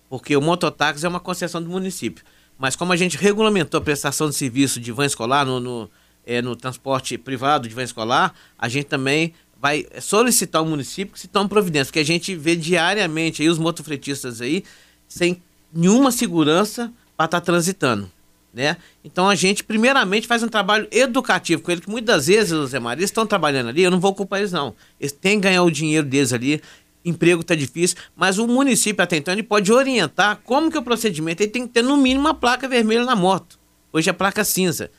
[0.09, 2.23] porque o mototáxi é uma concessão do município.
[2.57, 5.89] Mas como a gente regulamentou a prestação de serviço de van escolar no, no,
[6.25, 11.19] é, no transporte privado de van escolar, a gente também vai solicitar ao município que
[11.19, 14.63] se tome providência, porque a gente vê diariamente aí os motofretistas aí
[15.07, 15.41] sem
[15.73, 18.09] nenhuma segurança para estar tá transitando.
[18.53, 18.77] Né?
[19.03, 23.05] Então a gente primeiramente faz um trabalho educativo com ele, que muitas vezes Zé Maria
[23.05, 24.73] estão trabalhando ali, eu não vou culpar eles não.
[24.99, 26.61] Eles têm que ganhar o dinheiro deles ali,
[27.03, 30.83] emprego está difícil, mas o município até então ele pode orientar como que é o
[30.83, 31.41] procedimento.
[31.41, 33.59] Ele tem que ter no mínimo uma placa vermelha na moto.
[33.91, 34.91] Hoje é placa cinza.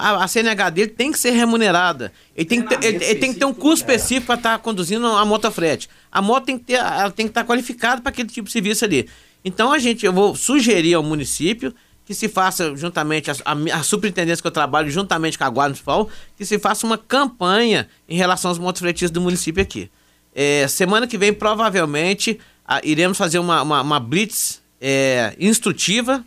[0.00, 2.12] A, a CNH dele tem que ser remunerada.
[2.34, 4.58] Ele tem, que ter, ele, ele tem que ter um custo específico para estar tá
[4.58, 5.88] conduzindo a moto frete.
[6.10, 8.52] A moto tem que ter, ela tem que estar tá qualificada para aquele tipo de
[8.52, 9.08] serviço ali.
[9.44, 11.74] Então a gente, eu vou sugerir ao município
[12.06, 15.70] que se faça juntamente, a, a, a, superintendência que eu trabalho, juntamente com a Guarda
[15.70, 19.90] Municipal, que se faça uma campanha em relação aos motofretistas do município aqui.
[20.38, 26.22] É, semana que vem, provavelmente, a, iremos fazer uma, uma, uma blitz é, instrutiva,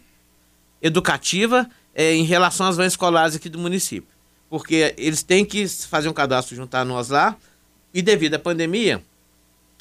[0.82, 4.10] educativa, é, em relação às vans escolares aqui do município.
[4.50, 7.38] Porque eles têm que fazer um cadastro juntar nós lá,
[7.94, 9.02] e devido à pandemia,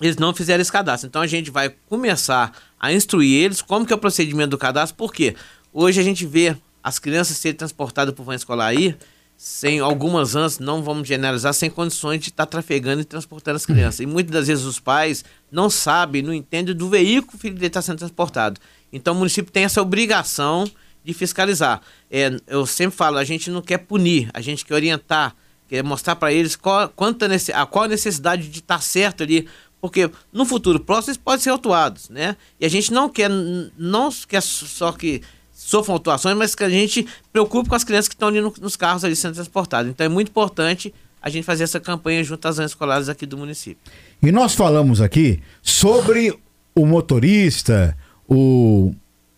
[0.00, 1.08] eles não fizeram esse cadastro.
[1.08, 4.96] Então a gente vai começar a instruir eles como que é o procedimento do cadastro?
[4.96, 5.34] Porque
[5.72, 8.96] Hoje a gente vê as crianças serem transportadas por van escolar aí,
[9.40, 13.64] sem algumas anos, não vamos generalizar, sem condições de estar tá trafegando e transportando as
[13.64, 14.00] crianças.
[14.00, 17.54] E muitas das vezes os pais não sabem, não entendem do veículo que o filho
[17.54, 18.60] dele está sendo transportado.
[18.92, 20.68] Então o município tem essa obrigação
[21.04, 21.80] de fiscalizar.
[22.10, 25.36] É, eu sempre falo, a gente não quer punir, a gente quer orientar,
[25.68, 29.48] quer mostrar para eles qual, a qual a necessidade de estar tá certo ali,
[29.80, 32.36] porque no futuro próximo eles podem ser autuados, né?
[32.58, 35.22] E a gente não quer, não quer só que
[35.68, 38.74] sofram atuações, mas que a gente preocupe com as crianças que estão ali no, nos
[38.74, 39.90] carros ali sendo transportadas.
[39.90, 43.76] Então é muito importante a gente fazer essa campanha junto às escolares aqui do município.
[44.22, 46.34] E nós falamos aqui sobre
[46.74, 47.94] o motorista,
[48.26, 48.94] o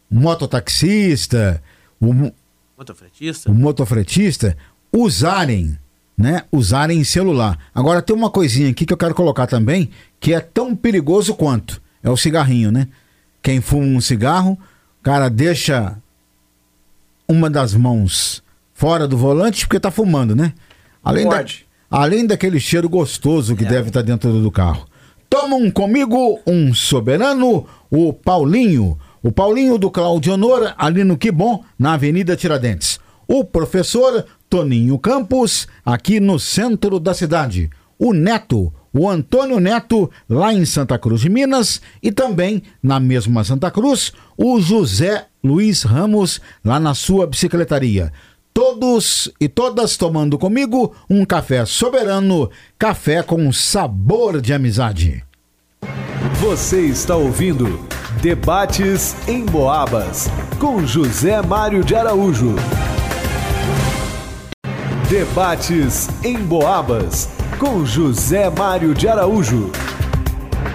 [0.09, 1.61] mototaxista,
[2.01, 2.33] o
[2.79, 4.57] motofretista, o motofretista
[4.93, 5.77] usarem,
[6.17, 7.59] né, usarem celular.
[7.75, 9.91] Agora tem uma coisinha aqui que eu quero colocar também,
[10.21, 12.87] que é tão perigoso quanto, é o cigarrinho, né?
[13.43, 14.57] Quem fuma um cigarro,
[15.03, 15.97] cara deixa
[17.31, 18.43] uma das mãos
[18.75, 20.53] fora do volante porque tá fumando, né?
[21.03, 21.45] Além, da,
[21.89, 23.69] além daquele cheiro gostoso que é.
[23.69, 24.85] deve estar tá dentro do carro.
[25.29, 28.99] Tomam comigo um soberano, o Paulinho.
[29.23, 32.99] O Paulinho do Claudio Honor, ali no Que Bom, na Avenida Tiradentes.
[33.29, 37.71] O professor Toninho Campos, aqui no centro da cidade.
[37.97, 43.45] O Neto, o Antônio Neto, lá em Santa Cruz de Minas, e também na mesma
[43.45, 48.13] Santa Cruz, o José Luiz Ramos, lá na sua bicicletaria.
[48.53, 55.25] Todos e todas tomando comigo um café soberano, café com sabor de amizade.
[56.41, 57.87] Você está ouvindo
[58.21, 62.57] Debates em Boabas, com José Mário de Araújo.
[65.09, 69.71] Debates em Boabas com José Mário de Araújo.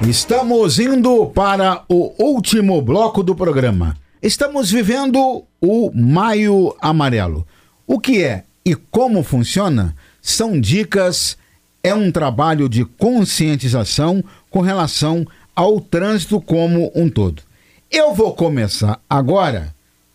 [0.08, 3.96] Estamos indo para o último bloco do programa.
[4.22, 7.46] Estamos vivendo o Maio Amarelo.
[7.88, 11.38] O que é e como funciona são dicas,
[11.84, 15.26] é um trabalho de conscientização com relação
[15.56, 17.44] ao trânsito como um todo.
[17.92, 19.74] Eu vou começar agora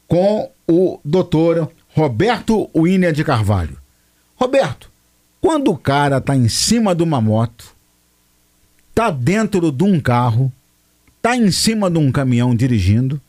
[0.09, 3.79] com o doutor Roberto William de Carvalho.
[4.35, 4.90] Roberto,
[5.41, 7.75] quando o cara tá em cima de uma moto,
[8.95, 10.53] tá dentro de um carro,
[11.23, 13.21] tá em cima de um caminhão dirigindo,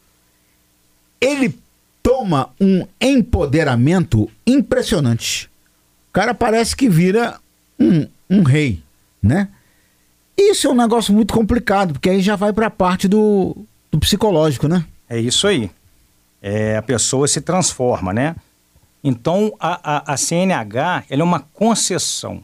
[1.20, 1.58] ele
[2.04, 5.50] toma um empoderamento impressionante.
[6.10, 7.40] O cara parece que vira
[7.80, 8.82] um, um rei,
[9.22, 9.48] né?
[10.38, 13.56] Isso é um negócio muito complicado, porque aí já vai para a parte do,
[13.92, 14.84] do psicológico, né?
[15.08, 15.70] É isso aí.
[16.42, 18.36] É, a pessoa se transforma, né?
[19.04, 22.44] Então, a, a, a CNH é uma concessão.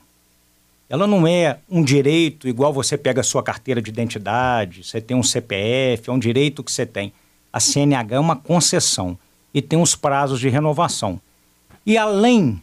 [0.89, 5.15] Ela não é um direito igual você pega a sua carteira de identidade, você tem
[5.15, 7.13] um CPF, é um direito que você tem.
[7.51, 9.17] A CNH é uma concessão
[9.53, 11.19] e tem os prazos de renovação.
[11.85, 12.61] E além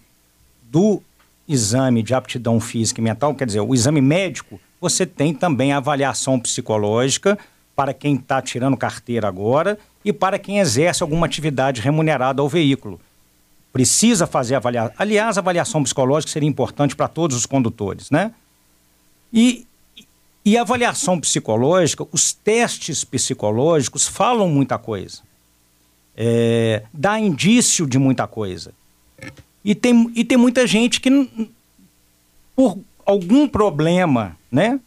[0.71, 1.01] do
[1.47, 5.77] exame de aptidão física e mental, quer dizer, o exame médico, você tem também a
[5.77, 7.39] avaliação psicológica
[7.77, 13.01] para quem está tirando carteira agora e para quem exerce alguma atividade remunerada ao veículo
[13.75, 14.95] precisa fazer avaliação.
[14.97, 18.33] Aliás, a avaliação psicológica seria importante para todos os condutores, né?
[19.33, 19.67] E,
[20.45, 25.23] e a avaliação psicológica, os testes psicológicos falam muita coisa.
[26.17, 28.73] É, dá indício de muita coisa.
[29.65, 31.49] E tem, e tem muita gente que,
[32.55, 34.79] por algum problema, né?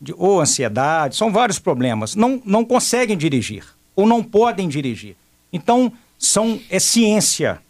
[0.00, 3.64] De, ou ansiedade, são vários problemas, não, não conseguem dirigir
[3.96, 5.16] ou não podem dirigir.
[5.52, 7.60] Então, são, é ciência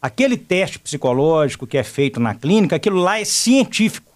[0.00, 4.10] Aquele teste psicológico que é feito na clínica, aquilo lá é científico.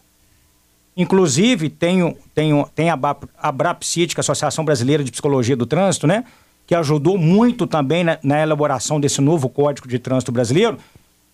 [0.96, 6.24] Inclusive, tem, tem, tem a, a é a Associação Brasileira de Psicologia do Trânsito, né?
[6.66, 10.78] Que ajudou muito também na, na elaboração desse novo Código de Trânsito Brasileiro.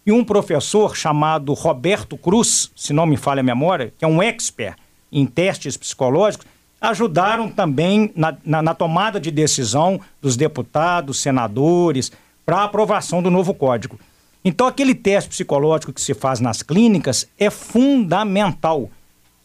[0.05, 4.22] E um professor chamado Roberto Cruz, se não me falha a memória, que é um
[4.22, 4.77] expert
[5.12, 6.47] em testes psicológicos,
[6.81, 12.10] ajudaram também na, na, na tomada de decisão dos deputados, senadores,
[12.47, 14.01] para a aprovação do novo código.
[14.45, 18.91] Então, aquele teste psicológico que se faz nas clínicas é fundamental.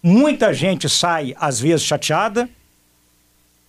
[0.01, 2.49] Muita gente sai, às vezes, chateada.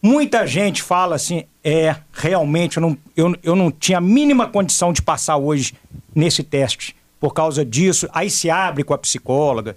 [0.00, 4.92] Muita gente fala assim: é, realmente, eu não, eu, eu não tinha a mínima condição
[4.92, 5.74] de passar hoje
[6.14, 8.08] nesse teste por causa disso.
[8.12, 9.76] Aí se abre com a psicóloga,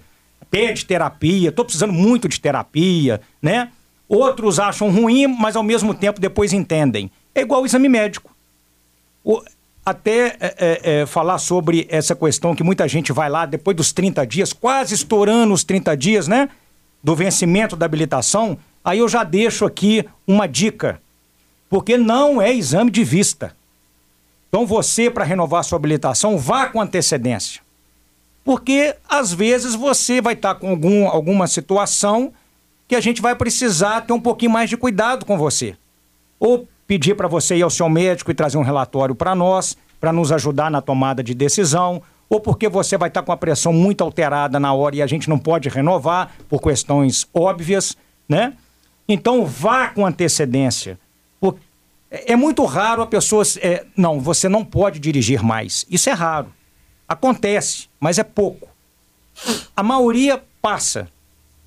[0.50, 3.70] pede terapia, estou precisando muito de terapia, né?
[4.08, 7.10] Outros acham ruim, mas ao mesmo tempo depois entendem.
[7.34, 8.34] É igual o exame médico.
[9.24, 9.42] O,
[9.84, 13.92] até é, é, é, falar sobre essa questão que muita gente vai lá depois dos
[13.92, 16.48] 30 dias, quase estourando os 30 dias, né?
[17.02, 18.58] Do vencimento da habilitação.
[18.84, 21.00] Aí eu já deixo aqui uma dica.
[21.68, 23.56] Porque não é exame de vista.
[24.48, 27.62] Então você, para renovar sua habilitação, vá com antecedência.
[28.44, 32.32] Porque às vezes você vai estar tá com algum, alguma situação
[32.88, 35.76] que a gente vai precisar ter um pouquinho mais de cuidado com você.
[36.40, 40.12] Ou pedir para você ir ao seu médico e trazer um relatório para nós, para
[40.12, 43.72] nos ajudar na tomada de decisão, ou porque você vai estar tá com a pressão
[43.72, 47.96] muito alterada na hora e a gente não pode renovar por questões óbvias,
[48.28, 48.54] né?
[49.08, 50.98] Então vá com antecedência.
[52.10, 53.44] É, muito raro a pessoa.
[53.58, 55.86] É, não, você não pode dirigir mais.
[55.88, 56.52] Isso é raro.
[57.06, 58.68] Acontece, mas é pouco.
[59.76, 61.06] A maioria passa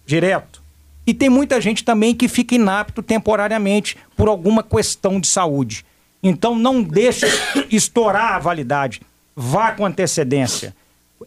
[0.05, 0.61] direto.
[1.05, 5.85] E tem muita gente também que fica inapto temporariamente por alguma questão de saúde.
[6.21, 7.25] Então não deixe
[7.69, 9.01] estourar a validade.
[9.35, 10.73] Vá com antecedência.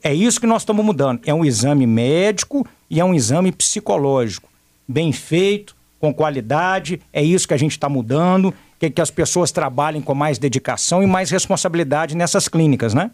[0.03, 1.21] É isso que nós estamos mudando.
[1.27, 4.49] É um exame médico e é um exame psicológico.
[4.89, 7.01] Bem feito, com qualidade.
[7.13, 8.55] É isso que a gente está mudando.
[8.79, 13.11] Que, que as pessoas trabalhem com mais dedicação e mais responsabilidade nessas clínicas, né?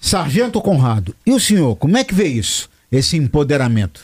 [0.00, 4.02] Sargento Conrado, e o senhor, como é que vê isso, esse empoderamento?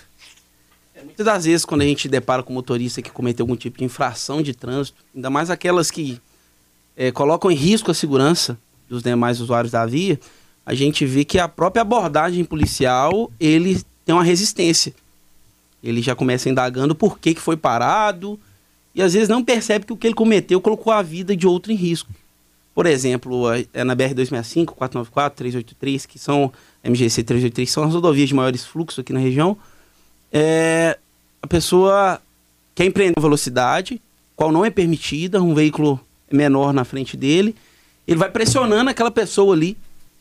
[1.20, 4.40] Muitas das vezes, quando a gente depara com motorista que cometeu algum tipo de infração
[4.40, 6.18] de trânsito, ainda mais aquelas que
[6.96, 10.18] é, colocam em risco a segurança dos demais usuários da via,
[10.64, 14.94] a gente vê que a própria abordagem policial, ele tem uma resistência.
[15.84, 18.40] Ele já começa indagando por que, que foi parado,
[18.94, 21.70] e às vezes não percebe que o que ele cometeu colocou a vida de outro
[21.70, 22.08] em risco.
[22.74, 23.44] Por exemplo,
[23.74, 26.50] é na BR-265, 494, 383, que são
[26.82, 29.58] MGC 383, são as rodovias de maiores fluxos aqui na região.
[30.32, 30.96] É,
[31.42, 32.20] a pessoa
[32.74, 34.00] quer empreender velocidade,
[34.36, 36.00] qual não é permitida, um veículo
[36.30, 37.54] menor na frente dele,
[38.06, 39.76] ele vai pressionando aquela pessoa ali,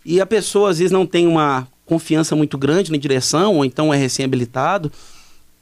[0.05, 3.93] e a pessoa às vezes não tem uma confiança muito grande na direção, ou então
[3.93, 4.91] é recém-habilitado.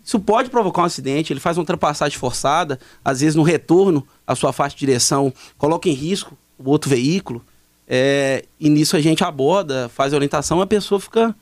[0.04, 4.36] Isso pode provocar um acidente, ele faz uma ultrapassagem forçada, às vezes no retorno à
[4.36, 7.44] sua faixa de direção, coloca em risco o outro veículo.
[7.88, 11.36] É, e nisso a gente aborda, faz a orientação, a pessoa fica.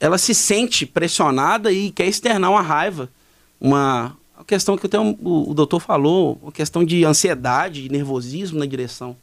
[0.00, 3.08] Ela se sente pressionada e quer externar uma raiva
[3.60, 4.16] uma,
[4.48, 9.14] questão que até o, o doutor falou, uma questão de ansiedade, de nervosismo na direção.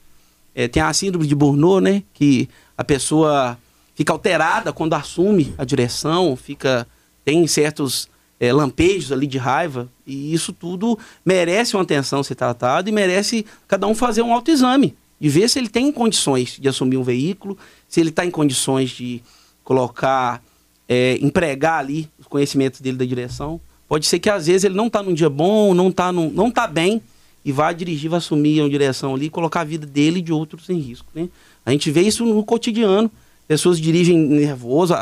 [0.53, 2.03] É, tem a síndrome de Burnout, né?
[2.14, 2.48] Que
[2.78, 3.57] a pessoa
[3.95, 6.88] fica alterada quando assume a direção, fica
[7.26, 8.07] tem certos
[8.40, 13.45] é, lampejos ali de raiva, e isso tudo merece uma atenção ser tratado e merece
[13.68, 17.57] cada um fazer um autoexame, de ver se ele tem condições de assumir um veículo,
[17.88, 19.24] se ele está em condições de
[19.64, 20.44] colocar,
[20.88, 23.60] é, empregar ali os conhecimentos dele da direção.
[23.88, 26.68] Pode ser que às vezes ele não está num dia bom, não está não tá
[26.68, 27.02] bem
[27.44, 30.34] e vai dirigir, vai assumir uma direção ali e colocar a vida dele e de
[30.34, 31.07] outros em risco.
[31.14, 31.30] Né?
[31.64, 33.12] A gente vê isso no cotidiano.
[33.48, 34.95] Pessoas dirigem nervoso.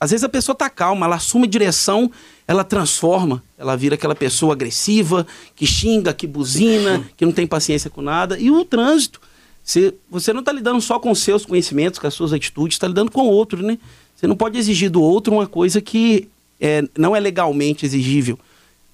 [0.00, 2.08] Às vezes a pessoa está calma, ela assume a direção,
[2.46, 7.90] ela transforma, ela vira aquela pessoa agressiva, que xinga, que buzina, que não tem paciência
[7.90, 8.38] com nada.
[8.38, 9.20] E o trânsito,
[9.64, 13.10] você, você não está lidando só com seus conhecimentos, com as suas atitudes, está lidando
[13.10, 13.76] com o outro, né?
[14.14, 16.28] Você não pode exigir do outro uma coisa que
[16.60, 18.38] é, não é legalmente exigível.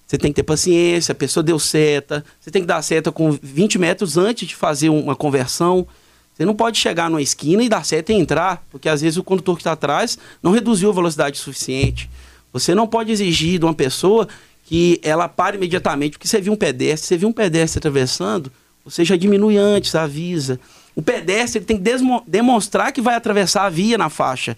[0.06, 3.32] Você tem que ter paciência, a pessoa deu seta, você tem que dar seta com
[3.42, 5.86] 20 metros antes de fazer uma conversão.
[6.34, 9.24] Você não pode chegar numa esquina e dar seta e entrar, porque às vezes o
[9.24, 12.10] condutor que está atrás não reduziu a velocidade suficiente.
[12.52, 14.28] Você não pode exigir de uma pessoa
[14.64, 18.52] que ela pare imediatamente, porque você viu um pedestre, você viu um pedestre atravessando,
[18.84, 20.60] você já diminui antes, avisa.
[20.94, 21.84] O pedestre ele tem que
[22.26, 24.56] demonstrar que vai atravessar a via na faixa.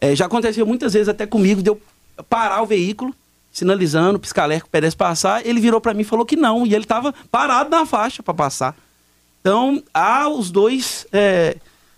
[0.00, 1.80] É, já aconteceu muitas vezes até comigo de eu
[2.28, 3.14] parar o veículo,
[3.52, 5.44] sinalizando, pisca-alerta, o pedestre passar.
[5.46, 8.34] Ele virou para mim e falou que não, e ele estava parado na faixa para
[8.34, 8.76] passar.
[9.40, 11.56] Então, há os dois, é,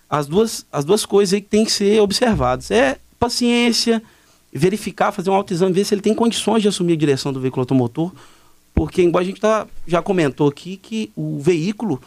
[0.08, 2.70] as, duas, as duas coisas aí que tem que ser observadas.
[2.70, 4.02] É paciência,
[4.52, 7.62] verificar, fazer um autoexame, ver se ele tem condições de assumir a direção do veículo
[7.62, 8.12] automotor,
[8.74, 12.00] porque, embora a gente tá, já comentou aqui que o veículo,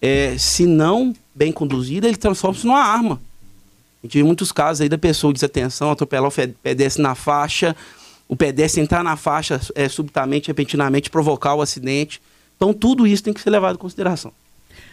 [0.00, 3.20] é, se não bem conduzido, ele transforma-se numa arma.
[4.02, 7.76] A gente vê muitos casos aí da pessoa desatenção, atropelar o pedestre na faixa,
[8.26, 12.20] o pedestre entrar na faixa é, subitamente, repentinamente, provocar o acidente.
[12.56, 14.32] Então, tudo isso tem que ser levado em consideração.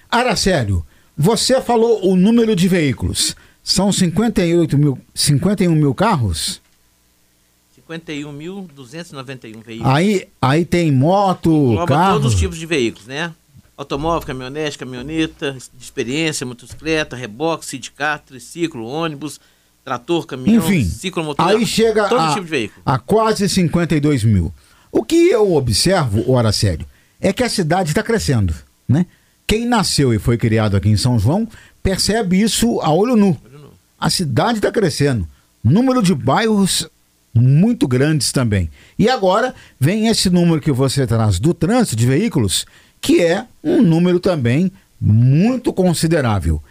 [0.09, 0.85] Aracélio,
[1.17, 3.35] você falou o número de veículos.
[3.63, 6.61] São 58 mil, 51 mil carros?
[7.89, 9.93] 51.291 veículos.
[9.93, 12.13] Aí, aí tem moto, Engloba carro.
[12.19, 13.33] todos os tipos de veículos, né?
[13.77, 19.39] Automóvel, caminhonete, caminhoneta, de experiência, motocicleta, reboque, sindicato, triciclo, ônibus,
[19.85, 21.47] trator, caminhão, Enfim, ciclomotor.
[21.47, 22.81] aí chega todo a, tipo de veículo.
[22.85, 24.51] a quase 52 mil.
[24.91, 26.87] O que eu observo, o Aracélio,
[27.21, 28.53] é que a cidade está crescendo,
[28.87, 29.05] né?
[29.45, 31.47] Quem nasceu e foi criado aqui em São João
[31.81, 33.37] percebe isso a olho nu.
[33.97, 35.25] A cidade está crescendo.
[35.63, 36.85] Número de bairros
[37.33, 38.69] muito grandes também.
[38.99, 42.65] E agora vem esse número que você traz do trânsito de veículos,
[43.01, 46.61] que é um número também muito considerável.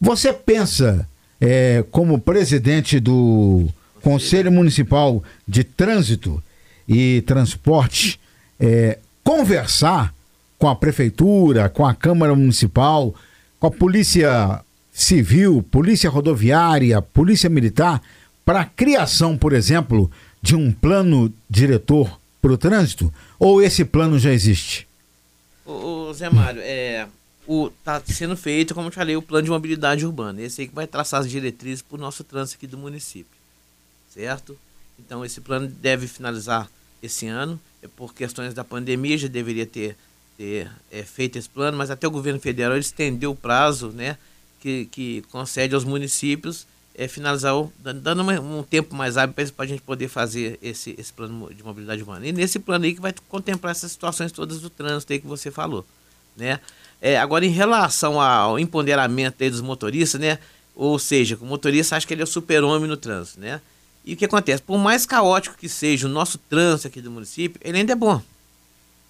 [0.00, 1.08] Você pensa,
[1.40, 3.68] é, como presidente do
[4.02, 6.42] Conselho Municipal de Trânsito
[6.88, 8.18] e Transporte,
[8.58, 10.14] é, conversar
[10.58, 13.14] com a Prefeitura, com a Câmara Municipal,
[13.60, 14.60] com a Polícia
[14.92, 18.02] Civil, Polícia Rodoviária, Polícia Militar,
[18.44, 20.10] para a criação, por exemplo,
[20.42, 23.12] de um plano diretor para o trânsito?
[23.38, 24.87] Ou esse plano já existe?
[25.68, 27.06] Ô, ô, Zé Mário, é,
[27.46, 30.40] o, tá sendo feito, como eu te falei, o plano de mobilidade urbana.
[30.40, 33.38] Esse aí que vai traçar as diretrizes para o nosso trânsito aqui do município.
[34.08, 34.58] Certo?
[34.98, 36.70] Então esse plano deve finalizar
[37.02, 37.60] esse ano.
[37.82, 39.94] É por questões da pandemia já deveria ter,
[40.38, 44.16] ter é, feito esse plano, mas até o governo federal estendeu o prazo, né?
[44.60, 46.66] Que, que concede aos municípios
[47.00, 51.12] é, finalizar, dando uma- um tempo mais hábil para a gente poder fazer esse, esse
[51.12, 52.26] plano de mobilidade urbana.
[52.26, 55.48] E nesse plano aí que vai contemplar essas situações todas do trânsito aí que você
[55.48, 55.86] falou,
[56.36, 56.58] né?
[57.00, 60.40] É, agora, em relação ao empoderamento aí dos motoristas, né?
[60.74, 63.60] Ou seja, o motorista acha que ele é o super-homem no trânsito, né?
[64.04, 64.60] E o que acontece?
[64.60, 68.20] Por mais caótico que seja o nosso trânsito aqui do município, ele ainda é bom.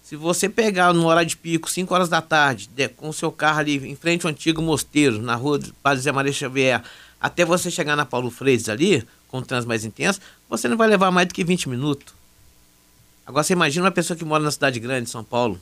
[0.03, 3.31] Se você pegar no horário de pico, 5 horas da tarde, de- com o seu
[3.31, 6.83] carro ali em frente ao antigo mosteiro, na rua do Padre Zé Maria Xavier,
[7.19, 10.19] até você chegar na Paulo Freires ali, com trânsito mais intenso,
[10.49, 12.13] você não vai levar mais do que 20 minutos.
[13.25, 15.59] Agora você imagina uma pessoa que mora na cidade grande, São Paulo.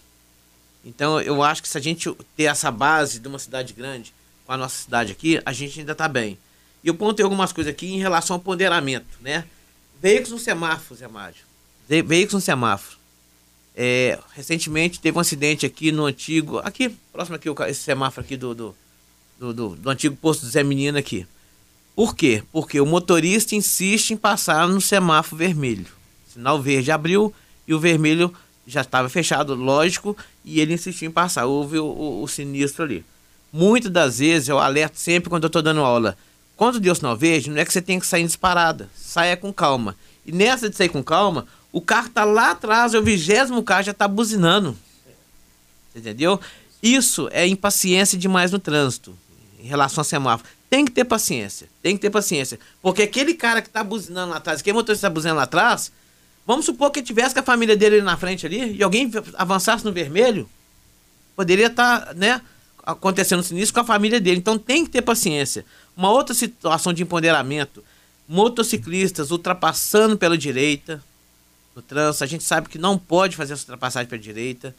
[0.86, 4.14] Então eu acho que se a gente ter essa base de uma cidade grande
[4.46, 6.38] com a nossa cidade aqui, a gente ainda está bem.
[6.84, 9.44] E eu pontei algumas coisas aqui em relação ao ponderamento, né?
[10.02, 11.40] Veículos no semáforo, Zé Mário.
[11.90, 12.98] Ve- Veículos no semáforo.
[13.76, 18.56] É, recentemente teve um acidente aqui no antigo, aqui, próximo aqui, esse semáforo aqui do,
[18.56, 18.76] do,
[19.40, 21.28] do, do- do antigo posto do Zé Menino aqui.
[21.98, 22.44] Por quê?
[22.52, 25.88] Porque o motorista insiste em passar no semáforo vermelho.
[26.32, 27.34] Sinal verde abriu
[27.68, 28.32] e o vermelho
[28.68, 30.16] já estava fechado, lógico,
[30.46, 31.46] e ele insistiu em passar.
[31.48, 33.04] Houve o, o- o sinistro ali.
[33.52, 36.16] Muitas das vezes eu alerto sempre quando eu estou dando aula.
[36.56, 38.88] Quando deu sinal verde, não é que você tem que sair disparada.
[38.96, 39.96] Saia com calma.
[40.24, 43.94] E nessa de sair com calma, o carro tá lá atrás, o vigésimo carro já
[43.96, 44.78] tá buzinando.
[45.96, 46.40] Entendeu?
[46.84, 49.18] Isso é impaciência demais no trânsito,
[49.60, 50.48] em relação a semáforo.
[50.70, 52.60] Tem que ter paciência, tem que ter paciência.
[52.82, 55.92] Porque aquele cara que tá buzinando lá atrás, aquele motorista tá buzinando lá atrás,
[56.46, 59.86] vamos supor que tivesse com a família dele ali na frente ali, e alguém avançasse
[59.86, 60.50] no vermelho,
[61.36, 62.42] poderia estar, né,
[62.84, 64.40] acontecendo sinistro com a família dele.
[64.40, 65.66] Então tem que ter paciência.
[65.96, 67.84] Uma outra situação de empoderamento,
[68.28, 71.02] motociclistas ultrapassando pela direita
[71.74, 74.76] no trânsito, a gente sabe que não pode fazer essa ultrapassagem pela direita.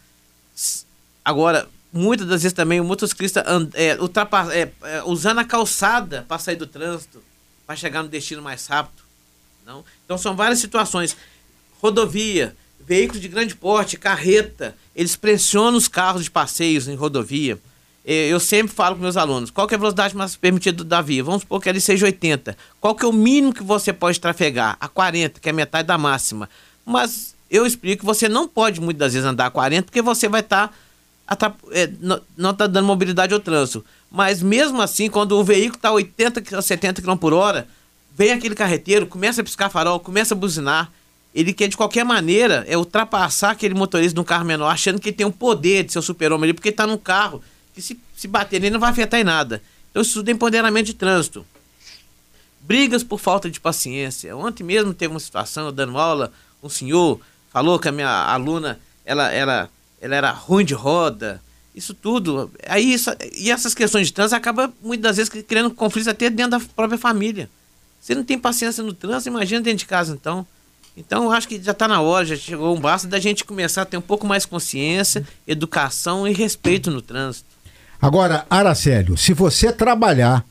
[1.24, 3.44] Agora, muitas das vezes também o motociclista
[3.74, 7.22] é, é, é, usando a calçada para sair do trânsito,
[7.66, 9.02] para chegar no destino mais rápido.
[9.66, 9.84] Não?
[10.04, 11.16] Então são várias situações.
[11.80, 17.58] Rodovia, veículos de grande porte, carreta, eles pressionam os carros de passeios em rodovia.
[18.04, 21.22] Eh, Eu sempre falo com meus alunos, qual é a velocidade mais permitida da via?
[21.22, 22.56] Vamos supor que ele seja 80.
[22.80, 24.76] Qual que é o mínimo que você pode trafegar?
[24.80, 26.48] A 40, que é metade da máxima.
[26.84, 30.28] Mas eu explico que você não pode muitas das vezes andar a 40, porque você
[30.28, 30.74] vai estar
[32.36, 33.84] não está dando mobilidade ao trânsito.
[34.10, 37.68] Mas mesmo assim, quando o veículo está 80, a 70 km por hora,
[38.16, 40.90] vem aquele carreteiro, começa a piscar farol, começa a buzinar.
[41.34, 45.10] Ele quer de qualquer maneira é ultrapassar aquele motorista de um carro menor, achando que
[45.10, 47.42] ele tem o poder de ser o super-homem ali, porque está num carro
[47.74, 49.62] que se, se bater nele não vai afetar em nada.
[49.90, 51.46] Então isso tudo é empoderamento de trânsito.
[52.60, 54.36] Brigas por falta de paciência.
[54.36, 56.32] Ontem mesmo teve uma situação, dando aula,
[56.62, 57.20] um senhor
[57.52, 61.40] falou que a minha aluna ela, ela, ela era ruim de roda.
[61.74, 62.50] Isso tudo.
[62.66, 66.58] Aí isso, e essas questões de trânsito acabam muitas das vezes criando conflitos até dentro
[66.58, 67.48] da própria família.
[68.00, 70.46] Você não tem paciência no trânsito, imagina dentro de casa então.
[70.96, 73.82] Então eu acho que já está na hora, já chegou um basta da gente começar
[73.82, 77.46] a ter um pouco mais consciência, educação e respeito no trânsito.
[78.00, 80.44] Agora, Aracélio, se você trabalhar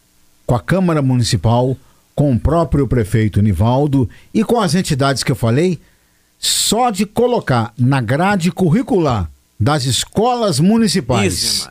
[0.46, 1.76] com a Câmara Municipal,
[2.16, 5.80] com o próprio prefeito Nivaldo e com as entidades que eu falei,
[6.40, 9.30] só de colocar na grade curricular
[9.60, 11.70] das escolas municipais Isso,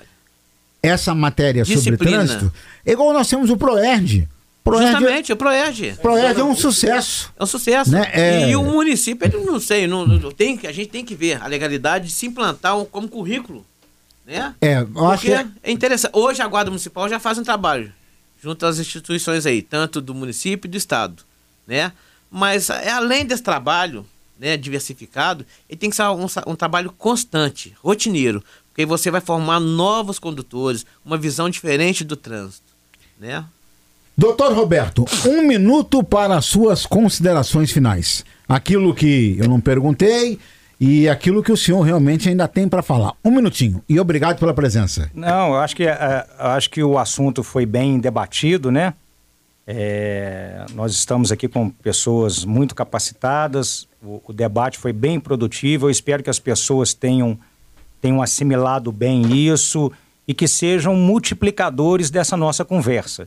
[0.82, 2.16] essa matéria sobre Disciplina.
[2.26, 2.52] trânsito,
[2.84, 4.28] é igual nós temos o ProERD.
[4.64, 5.96] ProERD, Justamente, o Proerge.
[6.02, 7.32] ProERD é um sucesso.
[7.38, 7.92] É um sucesso.
[7.92, 8.10] Né?
[8.12, 11.40] É- E o município, ele não sei, não, não- tem, a gente tem que ver
[11.40, 13.64] a legalidade de se implantar um- como currículo.
[14.26, 14.52] Né?
[14.60, 16.10] É, eu acho Porque que é- é interessante.
[16.16, 17.92] Hoje a Guarda Municipal já faz um trabalho
[18.42, 21.22] junto às instituições aí, tanto do município e do estado,
[21.64, 21.92] né?
[22.28, 24.04] Mas é, além desse trabalho,
[24.38, 29.20] né, diversificado, ele tem que ser um, um trabalho constante, rotineiro, porque aí você vai
[29.20, 32.74] formar novos condutores, uma visão diferente do trânsito,
[33.18, 33.44] né?
[34.18, 38.24] Doutor Roberto, um minuto para as suas considerações finais.
[38.48, 40.38] Aquilo que eu não perguntei
[40.80, 43.12] e aquilo que o senhor realmente ainda tem para falar.
[43.22, 45.10] Um minutinho e obrigado pela presença.
[45.14, 48.94] Não, eu acho que, eh, eu acho que o assunto foi bem debatido, né?
[49.66, 55.90] É, nós estamos aqui com pessoas muito capacitadas, o, o debate foi bem produtivo, eu
[55.90, 57.36] espero que as pessoas tenham,
[58.00, 59.90] tenham assimilado bem isso
[60.26, 63.26] e que sejam multiplicadores dessa nossa conversa.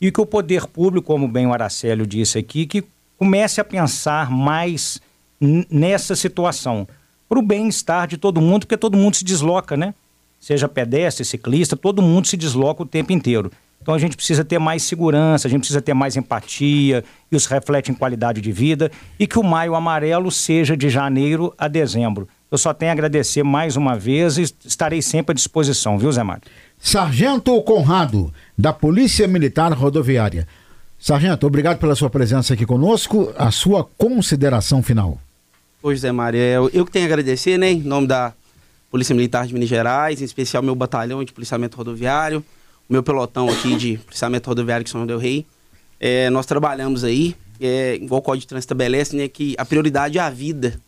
[0.00, 2.84] E que o poder público, como bem o Aracélio disse aqui, que
[3.18, 5.00] comece a pensar mais
[5.40, 6.86] nessa situação,
[7.28, 9.94] para o bem-estar de todo mundo, porque todo mundo se desloca, né?
[10.38, 13.50] Seja pedestre, ciclista, todo mundo se desloca o tempo inteiro.
[13.82, 17.90] Então a gente precisa ter mais segurança, a gente precisa ter mais empatia, isso reflete
[17.90, 22.28] em qualidade de vida, e que o Maio Amarelo seja de janeiro a dezembro.
[22.50, 26.22] Eu só tenho a agradecer mais uma vez e estarei sempre à disposição, viu, Zé
[26.22, 26.42] Mário?
[26.78, 30.46] Sargento Conrado, da Polícia Militar Rodoviária.
[30.98, 33.32] Sargento, obrigado pela sua presença aqui conosco.
[33.36, 35.18] A sua consideração final.
[35.82, 38.32] Ô, José Mário, é, eu eu que tenho a agradecer, né, em nome da
[38.88, 42.44] Polícia Militar de Minas Gerais, em especial meu batalhão de policiamento rodoviário,
[42.92, 45.46] meu pelotão aqui de policiamento rodoviário de São del Rei.
[45.98, 50.18] É, nós trabalhamos aí, é, igual o Código de Trânsito estabelece, né, que a prioridade
[50.18, 50.78] é a vida.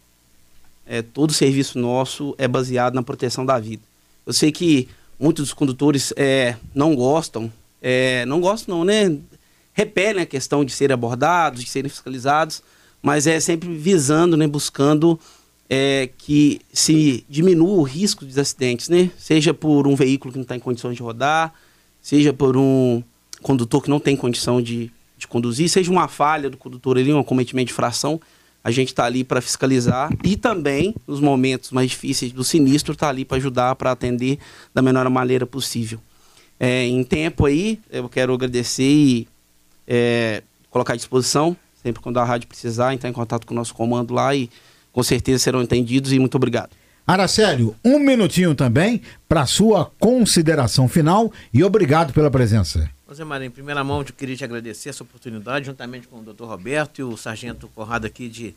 [0.86, 3.82] É, todo serviço nosso é baseado na proteção da vida.
[4.26, 4.86] Eu sei que
[5.18, 7.50] muitos dos condutores é, não gostam,
[7.80, 9.16] é, não gostam não, né?
[9.72, 12.62] Repelem a questão de serem abordados, de serem fiscalizados,
[13.02, 15.18] mas é sempre visando, né, buscando
[15.70, 19.10] é, que se diminua o risco dos acidentes, né?
[19.16, 21.54] Seja por um veículo que não está em condições de rodar,
[22.04, 23.02] seja por um
[23.40, 27.18] condutor que não tem condição de, de conduzir, seja uma falha do condutor ali, um
[27.18, 28.20] acometimento de fração,
[28.62, 33.08] a gente está ali para fiscalizar e também, nos momentos mais difíceis do sinistro, está
[33.08, 34.38] ali para ajudar, para atender
[34.74, 35.98] da melhor maneira possível.
[36.60, 39.28] É, em tempo aí, eu quero agradecer e
[39.88, 43.74] é, colocar à disposição, sempre quando a rádio precisar, entrar em contato com o nosso
[43.74, 44.50] comando lá e
[44.92, 46.70] com certeza serão entendidos e muito obrigado.
[47.06, 52.88] Aracélio, um minutinho também para sua consideração final e obrigado pela presença.
[53.06, 56.48] José Maria, em primeira mão, eu queria te agradecer essa oportunidade, juntamente com o doutor
[56.48, 58.54] Roberto e o sargento Conrado aqui, de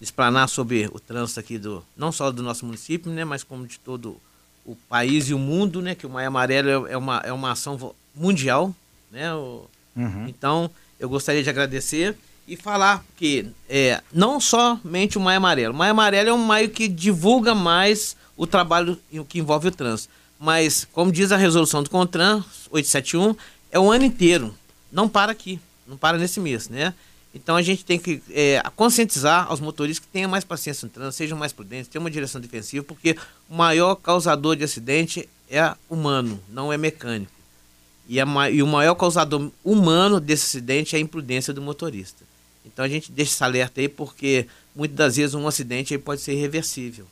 [0.00, 3.78] explanar sobre o trânsito aqui, do, não só do nosso município, né, mas como de
[3.80, 4.16] todo
[4.64, 7.50] o país e o mundo, né, que o Maio Amarelo é, é uma, é uma
[7.50, 8.72] ação mundial,
[9.10, 9.66] né, o-
[10.28, 10.70] então
[11.00, 12.16] eu gostaria de agradecer
[12.48, 16.70] e falar que é, não somente o Maio Amarelo, o Maio Amarelo é um maio
[16.70, 18.98] que divulga mais o trabalho
[19.28, 20.10] que envolve o trânsito,
[20.40, 23.36] mas como diz a resolução do CONTRAN 871,
[23.70, 24.54] é o ano inteiro,
[24.90, 26.94] não para aqui, não para nesse mês, né?
[27.34, 31.18] Então a gente tem que é, conscientizar aos motoristas que tenham mais paciência no trânsito,
[31.18, 33.14] sejam mais prudentes, tenham uma direção defensiva, porque
[33.50, 37.30] o maior causador de acidente é humano, não é mecânico.
[38.08, 42.27] E, a e o maior causador humano desse acidente é a imprudência do motorista.
[42.72, 46.20] Então a gente deixa esse alerta aí, porque muitas das vezes um acidente aí pode
[46.20, 47.06] ser irreversível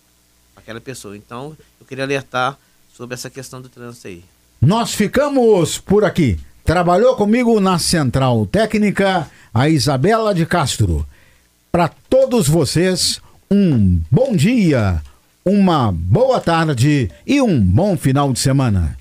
[0.54, 1.16] para aquela pessoa.
[1.16, 2.58] Então eu queria alertar
[2.94, 4.24] sobre essa questão do trânsito aí.
[4.60, 6.38] Nós ficamos por aqui.
[6.64, 11.06] Trabalhou comigo na Central Técnica a Isabela de Castro.
[11.70, 13.20] Para todos vocês,
[13.50, 15.02] um bom dia,
[15.44, 18.94] uma boa tarde e um bom final de semana.